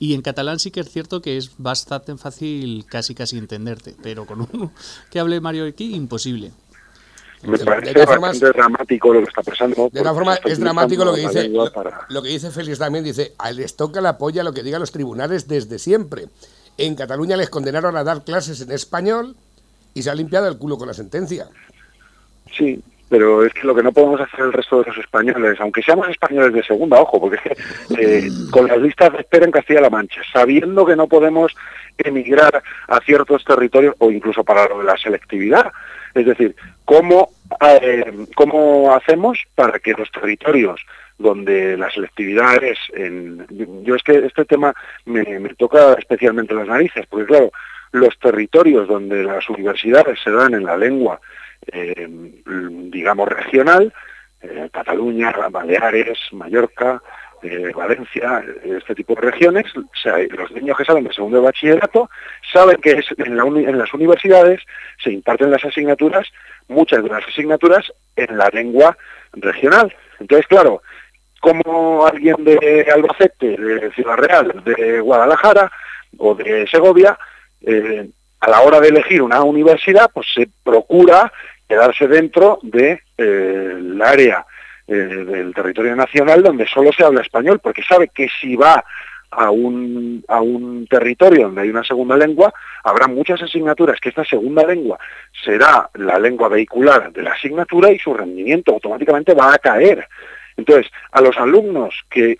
Y 0.00 0.14
en 0.14 0.22
catalán 0.22 0.58
sí 0.58 0.72
que 0.72 0.80
es 0.80 0.90
cierto 0.90 1.22
que 1.22 1.36
es 1.36 1.52
bastante 1.58 2.16
fácil 2.16 2.84
casi 2.86 3.14
casi 3.14 3.38
entenderte, 3.38 3.94
pero 4.02 4.26
con 4.26 4.40
uno 4.52 4.72
que 5.10 5.20
hable 5.20 5.40
mallorquín, 5.40 5.94
imposible. 5.94 6.50
Me 7.42 7.58
parece 7.58 8.04
bastante 8.04 8.46
dramático 8.46 9.14
lo 9.14 9.20
que 9.20 9.28
está 9.28 9.42
pasando. 9.42 9.88
De 9.90 10.00
todas 10.00 10.14
formas, 10.14 10.40
es 10.44 10.58
dramático 10.58 11.04
lo 11.04 11.14
que 11.14 11.20
dice 11.20 11.48
lo, 11.48 12.22
que 12.22 12.28
dice 12.28 12.50
Félix 12.50 12.78
también, 12.78 13.04
dice, 13.04 13.34
les 13.54 13.76
toca 13.76 14.00
la 14.00 14.18
polla 14.18 14.42
lo 14.42 14.52
que 14.52 14.62
digan 14.62 14.80
los 14.80 14.90
tribunales 14.90 15.46
desde 15.46 15.78
siempre. 15.78 16.26
En 16.76 16.96
Cataluña 16.96 17.36
les 17.36 17.48
condenaron 17.50 17.96
a 17.96 18.04
dar 18.04 18.24
clases 18.24 18.60
en 18.60 18.72
español 18.72 19.36
y 19.94 20.02
se 20.02 20.10
ha 20.10 20.14
limpiado 20.14 20.48
el 20.48 20.58
culo 20.58 20.76
con 20.76 20.88
la 20.88 20.94
sentencia. 20.94 21.46
Sí, 22.56 22.82
pero 23.10 23.44
es 23.44 23.52
que 23.52 23.66
lo 23.66 23.74
que 23.74 23.82
no 23.82 23.92
podemos 23.92 24.20
hacer 24.20 24.40
el 24.40 24.52
resto 24.52 24.80
de 24.80 24.86
los 24.86 24.98
españoles, 24.98 25.58
aunque 25.60 25.82
seamos 25.82 26.08
españoles 26.08 26.52
de 26.52 26.62
segunda, 26.62 27.00
ojo, 27.00 27.20
porque 27.20 27.36
es 27.36 27.42
que 27.42 28.18
eh, 28.18 28.28
con 28.52 28.68
las 28.68 28.78
listas 28.78 29.12
de 29.12 29.18
espera 29.18 29.44
en 29.44 29.50
Castilla-La 29.50 29.90
Mancha, 29.90 30.22
sabiendo 30.32 30.86
que 30.86 30.94
no 30.94 31.08
podemos 31.08 31.54
emigrar 31.98 32.62
a 32.86 33.00
ciertos 33.00 33.44
territorios 33.44 33.96
o 33.98 34.12
incluso 34.12 34.44
para 34.44 34.68
lo 34.68 34.78
de 34.78 34.84
la 34.84 34.96
selectividad, 34.96 35.72
es 36.14 36.24
decir, 36.24 36.54
¿cómo, 36.84 37.30
eh, 37.60 38.26
cómo 38.36 38.94
hacemos 38.94 39.40
para 39.56 39.80
que 39.80 39.92
los 39.92 40.10
territorios 40.12 40.80
donde 41.18 41.76
la 41.76 41.90
selectividad 41.90 42.62
es 42.62 42.78
en... 42.94 43.46
Yo 43.84 43.96
es 43.96 44.02
que 44.02 44.24
este 44.24 44.44
tema 44.44 44.72
me, 45.04 45.24
me 45.40 45.54
toca 45.54 45.94
especialmente 45.94 46.54
las 46.54 46.68
narices, 46.68 47.06
porque 47.08 47.26
claro, 47.26 47.50
los 47.92 48.18
territorios 48.18 48.88
donde 48.88 49.24
las 49.24 49.48
universidades 49.48 50.18
se 50.22 50.30
dan 50.30 50.54
en 50.54 50.64
la 50.64 50.76
lengua, 50.76 51.20
eh, 51.66 52.06
digamos, 52.90 53.28
regional, 53.28 53.92
eh, 54.42 54.68
Cataluña, 54.72 55.32
Baleares, 55.50 56.18
Mallorca, 56.32 57.02
eh, 57.42 57.72
Valencia, 57.74 58.44
este 58.64 58.94
tipo 58.94 59.14
de 59.14 59.30
regiones, 59.30 59.64
los 59.74 60.50
niños 60.52 60.76
que 60.76 60.84
salen 60.84 61.04
de 61.04 61.12
segundo 61.12 61.40
bachillerato 61.40 62.10
saben 62.52 62.76
que 62.82 63.02
en, 63.16 63.38
en, 63.38 63.78
las 63.78 63.94
universidades 63.94 64.60
se 65.02 65.10
imparten 65.10 65.50
las 65.50 65.64
asignaturas, 65.64 66.28
muchas 66.68 67.02
de 67.02 67.08
las 67.08 67.26
asignaturas 67.26 67.90
en 68.16 68.36
la 68.36 68.50
lengua 68.52 68.96
regional. 69.32 69.94
Entonces, 70.18 70.46
claro, 70.48 70.82
como 71.40 72.06
alguien 72.06 72.36
de 72.44 72.86
Albacete, 72.94 73.56
de 73.56 73.90
Ciudad 73.92 74.16
Real, 74.16 74.62
de 74.64 75.00
Guadalajara 75.00 75.72
o 76.18 76.34
de 76.34 76.66
Segovia 76.66 77.18
eh, 77.62 78.08
a 78.40 78.50
la 78.50 78.62
hora 78.62 78.80
de 78.80 78.88
elegir 78.88 79.22
una 79.22 79.42
universidad, 79.42 80.10
pues 80.12 80.26
se 80.34 80.48
procura 80.64 81.32
quedarse 81.68 82.08
dentro 82.08 82.58
del 82.62 82.72
de, 82.72 83.02
eh, 83.18 83.98
área 84.02 84.46
eh, 84.86 84.94
del 84.94 85.54
territorio 85.54 85.94
nacional 85.94 86.42
donde 86.42 86.66
solo 86.66 86.90
se 86.92 87.04
habla 87.04 87.20
español, 87.20 87.60
porque 87.62 87.82
sabe 87.82 88.08
que 88.08 88.28
si 88.40 88.56
va 88.56 88.82
a 89.30 89.50
un, 89.50 90.24
a 90.26 90.40
un 90.40 90.86
territorio 90.88 91.44
donde 91.44 91.62
hay 91.62 91.70
una 91.70 91.84
segunda 91.84 92.16
lengua, 92.16 92.52
habrá 92.82 93.06
muchas 93.06 93.40
asignaturas 93.42 94.00
que 94.00 94.08
esta 94.08 94.24
segunda 94.24 94.66
lengua 94.66 94.98
será 95.44 95.88
la 95.94 96.18
lengua 96.18 96.48
vehicular 96.48 97.12
de 97.12 97.22
la 97.22 97.32
asignatura 97.32 97.92
y 97.92 97.98
su 97.98 98.14
rendimiento 98.14 98.72
automáticamente 98.72 99.34
va 99.34 99.54
a 99.54 99.58
caer. 99.58 100.08
Entonces, 100.56 100.90
a 101.12 101.20
los 101.20 101.36
alumnos 101.36 101.94
que 102.10 102.38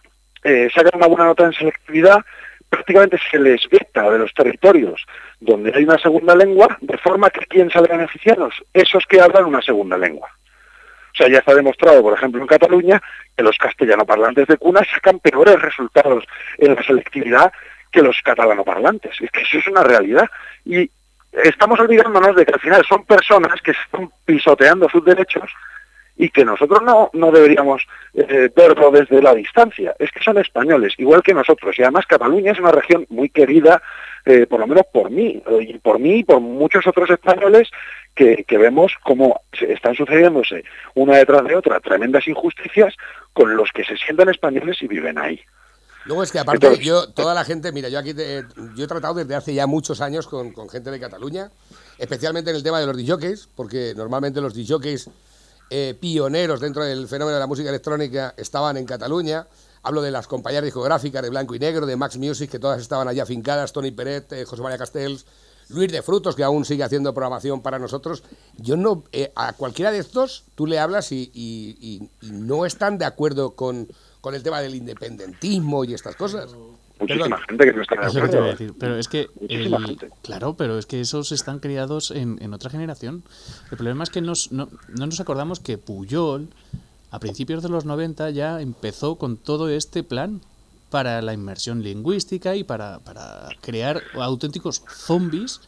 sacan 0.74 0.92
una 0.94 1.06
buena 1.06 1.26
nota 1.26 1.44
en 1.44 1.52
selectividad, 1.52 2.24
prácticamente 2.70 3.18
se 3.30 3.38
les 3.38 3.68
veta 3.68 4.08
de 4.10 4.18
los 4.18 4.32
territorios 4.32 5.04
donde 5.40 5.72
hay 5.74 5.84
una 5.84 5.98
segunda 5.98 6.34
lengua, 6.34 6.78
de 6.80 6.96
forma 6.96 7.28
que 7.28 7.44
¿quién 7.46 7.70
sale 7.70 7.88
beneficiados? 7.88 8.54
Esos 8.72 9.04
que 9.06 9.20
hablan 9.20 9.44
una 9.44 9.60
segunda 9.60 9.98
lengua. 9.98 10.28
O 11.12 11.16
sea, 11.16 11.28
ya 11.28 11.38
está 11.38 11.54
demostrado, 11.54 12.00
por 12.02 12.16
ejemplo, 12.16 12.40
en 12.40 12.46
Cataluña, 12.46 13.02
que 13.36 13.42
los 13.42 13.58
castellanoparlantes 13.58 14.46
de 14.46 14.56
cuna 14.56 14.80
sacan 14.94 15.18
peores 15.18 15.60
resultados 15.60 16.24
en 16.56 16.74
la 16.76 16.82
selectividad 16.82 17.52
que 17.90 18.02
los 18.02 18.20
catalanoparlantes. 18.22 19.20
Es 19.20 19.30
que 19.32 19.42
eso 19.42 19.58
es 19.58 19.66
una 19.66 19.82
realidad. 19.82 20.30
Y 20.64 20.88
estamos 21.32 21.80
olvidándonos 21.80 22.36
de 22.36 22.46
que 22.46 22.52
al 22.52 22.60
final 22.60 22.84
son 22.88 23.04
personas 23.04 23.60
que 23.60 23.72
están 23.72 24.10
pisoteando 24.24 24.88
sus 24.88 25.04
derechos 25.04 25.50
y 26.20 26.28
que 26.28 26.44
nosotros 26.44 26.82
no, 26.82 27.08
no 27.14 27.32
deberíamos 27.32 27.82
eh, 28.12 28.50
verlo 28.54 28.90
desde 28.90 29.22
la 29.22 29.34
distancia. 29.34 29.96
Es 29.98 30.10
que 30.10 30.22
son 30.22 30.36
españoles, 30.36 30.92
igual 30.98 31.22
que 31.22 31.32
nosotros. 31.32 31.78
Y 31.78 31.82
además 31.82 32.04
Cataluña 32.06 32.52
es 32.52 32.58
una 32.58 32.72
región 32.72 33.06
muy 33.08 33.30
querida, 33.30 33.82
eh, 34.26 34.46
por 34.46 34.60
lo 34.60 34.66
menos 34.66 34.84
por 34.92 35.10
mí, 35.10 35.42
eh, 35.46 35.66
y 35.66 35.78
por 35.78 35.98
mí 35.98 36.16
y 36.16 36.24
por 36.24 36.40
muchos 36.40 36.86
otros 36.86 37.08
españoles 37.08 37.70
que, 38.14 38.44
que 38.46 38.58
vemos 38.58 38.92
cómo 39.02 39.40
están 39.66 39.94
sucediéndose 39.94 40.62
una 40.94 41.16
detrás 41.16 41.42
de 41.44 41.56
otra 41.56 41.80
tremendas 41.80 42.28
injusticias 42.28 42.94
con 43.32 43.56
los 43.56 43.70
que 43.72 43.84
se 43.84 43.96
sientan 43.96 44.28
españoles 44.28 44.76
y 44.82 44.88
viven 44.88 45.16
ahí. 45.16 45.40
Luego 46.04 46.22
es 46.22 46.32
que 46.32 46.38
aparte 46.38 46.76
yo, 46.82 47.10
toda 47.12 47.32
la 47.32 47.44
gente, 47.44 47.72
mira, 47.72 47.88
yo 47.88 47.98
aquí 47.98 48.12
yo 48.76 48.84
he 48.84 48.88
tratado 48.88 49.14
desde 49.14 49.34
hace 49.34 49.54
ya 49.54 49.66
muchos 49.66 50.02
años 50.02 50.26
con, 50.26 50.52
con 50.52 50.68
gente 50.68 50.90
de 50.90 51.00
Cataluña, 51.00 51.50
especialmente 51.96 52.50
en 52.50 52.56
el 52.56 52.62
tema 52.62 52.78
de 52.78 52.86
los 52.86 52.96
DJs, 52.96 53.48
porque 53.54 53.94
normalmente 53.96 54.42
los 54.42 54.54
DJs 54.54 55.08
eh, 55.70 55.96
pioneros 55.98 56.60
dentro 56.60 56.84
del 56.84 57.06
fenómeno 57.06 57.36
de 57.36 57.40
la 57.40 57.46
música 57.46 57.68
electrónica 57.68 58.34
estaban 58.36 58.76
en 58.76 58.86
Cataluña. 58.86 59.46
Hablo 59.82 60.02
de 60.02 60.10
las 60.10 60.26
compañías 60.26 60.64
discográficas 60.64 61.22
de 61.22 61.30
Blanco 61.30 61.54
y 61.54 61.58
Negro, 61.58 61.86
de 61.86 61.96
Max 61.96 62.18
Music, 62.18 62.50
que 62.50 62.58
todas 62.58 62.80
estaban 62.80 63.08
allá 63.08 63.24
fincadas, 63.24 63.72
Tony 63.72 63.92
Peret, 63.92 64.32
eh, 64.32 64.44
José 64.44 64.62
María 64.62 64.76
Castells, 64.76 65.24
Luis 65.68 65.90
de 65.92 66.02
Frutos, 66.02 66.34
que 66.34 66.42
aún 66.42 66.64
sigue 66.64 66.82
haciendo 66.82 67.14
programación 67.14 67.62
para 67.62 67.78
nosotros. 67.78 68.24
Yo 68.56 68.76
no, 68.76 69.04
eh, 69.12 69.32
a 69.36 69.52
cualquiera 69.52 69.92
de 69.92 69.98
estos 69.98 70.44
tú 70.56 70.66
le 70.66 70.78
hablas 70.78 71.12
y, 71.12 72.10
no 72.20 72.66
están 72.66 72.98
de 72.98 73.04
acuerdo 73.04 73.54
con, 73.54 73.88
con, 74.20 74.34
el 74.34 74.42
tema 74.42 74.60
del 74.60 74.74
independentismo 74.74 75.84
y 75.84 75.94
estas 75.94 76.16
cosas 76.16 76.50
muchísima 77.00 77.38
gente 77.38 77.64
que 77.64 77.72
no 77.72 77.82
está 77.82 77.96
de 77.96 78.06
acuerdo. 78.06 78.74
Pero 78.78 78.96
es 78.96 79.08
que, 79.08 79.28
claro, 80.22 80.54
pero 80.54 80.78
es 80.78 80.86
que 80.86 81.00
esos 81.00 81.32
están 81.32 81.58
criados 81.58 82.10
en, 82.10 82.54
otra 82.54 82.70
generación. 82.70 83.22
El 83.70 83.76
problema 83.76 84.04
es 84.04 84.10
que 84.10 84.20
nos, 84.20 84.52
no, 84.52 84.68
nos 84.88 85.20
acordamos 85.20 85.60
que 85.60 85.78
Puyol, 85.78 86.48
a 87.10 87.18
principios 87.18 87.62
de 87.62 87.68
los 87.68 87.84
90, 87.84 88.30
ya 88.30 88.60
empezó 88.60 89.16
con 89.16 89.36
todo 89.36 89.68
este 89.68 90.02
plan 90.02 90.40
para 90.90 91.22
la 91.22 91.32
inmersión 91.32 91.82
lingüística 91.82 92.56
y 92.56 92.64
para, 92.64 92.98
para 93.00 93.48
crear 93.60 94.02
auténticos 94.14 94.82
zombies, 94.88 95.60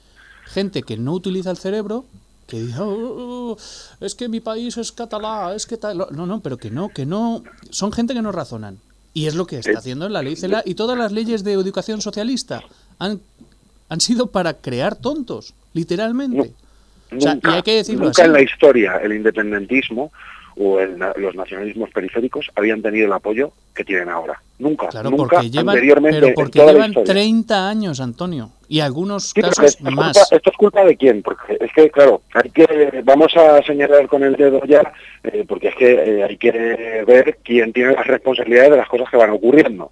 gente 0.47 0.83
que 0.83 0.97
no 0.97 1.13
utiliza 1.13 1.51
el 1.51 1.57
cerebro, 1.57 2.05
que 2.47 2.61
diga, 2.61 2.81
"Oh, 2.83 3.57
es 4.01 4.15
que 4.15 4.29
mi 4.29 4.41
país 4.41 4.77
es 4.77 4.93
catalán, 4.93 5.55
es 5.55 5.67
que 5.67 5.77
tal. 5.77 6.07
No, 6.11 6.27
no, 6.27 6.41
pero 6.41 6.59
que 6.59 6.71
no, 6.71 6.89
que 6.89 7.07
no. 7.07 7.43
Son 7.71 7.93
gente 7.93 8.15
que 8.15 8.23
no 8.23 8.33
razonan. 8.33 8.79
Y 9.15 9.27
es 9.27 9.35
lo 9.35 9.47
que 9.47 9.59
está 9.59 9.79
haciendo 9.79 10.07
en 10.07 10.13
la 10.13 10.23
ley 10.23 10.37
CELA. 10.37 10.63
Y 10.65 10.75
todas 10.75 10.97
las 10.97 11.13
leyes 11.13 11.45
de 11.45 11.53
educación 11.53 12.01
socialista 12.01 12.63
han, 12.99 13.21
han 13.89 14.01
sido 14.01 14.29
para 14.29 14.55
crear 14.55 14.97
tontos, 14.97 15.55
literalmente. 15.75 16.53
O 17.15 17.21
sea, 17.21 17.39
y 17.43 17.47
hay 17.49 17.63
que 17.63 17.77
decirlo 17.77 18.07
nunca 18.07 18.23
así. 18.23 18.29
en 18.29 18.33
la 18.33 18.43
historia 18.43 18.97
el 18.97 19.13
independentismo 19.13 20.13
o 20.57 20.79
el 20.81 20.99
los 21.17 21.35
nacionalismos 21.35 21.91
periféricos 21.91 22.51
habían 22.55 22.83
tenido 22.83 23.07
el 23.07 23.13
apoyo 23.13 23.53
que 23.75 23.85
tienen 23.85 24.09
ahora. 24.09 24.41
Nunca, 24.59 24.89
Claro, 24.89 25.11
nunca 25.11 25.37
porque 25.37 25.51
llevan, 25.51 25.71
anteriormente 25.71 26.17
pero 26.19 26.27
en 26.29 26.35
porque 26.35 26.59
toda 26.61 26.67
la 26.67 26.73
llevan 26.75 26.91
historia. 26.91 27.13
30 27.15 27.69
años, 27.69 28.01
Antonio. 28.01 28.51
Y 28.69 28.81
algunos 28.81 29.31
Sí, 29.31 29.41
casos 29.41 29.65
esto 29.65 29.89
es, 29.89 29.95
más. 29.95 30.17
culpa, 30.17 30.37
esto 30.37 30.51
es 30.51 30.57
culpa 30.57 30.85
de 30.85 30.97
quién, 30.97 31.23
porque 31.23 31.59
es 31.61 31.73
que, 31.73 31.91
claro, 31.91 32.23
hay 32.35 32.51
que, 32.51 33.03
vamos 33.05 33.37
a 33.37 33.63
señalar 33.65 34.07
con 34.07 34.23
el 34.23 34.37
dedo 34.37 34.63
ya, 34.65 34.93
eh, 35.25 35.45
porque 35.49 35.69
es 35.69 35.75
que 35.75 35.93
eh, 35.93 36.25
hay 36.25 36.37
que 36.37 37.05
ver 37.07 37.39
quién 37.43 37.73
tiene 37.73 37.93
las 37.93 38.07
responsabilidades 38.07 38.71
de 38.71 38.77
las 38.77 38.89
cosas 38.89 39.11
que 39.11 39.17
van 39.17 39.31
ocurriendo. 39.31 39.91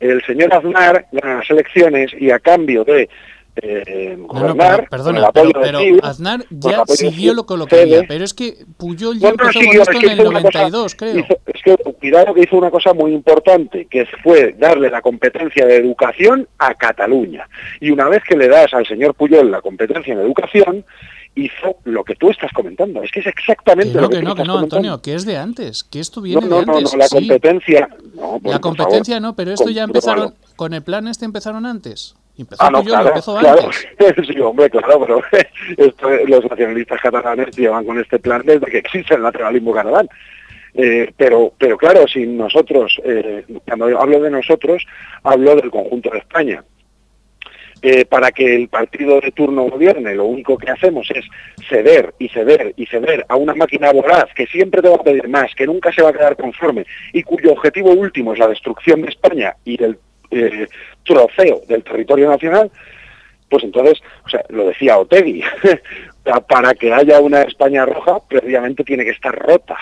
El 0.00 0.22
señor 0.24 0.52
Aznar 0.52 1.06
gana 1.12 1.36
las 1.36 1.50
elecciones 1.50 2.12
y 2.18 2.30
a 2.30 2.38
cambio 2.40 2.84
de 2.84 3.08
eh, 3.56 4.16
No, 4.18 4.26
no, 4.48 4.56
perdona, 4.56 4.88
con 4.88 5.16
el 5.16 5.24
apoyo 5.24 5.50
pero, 5.52 5.60
de 5.60 5.66
pero 5.66 5.78
CiU, 5.80 5.98
Aznar 6.02 6.44
ya 6.50 6.82
siguió 6.86 7.34
lo 7.34 7.46
que 7.46 7.56
lo 7.56 7.66
quería, 7.66 8.02
pero 8.08 8.24
es 8.24 8.34
que 8.34 8.64
Puyol 8.76 9.18
ya 9.18 9.28
empezó 9.30 9.52
siguió, 9.52 9.68
con 9.68 9.74
es 9.82 9.88
esto 9.88 9.92
que 10.00 10.06
en 10.06 10.12
el 10.12 10.18
hizo 10.18 10.28
una 10.30 10.42
cosa- 10.42 10.58
92, 10.58 10.94
creo. 10.96 11.18
hizo- 11.18 11.38
es 11.46 11.62
que 11.62 11.76
cuidado 11.94 12.34
que 12.34 12.40
hizo 12.42 12.56
una 12.56 12.70
cosa 12.70 12.92
muy 12.94 13.12
importante, 13.12 13.86
que 13.88 14.06
fue 14.22 14.54
darle 14.58 14.90
la 14.90 15.00
competencia 15.02 15.66
de 15.66 15.76
educación 15.76 16.48
a 16.58 16.74
Cataluña. 16.74 17.48
Y 17.80 17.90
una 17.90 18.08
vez 18.08 18.22
que 18.28 18.36
le 18.36 18.48
das 18.48 18.72
al 18.74 18.86
señor 18.86 19.14
Puyol 19.14 19.50
la 19.50 19.60
competencia 19.60 20.12
en 20.12 20.20
educación, 20.20 20.84
hizo 21.36 21.76
lo 21.84 22.04
que 22.04 22.14
tú 22.14 22.30
estás 22.30 22.52
comentando. 22.52 23.02
Es 23.02 23.10
que 23.10 23.20
es 23.20 23.26
exactamente 23.26 23.92
Que 23.94 24.00
lo 24.00 24.08
que, 24.08 24.16
que 24.16 24.22
tú 24.22 24.28
no, 24.28 24.34
que 24.34 24.42
estás 24.42 24.46
no, 24.46 24.54
comentando. 24.54 24.76
Antonio, 24.88 25.02
que 25.02 25.14
es 25.14 25.24
de 25.24 25.36
antes, 25.36 25.82
que 25.84 25.98
esto 26.00 26.20
viene 26.20 26.40
no, 26.46 26.60
de 26.60 26.66
no, 26.66 26.76
antes. 26.76 26.92
no, 26.92 26.98
la 26.98 27.08
sí. 27.08 27.14
competencia... 27.16 27.88
No, 28.14 28.22
bueno, 28.38 28.50
La 28.50 28.58
competencia 28.60 29.14
favor, 29.16 29.22
no, 29.30 29.36
pero 29.36 29.50
esto 29.52 29.68
ya 29.70 29.82
empezaron, 29.84 30.34
con 30.56 30.74
el 30.74 30.82
plan 30.82 31.08
este 31.08 31.24
empezaron 31.24 31.66
antes. 31.66 32.14
Empezó 32.36 32.62
Ah, 32.64 32.70
no, 32.70 32.82
Puyol, 32.82 32.94
claro, 32.94 33.08
empezó 33.08 33.38
claro. 33.38 33.70
sí, 34.26 34.40
hombre, 34.40 34.70
claro, 34.70 35.00
pero 35.00 35.22
esto, 35.88 36.10
los 36.26 36.44
nacionalistas 36.50 37.00
catalanes 37.00 37.56
llevan 37.56 37.84
con 37.84 37.98
este 38.00 38.18
plan 38.18 38.42
desde 38.44 38.66
que 38.66 38.78
existe 38.78 39.14
el 39.14 39.22
nacionalismo 39.22 39.72
catalán. 39.72 40.08
Eh, 40.74 41.12
pero, 41.16 41.52
pero 41.56 41.76
claro, 41.76 42.06
si 42.08 42.26
nosotros, 42.26 43.00
eh, 43.04 43.44
cuando 43.64 43.86
hablo 44.00 44.20
de 44.20 44.30
nosotros, 44.30 44.84
hablo 45.22 45.54
del 45.54 45.70
conjunto 45.70 46.10
de 46.10 46.18
España. 46.18 46.64
Eh, 47.86 48.06
para 48.06 48.32
que 48.32 48.56
el 48.56 48.68
partido 48.68 49.20
de 49.20 49.30
turno 49.30 49.64
gobierne, 49.64 50.14
lo 50.14 50.24
único 50.24 50.56
que 50.56 50.70
hacemos 50.70 51.06
es 51.10 51.26
ceder 51.68 52.14
y 52.18 52.30
ceder 52.30 52.72
y 52.78 52.86
ceder 52.86 53.26
a 53.28 53.36
una 53.36 53.54
máquina 53.54 53.92
voraz 53.92 54.24
que 54.34 54.46
siempre 54.46 54.80
te 54.80 54.88
va 54.88 54.94
a 54.94 55.02
pedir 55.02 55.28
más, 55.28 55.54
que 55.54 55.66
nunca 55.66 55.92
se 55.92 56.00
va 56.00 56.08
a 56.08 56.14
quedar 56.14 56.34
conforme 56.34 56.86
y 57.12 57.22
cuyo 57.22 57.52
objetivo 57.52 57.90
último 57.90 58.32
es 58.32 58.38
la 58.38 58.48
destrucción 58.48 59.02
de 59.02 59.10
España 59.10 59.54
y 59.66 59.76
del 59.76 59.98
eh, 60.30 60.66
troceo 61.04 61.60
del 61.68 61.82
territorio 61.84 62.28
nacional, 62.28 62.70
pues 63.48 63.62
entonces, 63.64 64.00
o 64.24 64.28
sea, 64.28 64.42
lo 64.48 64.66
decía 64.66 64.98
Otegui, 64.98 65.42
para 66.48 66.74
que 66.74 66.92
haya 66.92 67.20
una 67.20 67.42
España 67.42 67.84
roja, 67.86 68.18
previamente 68.28 68.84
tiene 68.84 69.04
que 69.04 69.10
estar 69.10 69.34
rota. 69.34 69.76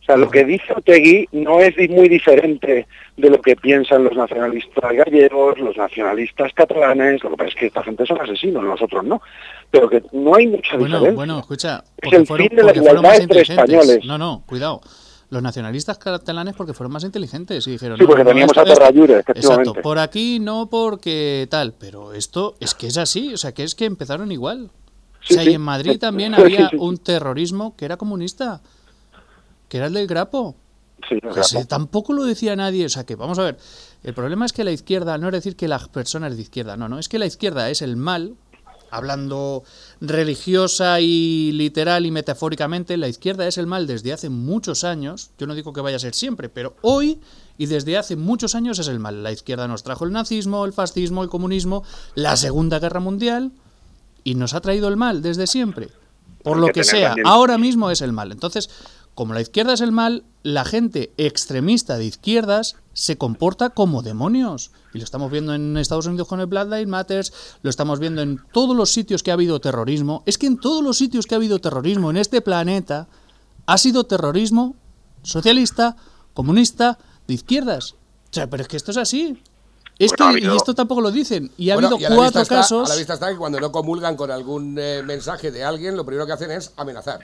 O 0.00 0.06
sea, 0.06 0.16
lo 0.18 0.28
que 0.30 0.44
dice 0.44 0.70
Otegui 0.76 1.26
no 1.32 1.60
es 1.60 1.74
muy 1.88 2.08
diferente 2.10 2.86
de 3.16 3.30
lo 3.30 3.40
que 3.40 3.56
piensan 3.56 4.04
los 4.04 4.14
nacionalistas 4.14 4.92
gallegos, 4.92 5.58
los 5.58 5.76
nacionalistas 5.78 6.52
catalanes, 6.52 7.24
lo 7.24 7.30
que 7.30 7.36
pasa 7.36 7.48
es 7.50 7.54
que 7.54 7.66
esta 7.66 7.82
gente 7.82 8.04
son 8.04 8.20
asesinos, 8.20 8.62
nosotros 8.64 9.02
no. 9.04 9.22
Pero 9.70 9.88
que 9.88 10.02
no 10.12 10.34
hay 10.34 10.46
mucha 10.48 10.76
Bueno, 10.76 10.96
diferencia. 10.98 11.14
bueno, 11.14 11.38
escucha, 11.38 11.84
Es 12.02 12.12
el 12.12 12.26
fueron, 12.26 12.48
fin 12.48 12.56
de 12.56 12.62
la 12.64 12.74
igualdad 12.76 13.16
entre 13.20 13.40
españoles. 13.42 14.04
No, 14.04 14.18
no, 14.18 14.42
cuidado. 14.46 14.82
Los 15.30 15.42
nacionalistas 15.42 15.98
catalanes 15.98 16.54
porque 16.54 16.74
fueron 16.74 16.92
más 16.92 17.04
inteligentes 17.04 17.66
y 17.66 17.72
dijeron... 17.72 17.98
Sí, 17.98 18.04
porque 18.06 18.24
no, 18.24 18.30
teníamos 18.30 18.56
a 18.56 18.64
Terrayure, 18.64 19.20
efectivamente. 19.20 19.62
Exacto, 19.70 19.82
por 19.82 19.98
aquí 19.98 20.38
no 20.38 20.68
porque 20.70 21.46
tal, 21.50 21.72
pero 21.72 22.12
esto 22.12 22.54
es 22.60 22.74
que 22.74 22.86
es 22.88 22.98
así, 22.98 23.32
o 23.34 23.36
sea, 23.36 23.52
que 23.52 23.64
es 23.64 23.74
que 23.74 23.84
empezaron 23.86 24.30
igual. 24.30 24.70
Sí, 25.22 25.34
o 25.34 25.36
sea, 25.36 25.44
sí. 25.44 25.50
y 25.50 25.54
en 25.54 25.60
Madrid 25.62 25.98
también 25.98 26.34
había 26.34 26.70
un 26.78 26.98
terrorismo 26.98 27.74
que 27.76 27.86
era 27.86 27.96
comunista, 27.96 28.60
que 29.68 29.78
era 29.78 29.86
el 29.86 29.94
del 29.94 30.06
Grapo. 30.06 30.54
Sí, 31.08 31.20
claro. 31.20 31.42
se- 31.42 31.64
tampoco 31.64 32.12
lo 32.12 32.24
decía 32.24 32.54
nadie. 32.56 32.86
O 32.86 32.88
sea 32.88 33.04
que, 33.04 33.16
vamos 33.16 33.38
a 33.38 33.44
ver, 33.44 33.58
el 34.02 34.14
problema 34.14 34.46
es 34.46 34.52
que 34.52 34.64
la 34.64 34.70
izquierda, 34.72 35.18
no 35.18 35.28
es 35.28 35.32
decir 35.32 35.56
que 35.56 35.68
la 35.68 35.78
persona 35.78 36.28
es 36.28 36.36
de 36.36 36.42
izquierda, 36.42 36.76
no, 36.76 36.88
no, 36.88 36.98
es 36.98 37.08
que 37.08 37.18
la 37.18 37.26
izquierda 37.26 37.68
es 37.70 37.82
el 37.82 37.96
mal, 37.96 38.34
hablando 38.94 39.64
religiosa 40.00 41.00
y 41.00 41.52
literal 41.52 42.06
y 42.06 42.10
metafóricamente, 42.10 42.96
la 42.96 43.08
izquierda 43.08 43.46
es 43.46 43.58
el 43.58 43.66
mal 43.66 43.86
desde 43.86 44.12
hace 44.12 44.28
muchos 44.28 44.84
años. 44.84 45.30
Yo 45.38 45.46
no 45.46 45.54
digo 45.54 45.72
que 45.72 45.80
vaya 45.80 45.96
a 45.96 46.00
ser 46.00 46.14
siempre, 46.14 46.48
pero 46.48 46.76
hoy 46.82 47.20
y 47.58 47.66
desde 47.66 47.96
hace 47.96 48.16
muchos 48.16 48.54
años 48.54 48.78
es 48.78 48.88
el 48.88 49.00
mal. 49.00 49.22
La 49.22 49.32
izquierda 49.32 49.68
nos 49.68 49.82
trajo 49.82 50.04
el 50.04 50.12
nazismo, 50.12 50.64
el 50.64 50.72
fascismo, 50.72 51.22
el 51.22 51.28
comunismo, 51.28 51.84
la 52.14 52.36
Segunda 52.36 52.78
Guerra 52.78 53.00
Mundial 53.00 53.52
y 54.24 54.34
nos 54.34 54.54
ha 54.54 54.60
traído 54.60 54.88
el 54.88 54.96
mal 54.96 55.22
desde 55.22 55.46
siempre. 55.46 55.90
Por 56.42 56.58
lo 56.58 56.68
que 56.68 56.84
sea, 56.84 57.14
ahora 57.24 57.56
mismo 57.56 57.90
es 57.90 58.02
el 58.02 58.12
mal. 58.12 58.30
Entonces, 58.30 58.68
como 59.14 59.34
la 59.34 59.40
izquierda 59.40 59.74
es 59.74 59.80
el 59.80 59.92
mal, 59.92 60.24
la 60.42 60.64
gente 60.64 61.12
extremista 61.16 61.96
de 61.98 62.04
izquierdas 62.06 62.76
se 62.92 63.16
comporta 63.16 63.70
como 63.70 64.02
demonios. 64.02 64.70
Y 64.92 64.98
lo 64.98 65.04
estamos 65.04 65.30
viendo 65.30 65.54
en 65.54 65.76
Estados 65.76 66.06
Unidos 66.06 66.28
con 66.28 66.40
el 66.40 66.46
Black 66.46 66.68
Lives 66.68 66.86
Matters, 66.88 67.32
lo 67.62 67.70
estamos 67.70 67.98
viendo 68.00 68.22
en 68.22 68.40
todos 68.52 68.76
los 68.76 68.90
sitios 68.90 69.22
que 69.22 69.30
ha 69.30 69.34
habido 69.34 69.60
terrorismo. 69.60 70.22
Es 70.26 70.38
que 70.38 70.46
en 70.46 70.58
todos 70.58 70.82
los 70.82 70.96
sitios 70.98 71.26
que 71.26 71.34
ha 71.34 71.38
habido 71.38 71.58
terrorismo 71.60 72.10
en 72.10 72.16
este 72.16 72.40
planeta 72.40 73.08
ha 73.66 73.78
sido 73.78 74.04
terrorismo 74.04 74.74
socialista, 75.22 75.96
comunista, 76.34 76.98
de 77.26 77.34
izquierdas. 77.34 77.92
O 77.92 77.96
sea, 78.32 78.50
pero 78.50 78.62
es 78.62 78.68
que 78.68 78.76
esto 78.76 78.90
es 78.90 78.96
así. 78.98 79.40
Bueno, 80.18 80.38
y 80.38 80.56
esto 80.56 80.74
tampoco 80.74 81.00
lo 81.00 81.10
dicen. 81.12 81.52
Y 81.56 81.70
ha 81.70 81.74
Bueno, 81.74 81.88
habido 81.94 82.12
y 82.12 82.14
cuatro 82.16 82.42
está- 82.42 82.56
casos. 82.56 82.86
a 82.90 82.92
la 82.92 82.98
vista 82.98 83.14
está 83.14 83.30
que 83.30 83.36
cuando 83.36 83.60
no 83.60 83.70
comulgan 83.70 84.16
con 84.16 84.30
algún 84.30 84.76
eh, 84.78 85.02
mensaje 85.04 85.50
de 85.52 85.62
alguien, 85.64 85.96
lo 85.96 86.04
primero 86.04 86.26
que 86.26 86.32
hacen 86.32 86.50
es 86.50 86.72
amenazar. 86.76 87.20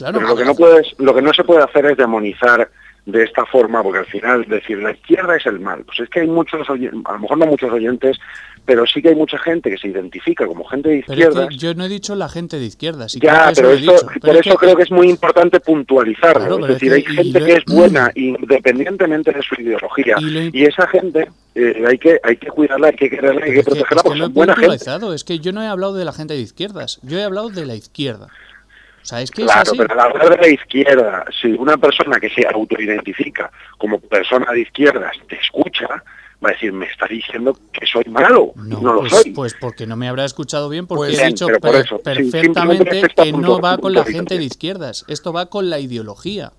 Claro, 0.00 0.18
Pero 0.18 0.28
lo 0.30 0.36
que 0.36 0.44
no 0.44 0.54
puedes, 0.54 0.94
lo 0.98 1.14
que 1.14 1.22
no 1.22 1.32
se 1.32 1.44
puede 1.44 1.62
hacer 1.62 1.86
es 1.86 1.96
demonizar 1.96 2.70
de 3.06 3.24
esta 3.24 3.46
forma, 3.46 3.82
porque 3.82 4.00
al 4.00 4.06
final 4.06 4.44
decir 4.46 4.78
la 4.78 4.92
izquierda 4.92 5.36
es 5.36 5.46
el 5.46 5.58
mal. 5.58 5.82
Pues 5.84 6.00
es 6.00 6.08
que 6.10 6.20
hay 6.20 6.26
muchos, 6.28 6.68
oyen- 6.68 7.02
a 7.06 7.12
lo 7.12 7.18
mejor 7.20 7.38
no 7.38 7.46
muchos 7.46 7.70
oyentes, 7.72 8.18
pero 8.66 8.86
sí 8.86 9.00
que 9.00 9.08
hay 9.08 9.14
mucha 9.14 9.38
gente 9.38 9.70
que 9.70 9.78
se 9.78 9.88
identifica 9.88 10.46
como 10.46 10.64
gente 10.64 10.90
de 10.90 10.96
es 10.98 11.06
que 11.06 11.56
yo 11.56 11.74
no 11.74 11.84
he 11.84 11.88
dicho 11.88 12.14
la 12.14 12.28
gente 12.28 12.58
de 12.58 12.66
izquierdas. 12.66 13.14
y 13.16 13.20
creo 13.20 13.32
Ya, 13.32 13.50
eso 13.50 13.62
pero 13.62 13.72
eso, 13.72 14.06
por 14.06 14.20
Pero 14.20 14.32
es 14.38 14.46
eso 14.46 14.56
creo 14.56 14.76
que 14.76 14.82
es 14.82 14.90
muy 14.90 15.08
importante 15.08 15.60
puntualizarlo. 15.60 16.58
Claro, 16.58 16.66
es 16.66 16.74
decir, 16.74 16.92
hay 16.92 17.02
gente 17.02 17.40
lo- 17.40 17.46
que 17.46 17.52
es 17.54 17.64
buena 17.64 18.12
independientemente 18.14 19.32
de 19.32 19.42
su 19.42 19.60
ideología. 19.60 20.16
Y 20.20 20.24
lo- 20.24 20.40
Y 20.52 20.64
esa 20.64 20.86
gente 20.86 21.28
eh, 21.54 21.82
hay 21.88 21.98
que 21.98 22.20
hay 22.22 22.36
que 22.36 22.48
cuidarla, 22.48 22.88
hay 22.88 22.94
que 22.96 23.10
quererla, 23.10 23.44
hay 23.44 23.54
que 23.54 23.62
protegerla 23.64 24.02
porque 24.02 24.18
son 24.20 24.32
buena 24.32 24.54
gente. 24.54 25.12
es 25.14 25.24
que 25.24 25.38
yo 25.40 25.52
no 25.52 25.62
he 25.62 25.66
hablado 25.66 25.94
de 25.94 26.04
la 26.04 26.12
gente 26.12 26.34
de 26.34 26.40
izquierdas, 26.40 27.00
yo 27.02 27.18
he 27.18 27.24
hablado 27.24 27.48
de 27.50 27.66
la 27.66 27.74
izquierda. 27.74 28.28
O 29.02 29.04
sea, 29.06 29.20
es 29.22 29.30
que 29.30 29.42
es 29.42 29.46
Claro, 29.46 29.62
así. 29.72 29.78
pero 29.78 29.92
al 29.94 30.00
hablar 30.00 30.30
de 30.30 30.36
la 30.36 30.48
izquierda, 30.48 31.24
si 31.40 31.48
una 31.52 31.76
persona 31.76 32.20
que 32.20 32.28
se 32.30 32.46
autoidentifica 32.46 33.50
como 33.78 33.98
persona 34.00 34.52
de 34.52 34.60
izquierdas 34.60 35.12
te 35.28 35.36
escucha, 35.36 35.86
va 36.44 36.48
a 36.50 36.52
decir, 36.52 36.72
me 36.72 36.86
está 36.86 37.06
diciendo 37.06 37.56
que 37.72 37.86
soy 37.86 38.04
malo. 38.04 38.52
No, 38.56 38.80
No, 38.80 38.92
lo 38.94 39.00
pues, 39.00 39.12
soy. 39.12 39.30
pues 39.32 39.54
porque 39.60 39.86
no 39.86 39.96
me 39.96 40.08
habrá 40.08 40.24
escuchado 40.24 40.68
bien, 40.68 40.86
porque 40.86 41.08
Pues 41.10 41.14
he 41.18 41.22
bien, 41.22 41.28
dicho 41.30 41.46
per- 41.60 41.74
eso, 41.76 41.98
perfectamente 41.98 43.02
que 43.14 43.32
no 43.32 43.60
va 43.60 43.78
con 43.78 43.92
la 43.92 44.04
gente 44.04 44.38
de 44.38 44.44
izquierdas. 44.44 45.04
Esto 45.08 45.32
va 45.32 45.46
con 45.46 45.70
la 45.70 45.78
ideología. 45.78 46.52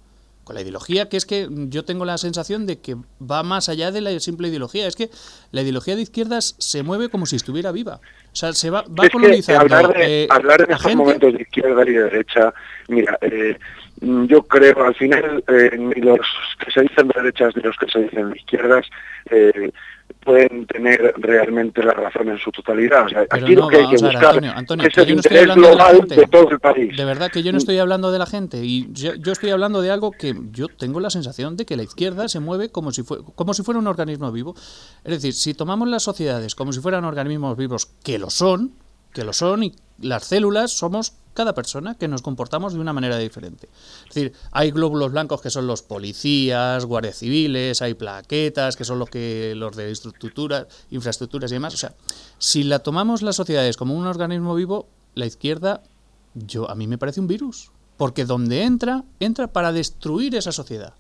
Con 0.52 0.56
la 0.56 0.62
ideología, 0.64 1.08
que 1.08 1.16
es 1.16 1.26
que 1.26 1.48
yo 1.50 1.86
tengo 1.86 2.04
la 2.04 2.18
sensación 2.18 2.66
de 2.66 2.80
que 2.82 2.98
va 3.22 3.42
más 3.42 3.70
allá 3.70 3.90
de 3.92 4.02
la 4.02 4.20
simple 4.20 4.50
ideología. 4.50 4.86
Es 4.86 4.98
que 4.98 5.10
la 5.52 5.62
ideología 5.62 5.96
de 5.96 6.02
izquierdas 6.02 6.56
se 6.60 6.84
mueve 6.84 7.08
como 7.08 7.26
si 7.26 7.38
estuviera 7.38 7.72
viva. 7.72 8.02
O 8.34 8.36
sea, 8.36 8.52
se 8.52 8.70
va, 8.70 8.82
va 8.82 9.06
es 9.06 9.10
que 9.12 9.18
colonizando. 9.18 9.62
hablar 9.62 9.94
de, 9.94 10.24
eh, 10.24 10.28
hablar 10.30 10.60
a 10.60 10.64
estos 10.66 10.82
gente- 10.82 10.96
momentos 10.98 11.34
de 11.34 11.42
izquierda 11.44 11.84
y 11.88 11.94
de 11.94 12.04
derecha, 12.04 12.54
mira, 12.90 13.18
eh, 13.22 13.58
yo 14.02 14.44
creo 14.44 14.84
al 14.84 14.96
final 14.96 15.42
eh, 15.48 15.72
ni 15.78 16.02
los 16.02 16.20
que 16.60 16.70
se 16.72 16.82
dicen 16.82 17.08
de 17.08 17.14
derechas 17.22 17.56
ni 17.56 17.62
los 17.62 17.78
que 17.78 17.88
se 17.90 18.00
dicen 18.00 18.32
de 18.32 18.38
izquierdas 18.38 18.86
eh, 19.30 19.72
pueden 20.24 20.66
tener 20.68 21.14
realmente 21.18 21.84
la 21.84 21.94
razón 21.94 22.30
en 22.30 22.38
su 22.38 22.52
totalidad. 22.52 23.06
O 23.06 23.10
sea, 23.10 23.26
aquí 23.30 23.56
no, 23.56 23.62
lo 23.62 23.68
que 23.68 23.78
hay 23.78 23.90
que 23.90 24.02
ver, 24.02 24.14
buscar 24.14 24.26
Antonio, 24.26 24.54
Antonio, 24.56 24.88
es 24.88 24.94
que 24.94 25.02
el 25.02 25.08
yo 25.08 25.14
no 25.14 25.20
interés 25.20 25.48
de 25.48 25.54
global 25.54 26.08
de 26.08 26.28
todo 26.28 26.50
el 26.50 26.60
país. 26.60 26.96
De 26.96 27.06
verdad 27.06 27.32
que 27.32 27.44
yo 27.44 27.52
no 27.52 27.58
estoy 27.58 27.78
hablando 27.80 28.12
de 28.12 28.20
la 28.20 28.26
gente 28.26 28.64
y 28.64 28.88
yo, 28.92 29.16
yo 29.16 29.32
estoy 29.32 29.50
hablando 29.50 29.82
de 29.82 29.92
algo 29.92 30.12
que 30.12 30.36
yo 30.52 30.68
tengo 30.68 31.00
la 31.00 31.10
sensación 31.10 31.58
de 31.58 31.66
que 31.66 31.76
la 31.76 31.84
izquierda 31.84 32.28
se 32.28 32.40
mueve 32.40 32.72
como 32.72 32.92
si, 32.92 33.04
fue, 33.04 33.20
como 33.36 33.54
si 33.54 33.64
fuera 33.64 33.80
un 33.80 33.88
organismo 33.88 34.32
vivo. 34.32 34.56
Es 35.04 35.12
decir, 35.12 35.34
si 35.34 35.54
tomamos 35.54 35.88
las 35.88 36.04
sociedades 36.04 36.56
como 36.56 36.72
si 36.74 36.80
fueran 36.80 37.06
organismos 37.06 37.58
vivos, 37.58 37.88
que 38.04 38.20
lo 38.20 38.30
son, 38.30 38.74
que 39.14 39.24
lo 39.24 39.34
son, 39.34 39.64
y 39.64 39.76
las 40.00 40.26
células 40.26 40.72
somos 40.72 41.14
cada 41.34 41.54
persona 41.54 41.96
que 41.96 42.08
nos 42.08 42.22
comportamos 42.22 42.74
de 42.74 42.80
una 42.80 42.94
manera 42.94 43.18
diferente. 43.18 43.70
Es 44.08 44.14
decir, 44.14 44.34
hay 44.52 44.72
glóbulos 44.72 45.12
blancos 45.12 45.42
que 45.42 45.50
son 45.50 45.68
los 45.68 45.82
policías, 45.82 46.86
guardias 46.86 47.18
civiles, 47.18 47.82
hay 47.82 47.94
plaquetas 47.94 48.76
que 48.76 48.84
son 48.84 49.00
los 49.00 49.10
que 49.10 49.54
los 49.56 49.76
de 49.76 49.90
infraestructuras, 49.90 50.68
infraestructuras 50.90 51.52
y 51.52 51.56
demás. 51.56 51.74
O 51.74 51.78
sea, 51.78 51.94
si 52.38 52.64
la 52.64 52.80
tomamos 52.80 53.22
las 53.22 53.36
sociedades 53.36 53.78
como 53.78 53.96
un 53.96 54.08
organismo 54.08 54.56
vivo, 54.56 54.88
la 55.16 55.26
izquierda 55.26 55.84
yo 56.34 56.70
a 56.70 56.76
mí 56.76 56.88
me 56.88 56.98
parece 56.98 57.20
un 57.20 57.28
virus. 57.28 57.72
Porque 57.98 58.26
donde 58.26 58.64
entra, 58.64 59.04
entra 59.20 59.48
para 59.48 59.72
destruir 59.72 60.36
esa 60.36 60.52
sociedad. 60.52 60.94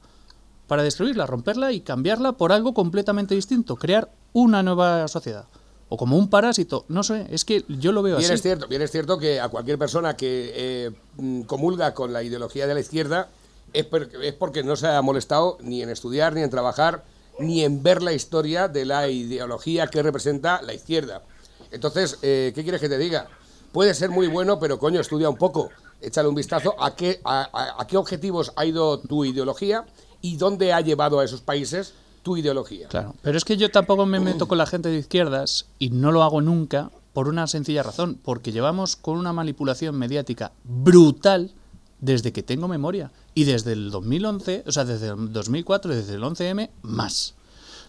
Para 0.68 0.84
destruirla, 0.84 1.26
romperla 1.26 1.72
y 1.72 1.82
cambiarla 1.82 2.34
por 2.34 2.52
algo 2.52 2.74
completamente 2.74 3.36
distinto. 3.36 3.76
Crear 3.76 4.12
una 4.34 4.62
nueva 4.64 5.08
sociedad. 5.08 5.46
O 5.94 5.98
como 5.98 6.16
un 6.18 6.30
parásito. 6.30 6.86
No 6.88 7.04
sé, 7.04 7.28
es 7.32 7.44
que 7.44 7.66
yo 7.68 7.92
lo 7.92 8.02
veo 8.02 8.16
Bien 8.16 8.26
así. 8.28 8.36
es 8.36 8.42
cierto, 8.42 8.66
bien 8.70 8.82
es 8.82 8.92
cierto 8.92 9.18
que 9.18 9.42
a 9.42 9.50
cualquier 9.50 9.78
persona 9.78 10.16
que 10.16 10.54
eh, 10.56 10.92
mm, 11.18 11.42
comulga 11.42 11.94
con 11.94 12.14
la 12.14 12.24
ideología 12.24 12.66
de 12.66 12.74
la 12.74 12.80
izquierda 12.80 13.28
es, 13.74 13.86
per- 13.88 14.10
es 14.24 14.34
porque 14.34 14.64
no 14.64 14.78
se 14.78 14.88
ha 14.88 15.02
molestado 15.02 15.58
ni 15.60 15.82
en 15.84 15.90
estudiar, 15.90 16.34
ni 16.34 16.44
en 16.44 16.50
trabajar, 16.50 17.04
ni 17.40 17.66
en 17.66 17.84
ver 17.84 18.02
la 18.02 18.14
historia 18.14 18.70
de 18.70 18.86
la 18.86 19.10
ideología 19.10 19.88
que 19.88 20.02
representa 20.02 20.62
la 20.62 20.74
izquierda. 20.74 21.24
Entonces, 21.72 22.20
eh, 22.22 22.54
¿qué 22.56 22.64
quieres 22.64 22.80
que 22.80 22.88
te 22.88 22.98
diga? 22.98 23.28
Puede 23.74 23.94
ser 23.94 24.12
muy 24.12 24.28
bueno, 24.28 24.60
pero 24.62 24.80
coño, 24.80 25.02
estudia 25.02 25.30
un 25.30 25.36
poco, 25.38 25.72
échale 26.00 26.30
un 26.30 26.36
vistazo 26.36 26.74
a 26.82 26.96
qué, 26.96 27.20
a, 27.26 27.50
a- 27.52 27.82
a 27.82 27.88
qué 27.88 27.98
objetivos 27.98 28.54
ha 28.56 28.66
ido 28.66 28.98
tu 29.02 29.26
ideología 29.26 29.84
y 30.22 30.38
dónde 30.38 30.72
ha 30.72 30.80
llevado 30.80 31.20
a 31.20 31.26
esos 31.26 31.42
países 31.42 31.96
tu 32.24 32.38
ideología. 32.38 32.88
Claro, 32.88 33.16
pero 33.22 33.38
es 33.38 33.46
que 33.46 33.58
yo 33.58 33.70
tampoco 33.70 34.06
me 34.06 34.20
meto 34.20 34.48
con 34.48 34.58
la 34.58 34.66
gente 34.66 34.90
de 34.90 35.00
izquierdas 35.00 35.66
y 35.80 35.90
no 35.90 36.12
lo 36.12 36.24
hago 36.24 36.42
nunca 36.42 36.92
por 37.14 37.28
una 37.28 37.48
sencilla 37.48 37.84
razón, 37.84 38.18
porque 38.24 38.52
llevamos 38.52 38.96
con 38.96 39.18
una 39.18 39.34
manipulación 39.34 39.98
mediática 39.98 40.52
brutal 40.64 41.52
desde 42.00 42.32
que 42.32 42.44
tengo 42.44 42.68
memoria 42.68 43.12
y 43.34 43.44
desde 43.44 43.74
el 43.74 43.92
2011, 43.92 44.64
o 44.66 44.72
sea, 44.72 44.86
desde 44.86 45.10
el 45.10 45.32
2004, 45.32 45.96
desde 45.96 46.16
el 46.16 46.24
11M, 46.24 46.70
más. 46.82 47.36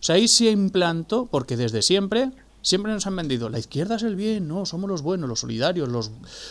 O 0.01 0.03
sea, 0.03 0.17
ahí 0.17 0.29
se 0.29 0.51
implantó, 0.51 1.27
porque 1.27 1.57
desde 1.57 1.83
siempre, 1.83 2.33
siempre 2.61 2.93
nos 2.93 3.07
han 3.07 3.17
vendido, 3.17 3.49
la 3.49 3.59
izquierda 3.59 3.97
es 3.97 4.03
el 4.03 4.17
bien, 4.17 4.49
no, 4.49 4.67
somos 4.67 4.91
los 4.91 5.03
buenos, 5.03 5.29
los 5.29 5.41
solidarios, 5.41 5.89
los, 5.89 6.11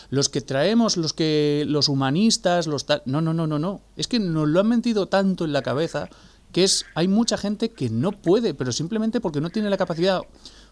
los 0.09 0.29
que 0.29 0.41
traemos, 0.41 0.97
los 0.97 1.13
que 1.13 1.65
los 1.67 1.89
humanistas, 1.89 2.67
los 2.67 2.85
tal... 2.85 3.03
No, 3.05 3.21
no, 3.21 3.33
no, 3.33 3.47
no, 3.47 3.59
no. 3.59 3.81
Es 3.97 4.07
que 4.07 4.19
nos 4.19 4.47
lo 4.47 4.61
han 4.61 4.67
metido 4.67 5.07
tanto 5.07 5.45
en 5.45 5.53
la 5.53 5.61
cabeza 5.61 6.09
que 6.51 6.63
es 6.63 6.85
hay 6.95 7.07
mucha 7.07 7.37
gente 7.37 7.69
que 7.69 7.89
no 7.89 8.11
puede, 8.11 8.53
pero 8.53 8.71
simplemente 8.71 9.19
porque 9.21 9.41
no 9.41 9.49
tiene 9.49 9.69
la 9.69 9.77
capacidad 9.77 10.21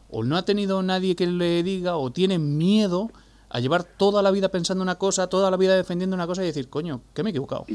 o 0.09 0.23
no 0.23 0.37
ha 0.37 0.43
tenido 0.45 0.81
nadie 0.83 1.15
que 1.15 1.27
le 1.27 1.63
diga 1.63 1.95
o 1.97 2.11
tiene 2.11 2.39
miedo 2.39 3.11
a 3.51 3.59
llevar 3.59 3.83
toda 3.83 4.21
la 4.21 4.29
vida 4.29 4.49
pensando 4.49 4.83
una 4.83 4.95
cosa, 4.99 5.27
toda 5.27 5.49
la 5.49 5.57
vida 5.57 5.75
defendiendo 5.75 6.15
una 6.15 6.27
cosa 6.27 6.43
y 6.43 6.45
decir, 6.47 6.69
coño, 6.69 7.01
que 7.15 7.23
me 7.23 7.29
he 7.29 7.31
equivocado. 7.31 7.65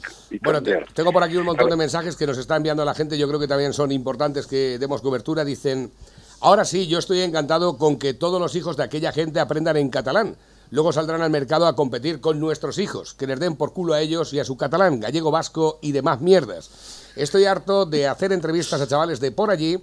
Bueno, 0.42 0.62
te- 0.62 0.84
tengo 0.94 1.12
por 1.12 1.22
aquí 1.24 1.36
un 1.36 1.44
montón 1.44 1.68
de 1.68 1.74
mensajes 1.76 2.14
que 2.14 2.26
nos 2.28 2.38
está 2.38 2.54
enviando 2.56 2.84
la 2.84 2.94
gente. 2.94 3.18
Yo 3.18 3.26
creo 3.26 3.40
que 3.40 3.48
también 3.48 3.72
son 3.72 3.90
importantes 3.90 4.46
que 4.46 4.78
demos 4.78 5.00
cobertura. 5.00 5.44
Dicen, 5.44 5.90
ahora 6.40 6.64
sí, 6.64 6.86
yo 6.86 6.98
estoy 7.00 7.22
encantado 7.22 7.76
con 7.76 7.96
que 7.98 8.14
todos 8.14 8.40
los 8.40 8.54
hijos 8.54 8.76
de 8.76 8.84
aquella 8.84 9.10
gente 9.10 9.40
aprendan 9.40 9.76
en 9.76 9.88
catalán. 9.88 10.36
Luego 10.70 10.92
saldrán 10.92 11.22
al 11.22 11.30
mercado 11.30 11.66
a 11.66 11.74
competir 11.74 12.20
con 12.20 12.38
nuestros 12.38 12.78
hijos, 12.78 13.14
que 13.14 13.26
les 13.26 13.40
den 13.40 13.56
por 13.56 13.72
culo 13.72 13.94
a 13.94 14.00
ellos 14.00 14.32
y 14.32 14.38
a 14.38 14.44
su 14.44 14.56
catalán, 14.56 15.00
gallego, 15.00 15.32
vasco 15.32 15.80
y 15.82 15.90
demás 15.90 16.20
mierdas. 16.20 16.70
Estoy 17.16 17.44
harto 17.44 17.86
de 17.86 18.08
hacer 18.08 18.32
entrevistas 18.32 18.80
a 18.80 18.88
chavales 18.88 19.20
de 19.20 19.30
por 19.30 19.50
allí 19.50 19.78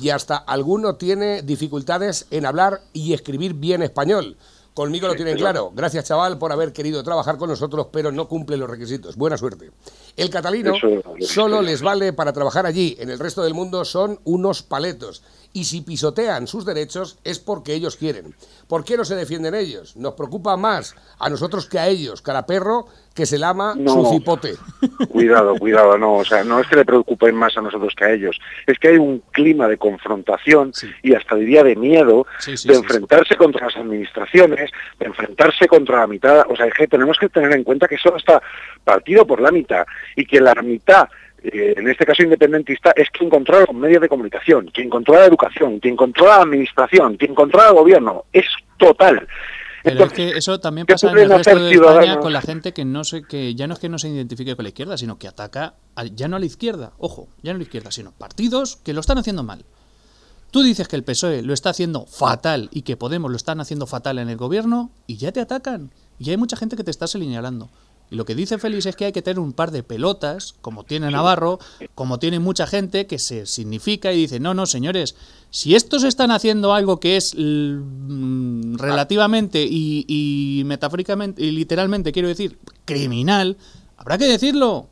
y 0.00 0.10
hasta 0.10 0.36
alguno 0.36 0.96
tiene 0.96 1.42
dificultades 1.42 2.26
en 2.30 2.44
hablar 2.44 2.82
y 2.92 3.14
escribir 3.14 3.54
bien 3.54 3.82
español. 3.82 4.36
Conmigo 4.74 5.06
lo 5.06 5.14
tienen 5.14 5.36
claro. 5.36 5.70
Gracias, 5.72 6.06
chaval, 6.06 6.36
por 6.36 6.50
haber 6.50 6.72
querido 6.72 7.04
trabajar 7.04 7.38
con 7.38 7.48
nosotros, 7.48 7.86
pero 7.92 8.10
no 8.10 8.26
cumple 8.26 8.56
los 8.56 8.68
requisitos. 8.68 9.14
Buena 9.14 9.38
suerte. 9.38 9.70
El 10.16 10.30
catalino 10.30 10.74
solo 11.20 11.62
les 11.62 11.80
vale 11.80 12.12
para 12.12 12.32
trabajar 12.32 12.66
allí. 12.66 12.96
En 12.98 13.08
el 13.08 13.20
resto 13.20 13.42
del 13.44 13.54
mundo 13.54 13.84
son 13.84 14.18
unos 14.24 14.64
paletos. 14.64 15.22
Y 15.56 15.64
si 15.64 15.82
pisotean 15.82 16.48
sus 16.48 16.66
derechos 16.66 17.18
es 17.22 17.38
porque 17.38 17.74
ellos 17.74 17.96
quieren. 17.96 18.34
¿Por 18.68 18.84
qué 18.84 18.96
no 18.96 19.04
se 19.04 19.14
defienden 19.14 19.54
ellos? 19.54 19.96
Nos 19.96 20.14
preocupa 20.14 20.56
más 20.56 20.96
a 21.20 21.30
nosotros 21.30 21.66
que 21.68 21.78
a 21.78 21.86
ellos. 21.86 22.20
Cara 22.22 22.44
perro 22.44 22.86
que 23.14 23.24
se 23.24 23.38
lama 23.38 23.74
No. 23.76 23.92
su 23.92 24.10
cipote. 24.10 24.54
Cuidado, 25.08 25.54
cuidado, 25.56 25.96
no, 25.96 26.14
o 26.16 26.24
sea, 26.24 26.42
no 26.42 26.58
es 26.58 26.66
que 26.66 26.74
le 26.74 26.84
preocupen 26.84 27.36
más 27.36 27.56
a 27.56 27.60
nosotros 27.60 27.94
que 27.96 28.04
a 28.04 28.10
ellos, 28.12 28.36
es 28.66 28.76
que 28.80 28.88
hay 28.88 28.96
un 28.96 29.22
clima 29.30 29.68
de 29.68 29.78
confrontación 29.78 30.74
Sí. 30.74 30.88
y 31.04 31.14
hasta 31.14 31.36
diría 31.36 31.62
de 31.62 31.76
miedo 31.76 32.26
Sí, 32.40 32.56
sí, 32.56 32.66
de 32.68 32.74
enfrentarse 32.74 33.36
contra 33.36 33.66
las 33.66 33.76
administraciones, 33.76 34.72
de 34.98 35.06
enfrentarse 35.06 35.68
contra 35.68 36.00
la 36.00 36.06
mitad, 36.08 36.44
o 36.50 36.56
sea, 36.56 36.66
es 36.66 36.74
que 36.74 36.88
tenemos 36.88 37.16
que 37.16 37.28
tener 37.28 37.52
en 37.52 37.62
cuenta 37.62 37.86
que 37.86 37.96
solo 37.98 38.16
está 38.16 38.42
partido 38.82 39.24
por 39.24 39.40
la 39.40 39.52
mitad 39.52 39.86
y 40.16 40.26
que 40.26 40.40
la 40.40 40.54
mitad 40.56 41.08
eh, 41.44 41.74
en 41.76 41.88
este 41.88 42.04
caso 42.04 42.22
independentista, 42.22 42.92
es 42.96 43.08
quien 43.10 43.30
controla 43.30 43.66
los 43.68 43.76
medios 43.76 44.00
de 44.02 44.08
comunicación, 44.08 44.70
quien 44.72 44.88
controla 44.90 45.20
la 45.20 45.26
educación, 45.26 45.78
quien 45.80 45.94
controla 45.96 46.38
la 46.38 46.42
administración, 46.42 47.16
quien 47.16 47.34
controla 47.34 47.68
el 47.68 47.74
gobierno. 47.74 48.24
Es 48.32 48.46
total. 48.78 49.26
Pero 49.82 49.96
Entonces, 49.96 50.18
es 50.18 50.32
que 50.32 50.38
eso 50.38 50.58
también 50.60 50.86
¿qué 50.86 50.94
pasa 50.94 51.10
en 51.10 51.18
el 51.18 51.28
resto 51.28 51.58
de 51.58 51.70
España 51.74 52.18
con 52.18 52.32
la 52.32 52.40
gente 52.40 52.72
que 52.72 52.86
no 52.86 53.04
sé 53.04 53.22
que 53.28 53.54
ya 53.54 53.66
no 53.66 53.74
es 53.74 53.80
que 53.80 53.90
no 53.90 53.98
se 53.98 54.08
identifique 54.08 54.56
con 54.56 54.62
la 54.62 54.70
izquierda, 54.70 54.96
sino 54.96 55.18
que 55.18 55.28
ataca 55.28 55.74
a- 55.94 56.04
ya 56.06 56.26
no 56.26 56.36
a 56.36 56.38
la 56.38 56.46
izquierda, 56.46 56.92
ojo, 56.98 57.28
ya 57.42 57.52
no 57.52 57.56
a 57.56 57.58
la 57.58 57.64
izquierda, 57.64 57.90
sino 57.90 58.12
partidos 58.12 58.76
que 58.76 58.94
lo 58.94 59.00
están 59.00 59.18
haciendo 59.18 59.42
mal. 59.42 59.66
Tú 60.50 60.62
dices 60.62 60.88
que 60.88 60.96
el 60.96 61.02
PSOE 61.04 61.42
lo 61.42 61.52
está 61.52 61.70
haciendo 61.70 62.06
fatal 62.06 62.68
y 62.72 62.82
que 62.82 62.96
Podemos 62.96 63.30
lo 63.30 63.36
están 63.36 63.60
haciendo 63.60 63.86
fatal 63.86 64.18
en 64.20 64.30
el 64.30 64.36
gobierno 64.38 64.90
y 65.06 65.16
ya 65.18 65.32
te 65.32 65.40
atacan. 65.40 65.90
Y 66.18 66.30
hay 66.30 66.36
mucha 66.38 66.56
gente 66.56 66.76
que 66.76 66.84
te 66.84 66.90
está 66.90 67.06
señalando. 67.06 67.68
Y 68.14 68.16
lo 68.16 68.24
que 68.24 68.36
dice 68.36 68.58
Félix 68.58 68.86
es 68.86 68.94
que 68.94 69.06
hay 69.06 69.12
que 69.12 69.22
tener 69.22 69.40
un 69.40 69.52
par 69.52 69.72
de 69.72 69.82
pelotas, 69.82 70.54
como 70.60 70.84
tiene 70.84 71.10
Navarro, 71.10 71.58
como 71.96 72.20
tiene 72.20 72.38
mucha 72.38 72.64
gente, 72.64 73.08
que 73.08 73.18
se 73.18 73.44
significa 73.44 74.12
y 74.12 74.18
dice, 74.18 74.38
no, 74.38 74.54
no, 74.54 74.66
señores, 74.66 75.16
si 75.50 75.74
estos 75.74 76.04
están 76.04 76.30
haciendo 76.30 76.72
algo 76.74 77.00
que 77.00 77.16
es 77.16 77.34
mm, 77.36 78.76
relativamente 78.76 79.64
y, 79.68 80.04
y 80.06 80.62
metafóricamente 80.64 81.42
y 81.42 81.50
literalmente, 81.50 82.12
quiero 82.12 82.28
decir, 82.28 82.56
criminal, 82.84 83.56
habrá 83.96 84.16
que 84.16 84.26
decirlo. 84.26 84.88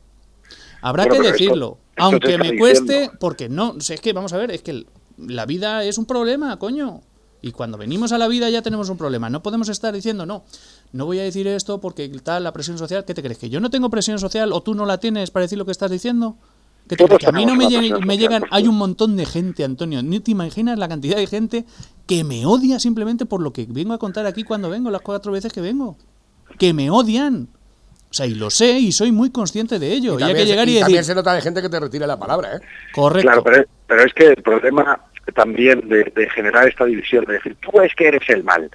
Habrá 0.81 1.05
Bueno, 1.05 1.21
que 1.21 1.29
esto- 1.29 1.37
decirlo. 1.39 1.77
esto 1.91 2.03
Aunque 2.03 2.37
me 2.37 2.57
cueste, 2.57 2.93
diciendo. 2.93 3.17
porque 3.21 3.47
no, 3.47 3.77
es 3.77 4.01
que 4.01 4.11
vamos 4.11 4.33
a 4.33 4.37
ver, 4.37 4.51
es 4.51 4.61
que 4.63 4.85
la 5.17 5.45
vida 5.45 5.85
es 5.85 5.97
un 5.97 6.05
problema, 6.05 6.59
coño. 6.59 6.99
Y 7.45 7.51
cuando 7.51 7.77
venimos 7.77 8.13
a 8.13 8.17
la 8.17 8.27
vida 8.29 8.49
ya 8.49 8.61
tenemos 8.61 8.87
un 8.89 8.97
problema. 8.97 9.29
No 9.29 9.43
podemos 9.43 9.67
estar 9.67 9.93
diciendo, 9.93 10.25
no, 10.25 10.45
no 10.93 11.05
voy 11.05 11.19
a 11.19 11.23
decir 11.23 11.45
esto 11.45 11.81
porque 11.81 12.07
tal, 12.23 12.43
la 12.45 12.53
presión 12.53 12.77
social. 12.77 13.03
¿Qué 13.03 13.13
te 13.13 13.21
crees? 13.21 13.37
¿Que 13.37 13.49
yo 13.49 13.59
no 13.59 13.69
tengo 13.69 13.89
presión 13.89 14.17
social 14.17 14.53
o 14.53 14.61
tú 14.63 14.73
no 14.75 14.85
la 14.85 14.97
tienes 14.99 15.29
para 15.29 15.41
decir 15.43 15.57
lo 15.57 15.65
que 15.65 15.73
estás 15.73 15.91
diciendo? 15.91 16.37
¿Qué 16.87 16.95
te 16.95 17.03
crees? 17.05 17.19
Que 17.19 17.27
a 17.27 17.31
mí 17.33 17.45
no 17.45 17.55
me, 17.55 17.65
lleg- 17.65 18.05
me 18.05 18.17
llegan. 18.17 18.45
Hay 18.49 18.65
un 18.67 18.75
montón 18.77 19.17
de 19.17 19.25
gente, 19.25 19.65
Antonio. 19.65 20.01
Ni 20.01 20.21
te 20.21 20.31
imaginas 20.31 20.79
la 20.79 20.87
cantidad 20.87 21.17
de 21.17 21.27
gente 21.27 21.65
que 22.07 22.23
me 22.23 22.45
odia 22.45 22.79
simplemente 22.79 23.25
por 23.25 23.41
lo 23.41 23.51
que 23.51 23.65
vengo 23.69 23.93
a 23.93 23.97
contar 23.99 24.25
aquí 24.25 24.43
cuando 24.45 24.69
vengo, 24.69 24.89
las 24.89 25.01
cuatro 25.01 25.33
veces 25.33 25.51
que 25.51 25.59
vengo. 25.59 25.97
Que 26.57 26.73
me 26.73 26.89
odian. 26.89 27.49
O 28.09 28.13
sea, 28.13 28.25
y 28.25 28.35
lo 28.35 28.49
sé 28.51 28.79
y 28.79 28.93
soy 28.93 29.11
muy 29.11 29.31
consciente 29.31 29.79
de 29.79 29.91
ello. 29.91 30.17
Y, 30.17 30.23
hay 30.23 30.29
que 30.33 30.39
también, 30.39 30.47
llegar 30.47 30.65
se- 30.65 30.71
y 30.71 30.77
y 30.77 30.79
también 30.79 30.97
decir, 30.99 31.11
se 31.11 31.15
nota 31.15 31.33
de 31.33 31.41
gente 31.41 31.61
que 31.61 31.67
te 31.69 31.79
retira 31.81 32.07
la 32.07 32.17
palabra, 32.17 32.55
¿eh? 32.55 32.59
correcto. 32.93 33.27
Claro, 33.27 33.43
pero, 33.43 33.65
pero 33.87 34.03
es 34.05 34.13
que 34.13 34.27
el 34.27 34.41
problema 34.43 34.97
también 35.33 35.87
de, 35.87 36.11
de 36.15 36.29
generar 36.29 36.67
esta 36.67 36.85
división, 36.85 37.25
de 37.25 37.33
decir, 37.33 37.55
tú 37.61 37.79
es 37.81 37.93
que 37.95 38.07
eres 38.07 38.27
el 38.29 38.43
mal. 38.43 38.69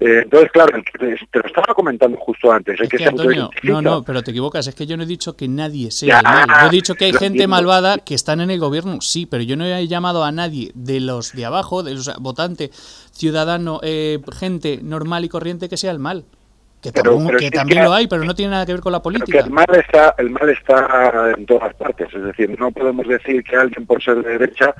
Eh, 0.00 0.20
entonces, 0.24 0.50
claro, 0.52 0.72
te, 0.98 1.16
te 1.30 1.38
lo 1.38 1.46
estaba 1.46 1.74
comentando 1.74 2.16
justo 2.16 2.50
antes, 2.50 2.80
Es 2.80 2.88
que, 2.88 3.04
Antonio, 3.04 3.50
no, 3.64 3.82
no, 3.82 4.02
pero 4.02 4.22
te 4.22 4.30
equivocas. 4.30 4.66
Es 4.66 4.74
que 4.74 4.86
yo 4.86 4.96
no 4.96 5.02
he 5.02 5.06
dicho 5.06 5.36
que 5.36 5.48
nadie 5.48 5.90
sea 5.90 6.18
el 6.20 6.24
mal. 6.24 6.48
Yo 6.62 6.66
he 6.68 6.70
dicho 6.70 6.94
que 6.94 7.04
hay 7.04 7.12
gente 7.12 7.26
entiendo. 7.26 7.48
malvada 7.48 7.98
que 7.98 8.14
están 8.14 8.40
en 8.40 8.50
el 8.50 8.58
gobierno, 8.58 9.02
sí, 9.02 9.26
pero 9.26 9.42
yo 9.42 9.54
no 9.56 9.66
he 9.66 9.86
llamado 9.88 10.24
a 10.24 10.32
nadie 10.32 10.70
de 10.74 11.00
los 11.00 11.32
de 11.34 11.44
abajo, 11.44 11.82
de 11.82 11.94
los 11.94 12.10
votante, 12.20 12.70
ciudadano, 13.12 13.80
eh, 13.82 14.18
gente 14.38 14.78
normal 14.82 15.24
y 15.24 15.28
corriente 15.28 15.68
que 15.68 15.76
sea 15.76 15.90
el 15.90 15.98
mal. 15.98 16.24
Que, 16.80 16.90
Pero- 16.90 17.10
también- 17.12 17.26
pero 17.26 17.38
que 17.38 17.44
sí 17.44 17.50
que- 17.50 17.58
también 17.58 17.84
lo 17.84 17.92
hay, 17.92 18.06
pero 18.08 18.24
no 18.24 18.34
tiene 18.34 18.50
nada 18.52 18.66
que 18.66 18.72
ver 18.72 18.80
con 18.80 18.92
la 18.92 19.02
política. 19.02 19.40
el 19.40 19.50
mal 19.50 19.66
está 19.72 20.14
el 20.18 20.30
mal 20.30 20.48
está 20.48 21.32
en 21.36 21.46
todas 21.46 21.72
partes 21.74 22.08
es 22.12 22.22
decir 22.24 22.58
no 22.58 22.72
podemos 22.72 23.06
decir 23.06 23.44
que 23.44 23.54
alguien 23.56 23.86
por 23.86 24.02
ser 24.02 24.16
de 24.24 24.30
derecha 24.36 24.74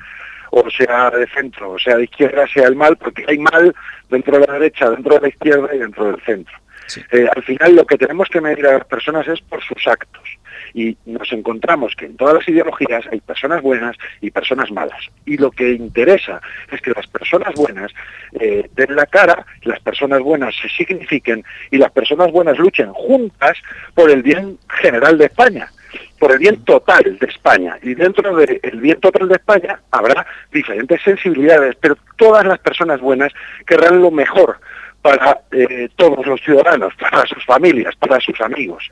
o 0.54 0.68
sea 0.70 1.10
de 1.10 1.26
centro 1.28 1.72
o 1.72 1.78
sea 1.78 1.96
de 1.96 2.04
izquierda 2.04 2.46
sea 2.46 2.66
el 2.66 2.76
mal 2.76 2.96
porque 2.96 3.24
hay 3.26 3.38
mal 3.38 3.74
dentro 4.10 4.38
de 4.38 4.46
la 4.46 4.52
derecha 4.54 4.90
dentro 4.90 5.14
de 5.14 5.20
la 5.22 5.28
izquierda 5.28 5.74
y 5.74 5.78
dentro 5.78 6.12
del 6.12 6.20
centro. 6.22 6.54
Sí. 6.86 7.00
Eh, 7.10 7.26
al 7.34 7.42
final 7.42 7.76
lo 7.76 7.86
que 7.86 7.96
tenemos 7.96 8.28
que 8.28 8.40
medir 8.40 8.66
a 8.66 8.74
las 8.74 8.84
personas 8.84 9.26
es 9.26 9.40
por 9.40 9.62
sus 9.62 9.86
actos. 9.86 10.28
Y 10.74 10.96
nos 11.06 11.32
encontramos 11.32 11.94
que 11.96 12.06
en 12.06 12.16
todas 12.16 12.34
las 12.34 12.48
ideologías 12.48 13.04
hay 13.10 13.20
personas 13.20 13.62
buenas 13.62 13.96
y 14.20 14.30
personas 14.30 14.70
malas. 14.70 15.00
Y 15.24 15.36
lo 15.36 15.50
que 15.50 15.70
interesa 15.70 16.40
es 16.70 16.80
que 16.80 16.92
las 16.92 17.06
personas 17.06 17.54
buenas 17.54 17.92
eh, 18.38 18.68
den 18.74 18.96
la 18.96 19.06
cara 19.06 19.46
las 19.62 19.80
personas 19.80 20.20
buenas 20.20 20.54
se 20.56 20.68
signifiquen 20.68 21.44
y 21.70 21.78
las 21.78 21.92
personas 21.92 22.30
buenas 22.30 22.58
luchen 22.58 22.92
juntas 22.92 23.58
por 23.94 24.10
el 24.10 24.22
bien 24.22 24.58
general 24.68 25.16
de 25.18 25.26
España 25.26 25.70
por 26.18 26.32
el 26.32 26.38
bien 26.38 26.64
total 26.64 27.18
de 27.18 27.26
España 27.26 27.78
y 27.82 27.94
dentro 27.94 28.34
del 28.36 28.60
bien 28.80 29.00
total 29.00 29.28
de 29.28 29.34
España 29.34 29.80
habrá 29.90 30.26
diferentes 30.52 31.00
sensibilidades 31.02 31.76
pero 31.80 31.96
todas 32.16 32.44
las 32.44 32.58
personas 32.58 33.00
buenas 33.00 33.32
querrán 33.66 34.00
lo 34.00 34.10
mejor 34.10 34.58
para 35.02 35.40
eh, 35.50 35.88
todos 35.96 36.24
los 36.24 36.40
ciudadanos, 36.40 36.94
para 36.94 37.26
sus 37.26 37.44
familias, 37.44 37.94
para 37.96 38.20
sus 38.20 38.40
amigos. 38.40 38.88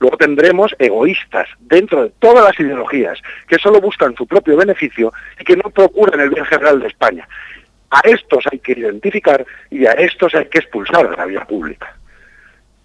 Luego 0.00 0.16
tendremos 0.16 0.74
egoístas 0.80 1.48
dentro 1.60 2.02
de 2.02 2.10
todas 2.18 2.44
las 2.44 2.58
ideologías 2.58 3.22
que 3.46 3.58
solo 3.58 3.80
buscan 3.80 4.16
su 4.16 4.26
propio 4.26 4.56
beneficio 4.56 5.12
y 5.38 5.44
que 5.44 5.56
no 5.56 5.70
procuran 5.70 6.18
el 6.18 6.30
bien 6.30 6.44
general 6.44 6.80
de 6.80 6.88
España. 6.88 7.28
A 7.90 8.00
estos 8.00 8.44
hay 8.50 8.58
que 8.58 8.72
identificar 8.72 9.46
y 9.70 9.86
a 9.86 9.92
estos 9.92 10.34
hay 10.34 10.46
que 10.46 10.58
expulsar 10.58 11.08
de 11.08 11.16
la 11.16 11.26
vía 11.26 11.44
pública. 11.44 11.94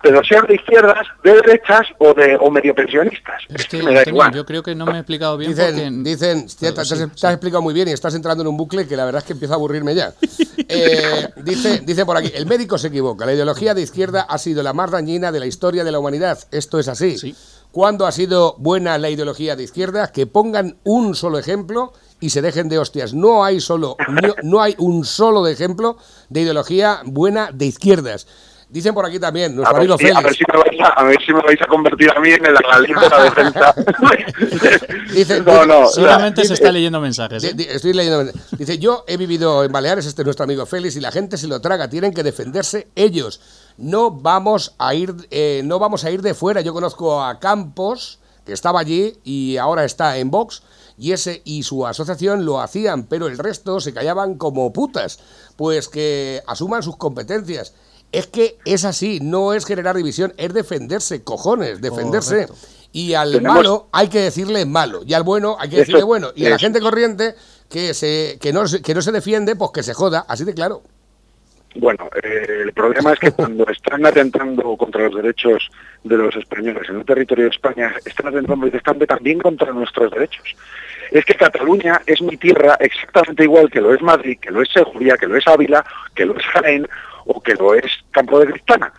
Pero 0.01 0.23
sean 0.23 0.45
de 0.47 0.55
izquierdas, 0.55 1.07
de 1.23 1.33
derechas 1.33 1.87
o 1.99 2.13
de 2.13 2.37
o 2.39 2.51
medio 2.51 2.75
pensionistas. 2.75 3.41
Es 3.49 3.65
que, 3.65 3.77
me 3.77 3.93
da 3.93 3.99
Antonio, 3.99 4.13
igual. 4.13 4.33
yo 4.33 4.45
creo 4.45 4.61
que 4.63 4.75
no 4.75 4.85
me 4.85 4.93
he 4.93 4.99
explicado 4.99 5.37
bien 5.37 5.51
Dicen, 5.51 5.73
porque... 5.75 6.09
dicen 6.09 6.47
te, 6.47 6.71
te- 6.71 6.85
sí, 6.85 6.95
te 6.95 6.97
has 6.97 7.09
sí. 7.15 7.27
explicado 7.27 7.61
muy 7.61 7.73
bien 7.73 7.87
y 7.87 7.91
estás 7.91 8.13
entrando 8.15 8.43
en 8.43 8.47
un 8.47 8.57
bucle 8.57 8.87
que 8.87 8.95
la 8.95 9.05
verdad 9.05 9.19
es 9.19 9.25
que 9.25 9.33
empieza 9.33 9.55
a 9.55 9.57
aburrirme 9.57 9.95
ya. 9.95 10.13
Eh, 10.69 11.29
dice, 11.43 11.79
dice 11.85 12.05
por 12.05 12.17
aquí, 12.17 12.29
el 12.35 12.45
médico 12.45 12.77
se 12.77 12.87
equivoca. 12.87 13.25
La 13.25 13.33
ideología 13.33 13.73
de 13.73 13.81
izquierda 13.81 14.25
ha 14.27 14.37
sido 14.37 14.61
la 14.63 14.73
más 14.73 14.91
dañina 14.91 15.31
de 15.31 15.39
la 15.39 15.45
historia 15.45 15.85
de 15.85 15.91
la 15.93 15.99
humanidad. 15.99 16.39
Esto 16.51 16.77
es 16.77 16.89
así. 16.89 17.17
Sí. 17.17 17.33
¿Cuándo 17.71 18.05
ha 18.05 18.11
sido 18.11 18.55
buena 18.57 18.97
la 18.97 19.09
ideología 19.09 19.55
de 19.55 19.63
izquierda? 19.63 20.11
Que 20.11 20.27
pongan 20.27 20.75
un 20.83 21.15
solo 21.15 21.37
ejemplo 21.39 21.93
y 22.19 22.31
se 22.31 22.41
dejen 22.41 22.67
de 22.67 22.79
hostias. 22.79 23.13
No 23.13 23.45
hay 23.45 23.61
solo, 23.61 23.95
no, 24.09 24.35
no 24.43 24.61
hay 24.61 24.75
un 24.77 25.05
solo 25.05 25.41
de 25.43 25.53
ejemplo 25.53 25.97
de 26.27 26.41
ideología 26.41 26.99
buena 27.05 27.51
de 27.53 27.65
izquierdas. 27.67 28.27
Dicen 28.69 28.93
por 28.93 29.05
aquí 29.05 29.17
también, 29.17 29.53
A 29.53 29.55
nuestro 29.55 29.73
ver, 29.75 29.81
amigo 29.83 29.97
si, 29.97 30.05
a, 30.07 30.19
ver 30.19 30.33
Félix. 30.33 30.37
si 30.37 30.43
me 30.51 30.57
vais 30.59 30.81
a, 30.81 30.87
a 30.99 31.03
ver 31.05 31.17
si 31.25 31.33
me 31.33 31.41
vais 31.41 31.61
a 31.61 31.67
convertir 31.67 32.11
a 32.11 32.19
mí 32.19 32.29
en 32.31 32.45
el 32.45 32.57
alcalde 32.57 32.87
de 32.93 33.09
la 33.09 33.23
defensa. 33.23 33.75
Dice- 35.13 35.41
no, 35.41 35.65
no. 35.65 35.79
o 35.81 35.89
sea, 35.89 36.03
Solamente 36.03 36.45
se 36.45 36.53
está 36.53 36.71
leyendo 36.71 36.99
mensajes. 36.99 37.43
¿eh? 37.43 37.53
di- 37.55 37.63
Estoy 37.63 37.93
leyendo. 37.93 38.31
Dice, 38.57 38.77
yo 38.77 39.03
he 39.07 39.17
vivido 39.17 39.63
en 39.63 39.71
Baleares, 39.71 40.05
este 40.05 40.21
es 40.21 40.25
nuestro 40.25 40.43
amigo 40.43 40.65
Félix, 40.65 40.95
y 40.95 40.99
la 40.99 41.11
gente 41.11 41.37
se 41.37 41.47
lo 41.47 41.61
traga, 41.61 41.89
tienen 41.89 42.13
que 42.13 42.23
defenderse 42.23 42.87
ellos. 42.95 43.39
No 43.77 44.11
vamos 44.11 44.75
a 44.79 44.93
ir, 44.93 45.15
eh, 45.31 45.61
no 45.63 45.79
vamos 45.79 46.03
a 46.03 46.11
ir 46.11 46.21
de 46.21 46.33
fuera. 46.33 46.61
Yo 46.61 46.73
conozco 46.73 47.23
a 47.23 47.39
Campos, 47.39 48.19
que 48.45 48.53
estaba 48.53 48.79
allí 48.79 49.17
y 49.23 49.57
ahora 49.57 49.85
está 49.85 50.17
en 50.17 50.29
Vox, 50.31 50.63
y 50.97 51.11
ese 51.11 51.41
y 51.45 51.63
su 51.63 51.85
asociación 51.85 52.43
lo 52.45 52.59
hacían, 52.59 53.03
pero 53.03 53.27
el 53.27 53.37
resto 53.37 53.79
se 53.79 53.93
callaban 53.93 54.35
como 54.35 54.73
putas. 54.73 55.19
Pues 55.55 55.89
que 55.89 56.41
asuman 56.47 56.83
sus 56.83 56.97
competencias. 56.97 57.73
Es 58.17 58.27
que 58.27 58.57
es 58.65 58.83
así, 58.85 59.19
no 59.21 59.53
es 59.53 59.65
generar 59.65 59.95
división, 59.95 60.33
es 60.37 60.53
defenderse, 60.53 61.23
cojones, 61.23 61.81
defenderse. 61.81 62.47
Correcto. 62.47 62.55
Y 62.93 63.13
al 63.13 63.31
Tenemos- 63.33 63.55
malo 63.57 63.87
hay 63.91 64.07
que 64.07 64.19
decirle 64.21 64.65
malo, 64.65 65.01
y 65.05 65.13
al 65.13 65.23
bueno 65.23 65.55
hay 65.59 65.69
que 65.69 65.77
decirle 65.77 65.99
Eso- 65.99 66.07
bueno. 66.07 66.29
Y 66.35 66.45
a 66.45 66.49
la 66.49 66.57
gente 66.57 66.79
corriente 66.79 67.35
que 67.69 67.93
se 67.93 68.37
que 68.41 68.51
no, 68.53 68.67
se- 68.67 68.81
que 68.81 68.93
no 68.95 69.01
se 69.01 69.11
defiende, 69.11 69.55
pues 69.55 69.71
que 69.73 69.83
se 69.83 69.93
joda, 69.93 70.25
así 70.27 70.45
de 70.45 70.53
claro. 70.53 70.81
Bueno, 71.75 72.09
eh, 72.23 72.61
el 72.63 72.73
problema 72.73 73.11
es 73.13 73.19
que 73.19 73.31
cuando 73.33 73.65
están 73.69 74.03
atentando 74.05 74.75
contra 74.77 75.03
los 75.03 75.15
derechos 75.15 75.69
de 76.03 76.15
los 76.17 76.35
españoles 76.35 76.89
en 76.89 76.95
el 76.95 77.05
territorio 77.05 77.43
de 77.45 77.51
España, 77.51 77.93
están 78.03 78.27
atentando 78.29 78.65
directamente 78.65 79.05
también 79.05 79.39
contra 79.39 79.71
nuestros 79.73 80.09
derechos. 80.11 80.55
Es 81.11 81.23
que 81.23 81.35
Cataluña 81.35 82.01
es 82.05 82.21
mi 82.21 82.35
tierra 82.37 82.77
exactamente 82.79 83.43
igual 83.43 83.69
que 83.69 83.79
lo 83.81 83.93
es 83.93 84.01
Madrid, 84.01 84.39
que 84.41 84.49
lo 84.49 84.61
es 84.61 84.69
Seguría, 84.73 85.17
que 85.17 85.27
lo 85.27 85.35
es 85.37 85.45
Ávila, 85.47 85.85
que 86.15 86.25
lo 86.25 86.35
es 86.35 86.43
Jaén 86.45 86.87
o 87.27 87.39
que 87.41 87.53
lo 87.55 87.73
es 87.75 87.85
Campo 88.11 88.39
de 88.39 88.47
Cristana. 88.51 88.91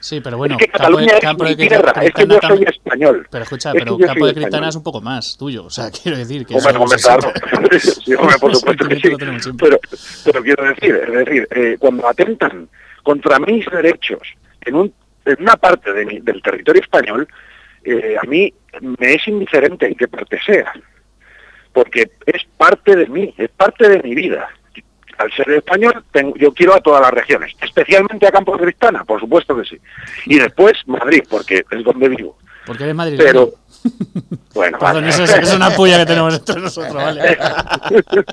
Sí, 0.00 0.20
pero 0.20 0.36
bueno, 0.36 0.54
es 0.54 0.64
que 0.64 0.70
campo 0.70 0.78
Cataluña 0.78 1.12
es 1.14 1.20
campo 1.20 1.42
mi 1.44 1.50
de 1.50 1.56
tierra, 1.68 1.90
es 2.02 2.12
que 2.12 2.26
yo 2.28 2.38
soy 2.40 2.62
español. 2.62 3.26
Pero 3.32 3.42
escucha, 3.42 3.72
pero 3.72 3.98
campo 3.98 4.26
de 4.28 4.34
Cristana 4.34 4.68
es 4.68 4.76
un 4.76 4.82
poco 4.84 5.00
más 5.00 5.36
tuyo. 5.36 5.64
O 5.64 5.70
sea, 5.70 5.90
quiero 6.02 6.16
decir 6.18 6.46
que 6.46 6.54
Hombre, 6.54 6.76
hombre, 6.78 6.98
claro. 6.98 7.32
sí, 7.80 8.14
hombre, 8.14 8.36
por 8.38 8.54
supuesto 8.54 8.86
que 8.86 8.94
sí. 8.96 9.10
Pero, 9.58 9.80
pero 10.24 10.42
quiero 10.44 10.64
decir, 10.68 10.94
es 11.04 11.12
decir, 11.26 11.48
eh, 11.50 11.76
cuando 11.80 12.06
atentan 12.06 12.68
contra 13.02 13.40
mis 13.40 13.66
derechos 13.66 14.20
en, 14.66 14.76
un, 14.76 14.94
en 15.24 15.36
una 15.42 15.56
parte 15.56 15.92
de 15.92 16.04
mi- 16.06 16.20
del 16.20 16.42
territorio 16.42 16.80
español, 16.80 17.26
eh, 17.82 18.16
a 18.22 18.26
mí 18.26 18.52
me 19.00 19.14
es 19.14 19.26
indiferente 19.26 19.86
en 19.86 19.94
qué 19.96 20.06
parte 20.06 20.38
sea, 20.46 20.72
porque 21.72 22.08
es 22.26 22.42
parte 22.56 22.94
de 22.94 23.06
mí, 23.06 23.34
es 23.36 23.50
parte 23.50 23.88
de 23.88 24.00
mi 24.02 24.14
vida. 24.14 24.48
Al 25.18 25.32
ser 25.32 25.50
español, 25.50 26.04
tengo- 26.12 26.34
yo 26.36 26.52
quiero 26.54 26.74
a 26.74 26.80
todas 26.80 27.00
las 27.02 27.10
regiones, 27.10 27.52
especialmente 27.60 28.26
a 28.26 28.30
Campos 28.30 28.58
de 28.58 28.64
Cristana, 28.66 29.04
por 29.04 29.20
supuesto 29.20 29.56
que 29.56 29.64
sí. 29.64 29.76
Y 30.26 30.38
después 30.38 30.74
Madrid, 30.86 31.22
porque 31.28 31.64
es 31.70 31.84
donde 31.84 32.08
vivo. 32.08 32.38
Porque 32.66 32.84
eres 32.84 32.94
madrileño. 32.94 33.24
Pero, 33.26 33.50
bueno, 34.54 34.78
Perdón, 34.78 34.94
vale. 35.02 35.08
eso 35.08 35.24
es, 35.24 35.30
es 35.34 35.54
una 35.54 35.70
puya 35.70 35.98
que 35.98 36.06
tenemos 36.06 36.34
entre 36.34 36.60
nosotros, 36.60 36.94
¿vale? 36.94 37.36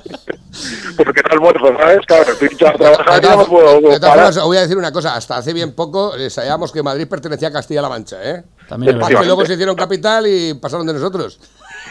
porque 0.96 1.22
no 1.22 1.30
almuerzo, 1.32 1.76
¿sabes? 1.78 1.98
Claro, 2.06 2.32
estoy 2.32 2.48
ya 2.58 2.68
a 2.70 2.72
trabajar 2.74 3.24
y 3.24 3.26
no 3.28 3.36
me 3.38 3.44
puedo 3.44 3.74
De 3.74 3.80
todas 3.82 4.00
parar. 4.00 4.14
formas, 4.16 4.36
os 4.36 4.44
voy 4.44 4.56
a 4.56 4.60
decir 4.62 4.76
una 4.76 4.92
cosa, 4.92 5.14
hasta 5.14 5.36
hace 5.38 5.52
bien 5.52 5.74
poco 5.74 6.16
eh, 6.16 6.30
sabíamos 6.30 6.72
que 6.72 6.82
Madrid 6.82 7.06
pertenecía 7.08 7.48
a 7.48 7.52
Castilla-La 7.52 7.88
Mancha, 7.88 8.16
¿eh? 8.22 8.44
También 8.68 8.98
que 8.98 9.14
luego 9.24 9.44
se 9.46 9.54
hicieron 9.54 9.76
capital 9.76 10.26
y 10.26 10.54
pasaron 10.54 10.86
de 10.86 10.92
nosotros. 10.94 11.38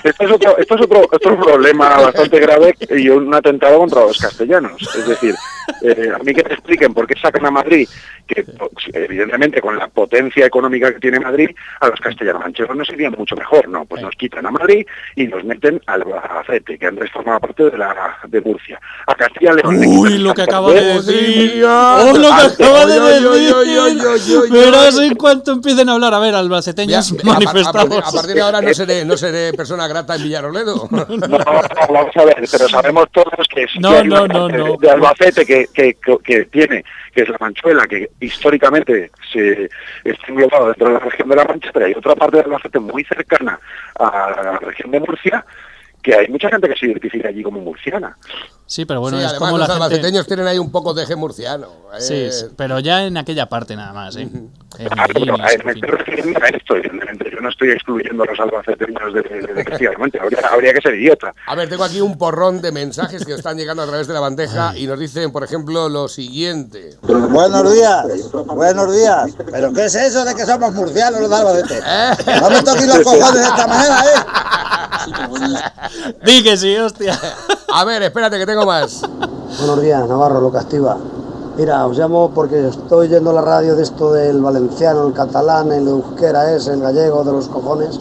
Esto 0.05 0.23
es, 0.23 0.31
otro, 0.31 0.57
esto, 0.59 0.75
es 0.75 0.81
otro, 0.81 1.09
otro 1.11 1.39
problema 1.39 1.99
bastante 1.99 2.39
grave 2.39 2.75
y 2.91 3.09
un 3.09 3.33
atentado 3.33 3.79
contra 3.79 4.01
los 4.01 4.19
castellanos. 4.19 4.79
Es 4.95 5.07
decir, 5.07 5.33
eh, 5.81 6.11
a 6.13 6.19
mí 6.19 6.33
que 6.33 6.43
me 6.43 6.53
expliquen 6.53 6.93
por 6.93 7.07
qué 7.07 7.15
sacan 7.19 7.45
a 7.45 7.51
Madrid, 7.51 7.87
que 8.27 8.43
pues, 8.43 8.85
evidentemente 8.93 9.61
con 9.61 9.77
la 9.77 9.87
potencia 9.87 10.45
económica 10.45 10.93
que 10.93 10.99
tiene 10.99 11.19
Madrid, 11.19 11.49
a 11.81 11.87
los 11.87 11.99
castellanos 11.99 12.41
manchegos 12.41 12.75
nos 12.75 12.89
iría 12.89 13.09
mucho 13.11 13.35
mejor. 13.35 13.67
No, 13.69 13.85
pues 13.85 14.01
nos 14.01 14.15
quitan 14.15 14.45
a 14.45 14.51
Madrid 14.51 14.85
y 15.15 15.27
nos 15.27 15.43
meten 15.43 15.81
al 15.87 16.03
Albacete, 16.03 16.77
que 16.77 16.85
antes 16.87 17.11
formaba 17.11 17.39
parte 17.39 17.69
de, 17.69 17.77
la, 17.77 18.17
de 18.27 18.41
Murcia. 18.41 18.79
A 19.07 19.15
Castilla 19.15 19.53
León. 19.53 19.79
le 19.79 19.87
Uy, 19.87 20.07
quitan 20.09 20.23
lo 20.23 20.33
que 20.33 20.41
acaba 20.43 20.71
de 20.71 20.81
decir. 20.81 21.63
¡Oh, 21.65 22.13
lo 22.17 22.29
que 22.29 22.63
acaba 22.63 22.85
de 22.85 22.99
decir! 22.99 24.51
Verás 24.51 24.99
en 24.99 25.15
cuanto 25.15 25.51
empiecen 25.51 25.89
a 25.89 25.93
hablar. 25.93 26.13
A 26.13 26.19
ver, 26.19 26.31
Ya, 26.33 26.39
albaceteños 26.39 27.11
a, 27.11 27.15
par- 27.15 27.21
a 27.21 27.25
partir, 27.33 27.45
manifestados. 27.47 28.07
a 28.07 28.11
partir 28.11 28.35
de 28.35 28.41
ahora 28.41 28.61
no 28.61 28.73
seré, 28.73 29.05
no 29.05 29.17
seré 29.17 29.53
persona 29.53 29.87
grata 29.87 30.15
en 30.15 30.23
Villarroledo. 30.23 30.87
No, 30.95 31.27
no, 31.27 31.37
vamos 31.89 32.11
a 32.15 32.25
ver, 32.25 32.35
pero 32.51 32.67
sabemos 32.69 33.05
todos 33.11 33.47
que 33.53 33.67
si 33.67 33.79
No, 33.79 33.89
hay 33.89 34.07
no, 34.07 34.23
una 34.23 34.33
no, 34.33 34.49
no. 34.49 34.77
de 34.77 34.89
Albacete 34.89 35.45
que, 35.45 35.54
que, 35.73 36.45
tiene, 36.51 36.83
que 37.13 37.21
es 37.21 37.29
la 37.29 37.37
Manchuela, 37.39 37.87
que 37.87 38.09
históricamente 38.19 39.11
se 39.31 39.69
está 40.03 40.27
englobado 40.27 40.67
dentro 40.67 40.87
de 40.87 40.93
la 40.93 40.99
región 40.99 41.29
de 41.29 41.35
la 41.35 41.45
Mancha, 41.45 41.71
pero 41.73 41.85
hay 41.85 41.93
otra 41.93 42.15
parte 42.15 42.37
de 42.37 42.43
Albacete 42.43 42.79
muy 42.79 43.03
cercana 43.03 43.59
a 43.99 44.41
la 44.43 44.59
región 44.59 44.91
de 44.91 44.99
Murcia, 44.99 45.45
que 46.01 46.15
hay 46.15 46.27
mucha 46.27 46.49
gente 46.49 46.69
que 46.69 46.75
se 46.75 46.85
identifica 46.85 47.29
allí 47.29 47.41
como 47.41 47.59
murciana. 47.61 48.15
Sí, 48.67 48.85
pero 48.85 48.99
bueno, 48.99 49.17
sí, 49.17 49.23
es 49.23 49.29
además 49.29 49.47
como 49.47 49.57
los 49.59 49.67
la 49.67 49.73
gente... 49.75 49.85
albaceteños 49.85 50.27
tienen 50.27 50.47
ahí 50.47 50.57
un 50.57 50.71
poco 50.71 50.93
de 50.93 51.03
eje 51.03 51.15
murciano. 51.15 51.67
Sí, 51.99 52.13
eh, 52.15 52.31
sí, 52.31 52.45
pero 52.57 52.79
ya 52.79 53.03
en 53.03 53.15
aquella 53.15 53.47
parte 53.47 53.75
nada 53.75 53.93
más, 53.93 54.15
¿eh? 54.15 54.27
Ah, 54.97 55.05
pero, 55.13 55.35
a 55.35 55.37
me 55.37 55.71
estoy 55.71 55.81
refiriendo 55.81 56.39
a 56.43 56.47
esto, 56.47 56.75
evidentemente. 56.75 57.31
Yo 57.31 57.39
no 57.39 57.49
estoy 57.49 57.69
excluyendo 57.71 58.23
a 58.23 58.25
los 58.25 58.39
albaceteños 58.39 59.13
de, 59.13 59.21
de, 59.21 59.63
de 59.63 59.97
Mancha. 59.97 60.19
Habría, 60.21 60.39
habría 60.51 60.73
que 60.73 60.81
ser 60.81 60.95
idiota. 60.95 61.33
A 61.45 61.55
ver, 61.55 61.69
tengo 61.69 61.83
aquí 61.83 62.01
un 62.01 62.17
porrón 62.17 62.61
de 62.61 62.71
mensajes 62.71 63.23
que 63.23 63.33
están 63.33 63.55
llegando 63.55 63.83
a 63.83 63.87
través 63.87 64.07
de 64.07 64.13
la 64.13 64.19
bandeja 64.19 64.75
y 64.75 64.87
nos 64.87 64.99
dicen, 64.99 65.31
por 65.31 65.43
ejemplo, 65.43 65.87
lo 65.87 66.07
siguiente. 66.07 66.97
Buenos 67.03 67.71
días, 67.73 68.31
buenos 68.47 68.93
días. 68.93 69.31
¿Pero 69.51 69.71
qué 69.73 69.85
es 69.85 69.95
eso 69.95 70.25
de 70.25 70.35
que 70.35 70.45
somos 70.45 70.73
murcianos 70.73 71.21
los 71.21 71.29
de 71.29 71.35
Albacete? 71.35 71.81
No 72.41 72.49
me 72.49 72.63
toquéis 72.63 72.87
los 72.87 72.99
cojones 72.99 73.41
de 73.41 73.47
esta 73.47 73.67
manera, 73.67 73.99
¿eh? 73.99 74.19
Di 76.25 76.43
que 76.43 76.57
sí, 76.57 76.75
hostia. 76.77 77.17
A 77.73 77.85
ver, 77.85 78.01
espérate 78.03 78.37
que 78.39 78.45
tengo 78.45 78.54
más. 78.63 79.01
Buenos 79.59 79.81
días, 79.81 80.07
Navarro, 80.07 80.39
lo 80.39 80.51
Castiva. 80.51 80.97
Mira, 81.57 81.85
os 81.85 81.97
llamo 81.97 82.31
porque 82.33 82.67
estoy 82.67 83.09
yendo 83.09 83.33
la 83.33 83.41
radio 83.41 83.75
de 83.75 83.83
esto 83.83 84.13
del 84.13 84.41
valenciano, 84.41 85.07
el 85.07 85.13
catalán, 85.13 85.71
el 85.71 85.87
euskera 85.87 86.53
es, 86.53 86.67
el 86.67 86.79
gallego 86.79 87.23
de 87.23 87.31
los 87.33 87.47
cojones. 87.47 87.99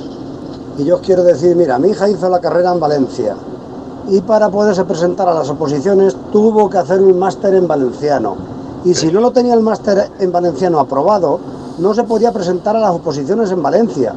Y 0.78 0.84
yo 0.84 0.96
os 0.96 1.00
quiero 1.00 1.24
decir, 1.24 1.56
mira, 1.56 1.78
mi 1.78 1.88
hija 1.88 2.08
hizo 2.08 2.28
la 2.28 2.40
carrera 2.40 2.72
en 2.72 2.80
Valencia 2.80 3.34
y 4.08 4.20
para 4.20 4.50
poderse 4.50 4.84
presentar 4.84 5.28
a 5.28 5.34
las 5.34 5.48
oposiciones 5.48 6.16
tuvo 6.30 6.68
que 6.68 6.78
hacer 6.78 7.00
un 7.00 7.18
máster 7.18 7.54
en 7.54 7.66
valenciano. 7.66 8.36
Y 8.84 8.94
si 8.94 9.10
no 9.10 9.20
lo 9.20 9.30
tenía 9.30 9.54
el 9.54 9.60
máster 9.60 10.10
en 10.18 10.30
valenciano 10.30 10.78
aprobado, 10.78 11.40
no 11.78 11.94
se 11.94 12.04
podía 12.04 12.32
presentar 12.32 12.76
a 12.76 12.80
las 12.80 12.90
oposiciones 12.90 13.50
en 13.50 13.62
Valencia. 13.62 14.14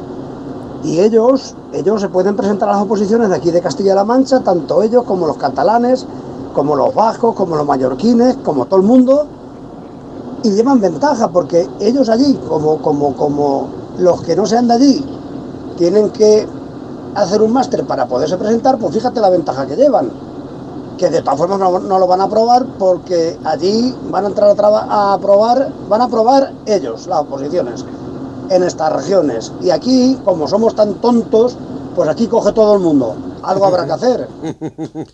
Y 0.84 1.00
ellos, 1.00 1.54
ellos 1.72 2.00
se 2.00 2.08
pueden 2.08 2.36
presentar 2.36 2.68
a 2.68 2.72
las 2.72 2.82
oposiciones 2.82 3.30
de 3.30 3.36
aquí 3.36 3.50
de 3.50 3.60
Castilla-La 3.60 4.04
Mancha, 4.04 4.40
tanto 4.40 4.82
ellos 4.82 5.04
como 5.04 5.26
los 5.26 5.36
catalanes, 5.36 6.06
como 6.58 6.74
los 6.74 6.92
vascos, 6.92 7.36
como 7.36 7.54
los 7.54 7.64
mallorquines, 7.64 8.38
como 8.38 8.66
todo 8.66 8.80
el 8.80 8.84
mundo, 8.84 9.28
y 10.42 10.50
llevan 10.50 10.80
ventaja 10.80 11.28
porque 11.28 11.68
ellos 11.78 12.08
allí, 12.08 12.34
como, 12.48 12.78
como, 12.82 13.14
como 13.14 13.68
los 13.98 14.22
que 14.22 14.34
no 14.34 14.44
sean 14.44 14.66
de 14.66 14.74
allí, 14.74 15.04
tienen 15.76 16.10
que 16.10 16.48
hacer 17.14 17.42
un 17.42 17.52
máster 17.52 17.86
para 17.86 18.06
poderse 18.06 18.36
presentar, 18.36 18.76
pues 18.76 18.92
fíjate 18.92 19.20
la 19.20 19.30
ventaja 19.30 19.68
que 19.68 19.76
llevan. 19.76 20.10
Que 20.96 21.10
de 21.10 21.22
todas 21.22 21.38
formas 21.38 21.60
no, 21.60 21.78
no 21.78 21.96
lo 21.96 22.08
van 22.08 22.22
a 22.22 22.24
aprobar 22.24 22.66
porque 22.76 23.38
allí 23.44 23.94
van 24.10 24.24
a 24.24 24.28
entrar 24.28 24.48
a, 24.50 25.12
aprobar, 25.12 25.72
van 25.88 26.00
a 26.00 26.04
aprobar 26.06 26.54
ellos, 26.66 27.06
las 27.06 27.20
oposiciones, 27.20 27.84
en 28.50 28.64
estas 28.64 28.92
regiones. 28.94 29.52
Y 29.60 29.70
aquí, 29.70 30.18
como 30.24 30.48
somos 30.48 30.74
tan 30.74 30.94
tontos, 30.94 31.56
pues 31.94 32.08
aquí 32.08 32.26
coge 32.26 32.50
todo 32.50 32.74
el 32.74 32.80
mundo. 32.80 33.14
Algo 33.44 33.64
habrá 33.64 33.86
que 33.86 33.92
hacer. 33.92 34.28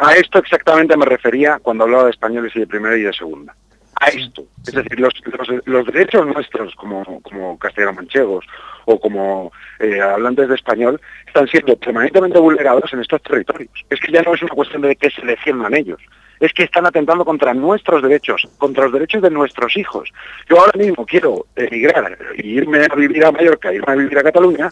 A 0.00 0.14
esto 0.14 0.38
exactamente 0.38 0.96
me 0.96 1.04
refería 1.04 1.58
cuando 1.62 1.84
hablaba 1.84 2.04
de 2.04 2.10
españoles 2.10 2.52
y 2.56 2.60
de 2.60 2.66
primera 2.66 2.96
y 2.96 3.02
de 3.02 3.12
segunda. 3.12 3.54
A 4.00 4.06
esto. 4.08 4.44
Es 4.66 4.72
decir, 4.74 4.98
los, 4.98 5.12
los- 5.26 5.66
los 5.66 5.86
derechos 5.86 6.26
nuestros 6.26 6.74
como, 6.74 7.20
como 7.20 7.58
castellano-manchegos 7.58 8.46
o 8.86 8.98
como 8.98 9.52
eh, 9.78 10.00
hablantes 10.00 10.48
de 10.48 10.54
español 10.54 10.98
están 11.26 11.46
siendo 11.48 11.76
permanentemente 11.76 12.38
vulnerados 12.38 12.90
en 12.94 13.00
estos 13.00 13.22
territorios. 13.22 13.70
Es 13.90 14.00
que 14.00 14.10
ya 14.10 14.22
no 14.22 14.32
es 14.34 14.42
una 14.42 14.54
cuestión 14.54 14.80
de 14.82 14.96
que 14.96 15.10
se 15.10 15.20
defiendan 15.26 15.74
ellos, 15.76 16.00
es 16.40 16.50
que 16.54 16.62
están 16.62 16.86
atentando 16.86 17.26
contra 17.26 17.52
nuestros 17.52 18.02
derechos, 18.02 18.48
contra 18.56 18.84
los 18.84 18.94
derechos 18.94 19.20
de 19.20 19.28
nuestros 19.30 19.76
hijos. 19.76 20.10
Yo 20.48 20.58
ahora 20.58 20.78
mismo 20.78 21.04
quiero 21.04 21.44
emigrar 21.54 22.16
e 22.38 22.46
irme 22.46 22.86
a 22.90 22.94
vivir 22.94 23.22
a 23.26 23.32
Mallorca, 23.32 23.70
irme 23.70 23.92
a 23.92 23.96
vivir 23.96 24.18
a 24.18 24.22
Cataluña, 24.22 24.70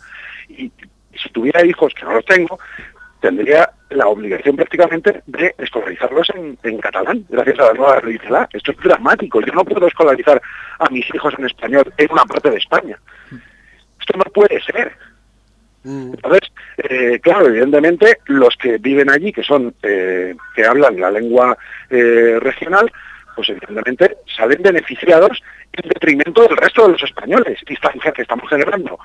y 0.48 0.72
si 1.14 1.28
tuviera 1.30 1.62
hijos, 1.66 1.92
que 1.92 2.06
no 2.06 2.14
los 2.14 2.24
tengo, 2.24 2.58
tendría 3.20 3.70
la 3.90 4.06
obligación 4.06 4.56
prácticamente 4.56 5.22
de 5.26 5.54
escolarizarlos 5.58 6.28
en, 6.34 6.58
en 6.62 6.78
catalán, 6.78 7.24
gracias 7.28 7.58
a 7.60 7.66
la 7.68 7.72
nueva 7.74 8.00
ley 8.00 8.18
CELA. 8.18 8.48
Esto 8.52 8.72
es 8.72 8.78
dramático. 8.78 9.40
Yo 9.40 9.52
no 9.52 9.64
puedo 9.64 9.86
escolarizar 9.86 10.40
a 10.78 10.90
mis 10.90 11.06
hijos 11.14 11.34
en 11.38 11.46
español 11.46 11.92
en 11.96 12.12
una 12.12 12.24
parte 12.24 12.50
de 12.50 12.58
España. 12.58 12.98
Esto 14.00 14.16
no 14.18 14.24
puede 14.24 14.60
ser. 14.62 14.92
Entonces, 15.84 16.50
eh, 16.78 17.18
claro, 17.20 17.46
evidentemente 17.46 18.18
los 18.26 18.54
que 18.56 18.78
viven 18.78 19.08
allí, 19.10 19.32
que 19.32 19.42
son, 19.42 19.74
eh, 19.82 20.34
que 20.54 20.64
hablan 20.66 21.00
la 21.00 21.10
lengua 21.10 21.56
eh, 21.88 22.38
regional, 22.40 22.90
pues 23.34 23.48
evidentemente 23.50 24.16
salen 24.36 24.60
beneficiados 24.62 25.40
en 25.72 25.88
detrimento 25.88 26.42
del 26.42 26.56
resto 26.56 26.86
de 26.86 26.92
los 26.92 27.02
españoles. 27.04 27.58
Y 27.66 27.74
está- 27.74 27.90
fíjate, 27.90 28.22
estamos 28.22 28.48
generando 28.50 28.98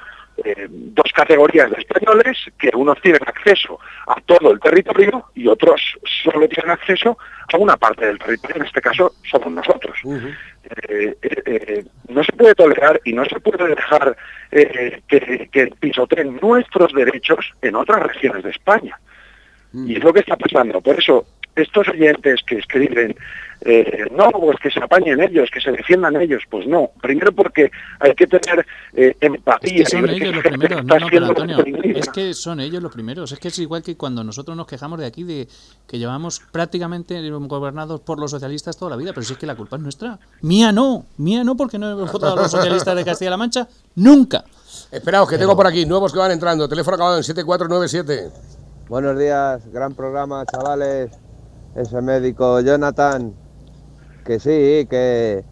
eh, 0.43 0.67
dos 0.69 1.11
categorías 1.13 1.69
de 1.71 1.77
españoles 1.81 2.37
que 2.57 2.69
unos 2.73 3.01
tienen 3.01 3.21
acceso 3.25 3.79
a 4.07 4.19
todo 4.21 4.51
el 4.51 4.59
territorio 4.59 5.25
y 5.35 5.47
otros 5.47 5.81
solo 6.23 6.47
tienen 6.47 6.71
acceso 6.71 7.17
a 7.53 7.57
una 7.57 7.77
parte 7.77 8.05
del 8.05 8.19
territorio, 8.19 8.57
en 8.57 8.65
este 8.65 8.81
caso 8.81 9.13
somos 9.29 9.51
nosotros. 9.51 9.97
Eh, 10.63 11.17
eh, 11.21 11.43
eh, 11.45 11.85
no 12.07 12.23
se 12.23 12.31
puede 12.31 12.55
tolerar 12.55 13.01
y 13.03 13.13
no 13.13 13.25
se 13.25 13.39
puede 13.39 13.75
dejar 13.75 14.15
que, 14.49 15.49
que 15.51 15.67
pisoteen 15.79 16.39
nuestros 16.41 16.93
derechos 16.93 17.53
en 17.61 17.75
otras 17.75 18.01
regiones 18.03 18.43
de 18.43 18.51
España. 18.51 18.97
Y 19.73 19.97
es 19.97 20.03
lo 20.03 20.13
que 20.13 20.19
está 20.19 20.37
pasando. 20.37 20.79
Por 20.81 20.99
eso, 20.99 21.25
estos 21.55 21.87
oyentes 21.89 22.41
que 22.43 22.59
escriben, 22.59 23.15
eh, 23.65 24.05
no, 24.11 24.29
pues 24.31 24.57
que 24.61 24.69
se 24.69 24.83
apañen 24.83 25.21
ellos, 25.21 25.49
que 25.51 25.61
se 25.61 25.71
defiendan 25.71 26.15
ellos, 26.19 26.43
pues 26.49 26.67
no. 26.67 26.91
Primero 27.01 27.31
porque 27.31 27.71
hay 27.99 28.13
que 28.13 28.27
tener 28.27 28.65
eh, 28.93 29.15
empatía. 29.21 29.83
Es 29.83 29.89
que 29.89 29.97
son 29.97 30.09
ellos 30.09 30.35
los 30.35 30.43
primeros, 30.43 30.85
no, 30.85 30.99
no, 30.99 31.07
pero 31.09 31.25
Antonio, 31.27 31.63
es 31.95 32.09
que 32.09 32.33
son 32.33 32.59
ellos 32.59 32.83
los 32.83 32.91
primeros. 32.91 33.31
Es 33.31 33.39
que 33.39 33.47
es 33.47 33.59
igual 33.59 33.81
que 33.81 33.95
cuando 33.95 34.23
nosotros 34.23 34.57
nos 34.57 34.67
quejamos 34.67 34.99
de 34.99 35.05
aquí 35.05 35.23
de 35.23 35.47
que 35.87 35.97
llevamos 35.97 36.41
prácticamente 36.51 37.29
gobernados 37.29 38.01
por 38.01 38.19
los 38.19 38.31
socialistas 38.31 38.77
toda 38.77 38.91
la 38.91 38.97
vida, 38.97 39.11
pero 39.13 39.23
si 39.23 39.33
es 39.33 39.39
que 39.39 39.45
la 39.45 39.55
culpa 39.55 39.77
es 39.77 39.81
nuestra. 39.81 40.19
Mía 40.41 40.71
no, 40.71 41.05
mía 41.17 41.43
no, 41.43 41.55
porque 41.55 41.79
no 41.79 41.89
hemos 41.89 42.11
votado 42.11 42.33
a 42.33 42.41
los 42.43 42.51
socialistas 42.51 42.95
de 42.95 43.05
Castilla-La 43.05 43.37
Mancha 43.37 43.67
nunca. 43.95 44.43
Esperaos, 44.91 45.29
que 45.29 45.37
tengo 45.37 45.55
por 45.55 45.67
aquí 45.67 45.85
nuevos 45.85 46.11
que 46.11 46.19
van 46.19 46.31
entrando. 46.31 46.67
Teléfono 46.67 46.95
acabado 46.95 47.17
en 47.17 47.23
7497. 47.23 48.29
Buenos 48.89 49.17
días, 49.17 49.71
gran 49.71 49.93
programa, 49.93 50.45
chavales. 50.45 51.11
Ese 51.75 52.01
médico 52.01 52.59
Jonathan, 52.61 53.33
que 54.23 54.39
sí, 54.39 54.87
que 54.89 55.43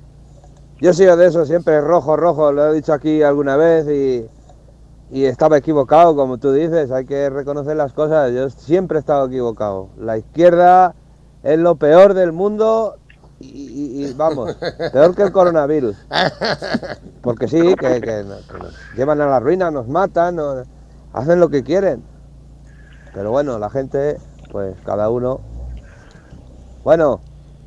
yo 0.79 0.91
he 0.91 0.93
sido 0.93 1.15
de 1.17 1.27
eso 1.27 1.45
siempre 1.45 1.79
rojo, 1.81 2.15
rojo, 2.17 2.51
lo 2.51 2.67
he 2.71 2.73
dicho 2.73 2.93
aquí 2.93 3.21
alguna 3.21 3.55
vez 3.57 3.87
y, 3.87 4.25
y 5.11 5.25
estaba 5.25 5.57
equivocado, 5.57 6.15
como 6.15 6.37
tú 6.37 6.51
dices, 6.53 6.89
hay 6.91 7.05
que 7.05 7.29
reconocer 7.29 7.75
las 7.75 7.93
cosas. 7.93 8.31
Yo 8.33 8.49
siempre 8.49 8.97
he 8.97 8.99
estado 8.99 9.27
equivocado. 9.27 9.89
La 9.99 10.17
izquierda 10.17 10.95
es 11.43 11.59
lo 11.59 11.75
peor 11.75 12.13
del 12.13 12.31
mundo 12.31 12.95
y, 13.39 13.45
y- 13.47 14.05
y, 14.07 14.13
vamos, 14.13 14.55
peor 14.93 15.13
que 15.15 15.23
el 15.23 15.31
coronavirus. 15.31 15.97
Porque 17.21 17.47
sí, 17.47 17.75
que, 17.75 18.01
que 18.01 18.23
nos, 18.23 18.41
que 18.47 18.57
nos 18.57 18.73
llevan 18.95 19.21
a 19.21 19.27
la 19.27 19.39
ruina, 19.39 19.69
nos 19.69 19.87
matan, 19.87 20.35
nos- 20.37 20.65
hacen 21.13 21.39
lo 21.39 21.49
que 21.49 21.63
quieren. 21.63 22.03
Pero 23.13 23.29
bueno, 23.31 23.59
la 23.59 23.69
gente, 23.69 24.17
pues 24.51 24.75
cada 24.85 25.09
uno. 25.09 25.41
Bueno, 26.83 27.21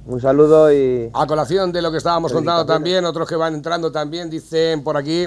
un 0.06 0.20
saludo 0.20 0.72
y. 0.72 1.10
A 1.12 1.26
colación 1.26 1.72
de 1.72 1.82
lo 1.82 1.90
que 1.90 1.98
estábamos 1.98 2.32
contando 2.32 2.66
también, 2.66 3.04
otros 3.04 3.28
que 3.28 3.36
van 3.36 3.54
entrando 3.54 3.90
también, 3.90 4.28
dicen 4.28 4.82
por 4.82 4.96
aquí, 4.96 5.26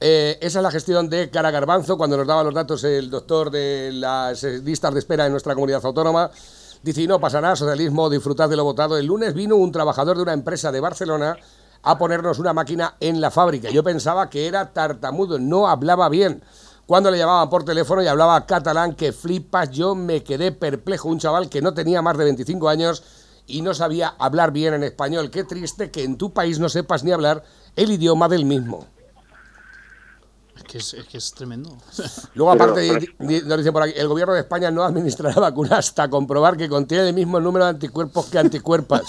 eh, 0.00 0.38
esa 0.40 0.58
es 0.58 0.62
la 0.62 0.70
gestión 0.70 1.08
de 1.08 1.30
Cara 1.30 1.50
Garbanzo, 1.50 1.96
cuando 1.96 2.16
nos 2.16 2.26
daba 2.26 2.42
los 2.42 2.54
datos 2.54 2.82
el 2.84 3.10
doctor 3.10 3.50
de 3.50 3.90
las 3.92 4.42
eh, 4.44 4.58
listas 4.58 4.92
de 4.92 4.98
espera 4.98 5.26
en 5.26 5.32
nuestra 5.32 5.54
comunidad 5.54 5.84
autónoma. 5.84 6.30
Dice, 6.82 7.02
y 7.02 7.06
no 7.06 7.20
pasará, 7.20 7.54
socialismo, 7.54 8.10
disfrutad 8.10 8.48
de 8.48 8.56
lo 8.56 8.64
votado. 8.64 8.98
El 8.98 9.06
lunes 9.06 9.34
vino 9.34 9.54
un 9.54 9.70
trabajador 9.70 10.16
de 10.16 10.24
una 10.24 10.32
empresa 10.32 10.72
de 10.72 10.80
Barcelona 10.80 11.36
a 11.84 11.98
ponernos 11.98 12.40
una 12.40 12.52
máquina 12.52 12.96
en 12.98 13.20
la 13.20 13.30
fábrica. 13.30 13.70
Yo 13.70 13.84
pensaba 13.84 14.28
que 14.28 14.48
era 14.48 14.72
tartamudo, 14.72 15.38
no 15.38 15.68
hablaba 15.68 16.08
bien. 16.08 16.42
Cuando 16.86 17.10
le 17.10 17.18
llamaban 17.18 17.48
por 17.48 17.64
teléfono 17.64 18.02
y 18.02 18.08
hablaba 18.08 18.44
catalán, 18.44 18.94
que 18.94 19.12
flipas, 19.12 19.70
yo 19.70 19.94
me 19.94 20.24
quedé 20.24 20.50
perplejo. 20.50 21.08
Un 21.08 21.20
chaval 21.20 21.48
que 21.48 21.62
no 21.62 21.72
tenía 21.74 22.02
más 22.02 22.18
de 22.18 22.24
25 22.24 22.68
años 22.68 23.04
y 23.46 23.62
no 23.62 23.74
sabía 23.74 24.14
hablar 24.18 24.52
bien 24.52 24.74
en 24.74 24.82
español. 24.84 25.30
Qué 25.30 25.44
triste 25.44 25.90
que 25.90 26.04
en 26.04 26.16
tu 26.16 26.32
país 26.32 26.58
no 26.58 26.68
sepas 26.68 27.04
ni 27.04 27.12
hablar 27.12 27.44
el 27.76 27.90
idioma 27.90 28.28
del 28.28 28.44
mismo. 28.44 28.86
Es 30.56 30.62
que 30.64 30.78
es, 30.78 30.94
es 30.94 31.04
que 31.06 31.18
es 31.18 31.32
tremendo. 31.32 31.76
Luego, 32.34 32.52
aparte, 32.52 32.80
di- 32.80 33.08
di- 33.18 33.40
nos 33.42 33.58
dicen 33.58 33.72
por 33.72 33.82
aquí, 33.82 33.94
el 33.96 34.06
gobierno 34.08 34.34
de 34.34 34.40
España 34.40 34.70
no 34.70 34.84
administrará 34.84 35.40
vacuna 35.40 35.78
hasta 35.78 36.08
comprobar 36.08 36.56
que 36.56 36.68
contiene 36.68 37.08
el 37.08 37.14
mismo 37.14 37.40
número 37.40 37.64
de 37.64 37.70
anticuerpos 37.70 38.26
que 38.26 38.38
anticuerpas. 38.38 39.02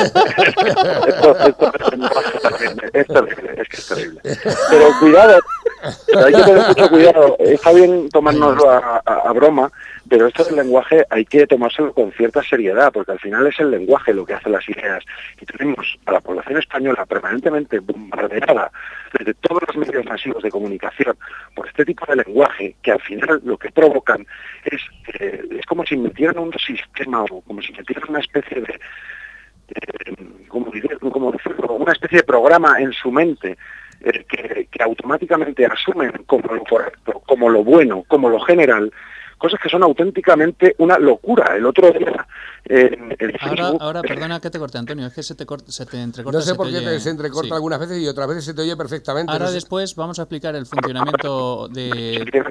esto, 0.00 1.36
esto 1.38 1.66
es 1.66 2.42
terrible, 2.42 2.90
es 2.92 3.06
terrible, 3.06 3.54
es 3.62 3.68
que 3.68 3.76
es 3.76 3.86
terrible. 3.86 4.20
Pero 4.22 4.88
cuidado, 5.00 5.38
hay 5.82 6.32
que 6.32 6.42
tener 6.42 6.68
mucho 6.68 6.88
cuidado. 6.88 7.36
Está 7.38 7.72
bien 7.72 8.08
tomárnoslo 8.10 8.70
a, 8.70 9.32
broma, 9.32 9.70
pero 10.08 10.26
esto 10.26 10.44
del 10.44 10.56
lenguaje 10.56 11.04
hay 11.10 11.24
que 11.24 11.46
tomárselo 11.46 11.92
con 11.92 12.12
cierta 12.12 12.42
seriedad, 12.42 12.92
porque 12.92 13.12
al 13.12 13.20
final 13.20 13.46
es 13.46 13.58
el 13.60 13.70
lenguaje 13.70 14.12
lo 14.12 14.26
que 14.26 14.34
hace 14.34 14.50
las 14.50 14.68
ideas. 14.68 15.04
Y 15.40 15.46
tenemos 15.46 15.98
a 16.06 16.12
la 16.12 16.20
población 16.20 16.58
española 16.58 17.06
permanentemente 17.06 17.78
bombardeada 17.78 18.70
desde 19.18 19.34
todos 19.34 19.62
los 19.66 19.76
medios 19.76 20.04
masivos 20.04 20.42
de 20.42 20.50
comunicación 20.50 21.16
por 21.54 21.68
este 21.68 21.84
tipo 21.84 22.04
de 22.06 22.16
lenguaje, 22.24 22.76
que 22.82 22.92
al 22.92 23.00
final 23.00 23.40
lo 23.44 23.56
que 23.56 23.70
provocan 23.70 24.26
es, 24.64 24.80
eh, 25.18 25.42
es 25.58 25.66
como 25.66 25.84
si 25.84 25.96
metieran 25.96 26.38
un 26.38 26.52
sistema 26.54 27.24
o 27.24 27.40
como 27.40 27.62
si 27.62 27.72
metieran 27.72 28.10
una 28.10 28.20
especie 28.20 28.60
de, 28.60 28.80
como, 30.48 30.70
como 31.10 31.32
una 31.76 31.92
especie 31.92 32.18
de 32.18 32.24
programa 32.24 32.80
en 32.80 32.92
su 32.92 33.10
mente 33.10 33.56
eh, 34.00 34.24
que, 34.28 34.68
que 34.70 34.82
automáticamente 34.82 35.66
asumen 35.66 36.12
como 36.26 36.54
lo 36.54 36.64
correcto, 36.64 37.20
como 37.26 37.48
lo 37.48 37.62
bueno, 37.64 38.04
como 38.08 38.28
lo 38.28 38.40
general, 38.40 38.92
cosas 39.38 39.58
que 39.62 39.68
son 39.68 39.82
auténticamente 39.82 40.74
una 40.78 40.98
locura. 40.98 41.56
El 41.56 41.64
otro 41.66 41.90
día 41.92 42.26
en, 42.64 43.16
en 43.18 43.32
Ahora, 43.40 43.56
Facebook, 43.56 43.82
ahora, 43.82 44.00
eh, 44.00 44.08
perdona 44.08 44.40
que 44.40 44.50
te 44.50 44.58
corte, 44.58 44.78
Antonio, 44.78 45.06
es 45.06 45.14
que 45.14 45.22
se 45.22 45.34
te, 45.34 45.46
corta, 45.46 45.72
se 45.72 45.86
te 45.86 46.00
entrecorta. 46.00 46.38
No 46.38 46.44
sé 46.44 46.54
por 46.54 46.68
qué 46.70 46.76
oye- 46.78 47.00
se 47.00 47.10
entrecorta 47.10 47.48
sí. 47.48 47.54
algunas 47.54 47.80
veces 47.80 47.98
y 48.02 48.06
otras 48.08 48.28
veces 48.28 48.44
se 48.44 48.54
te 48.54 48.62
oye 48.62 48.76
perfectamente. 48.76 49.32
Ahora 49.32 49.44
No 49.46 49.48
sé- 49.50 49.54
después 49.56 49.94
vamos 49.96 50.18
a 50.18 50.22
explicar 50.22 50.54
el 50.56 50.66
funcionamiento 50.66 51.68
de... 51.68 52.42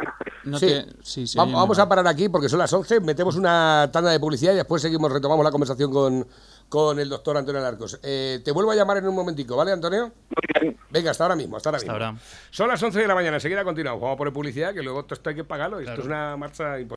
No 0.46 0.58
Sí. 0.58 0.66
te- 0.68 0.86
sí, 1.04 1.22
oye 1.22 1.34
vamos 1.36 1.70
mejor. 1.78 1.82
a 1.82 1.90
parar 1.90 2.08
aquí 2.08 2.28
porque 2.30 2.50
son 2.50 2.60
las 2.60 2.72
11, 2.74 3.02
metemos 3.02 3.36
una 3.36 3.90
tanda 3.94 4.10
de 4.10 4.20
publicidad 4.20 4.54
y 4.54 4.56
después 4.56 4.82
seguimos, 4.82 5.12
retomamos 5.12 5.44
la 5.46 5.52
conversación 5.52 5.92
con, 5.92 6.26
con 6.70 7.00
el 7.00 7.10
doctor 7.10 7.36
Antonio 7.36 7.62
Larcos. 7.62 8.00
Eh, 8.04 8.40
te 8.46 8.52
vuelvo 8.52 8.72
a 8.72 8.76
llamar 8.76 8.98
en 8.98 9.08
un 9.08 9.16
momentico, 9.16 9.56
¿vale, 9.58 9.72
Antonio? 9.72 10.14
Venga, 10.92 11.12
hasta 11.12 11.24
ahora 11.24 11.36
mismo, 11.36 11.58
hasta 11.58 11.70
ahora 11.70 11.78
Hasta 11.78 11.92
mismo. 11.94 12.06
ahora. 12.06 12.20
Son 12.52 12.68
las 12.68 12.82
11 12.82 13.00
de 13.00 13.08
la 13.08 13.16
mañana, 13.16 13.38
enseguida 13.38 13.64
continuamos. 13.64 14.02
Vamos 14.02 14.16
a 14.16 14.18
poner 14.18 14.34
publicidad, 14.34 14.74
que 14.74 14.82
luego 14.84 15.04
todo 15.04 15.16
esto 15.16 15.30
hay 15.30 15.36
que 15.36 15.44
pagarlo 15.44 15.82
y 15.82 15.86
esto 15.86 16.02
es 16.02 16.06
una 16.08 16.38
marcha 16.38 16.80
importante. 16.80 16.88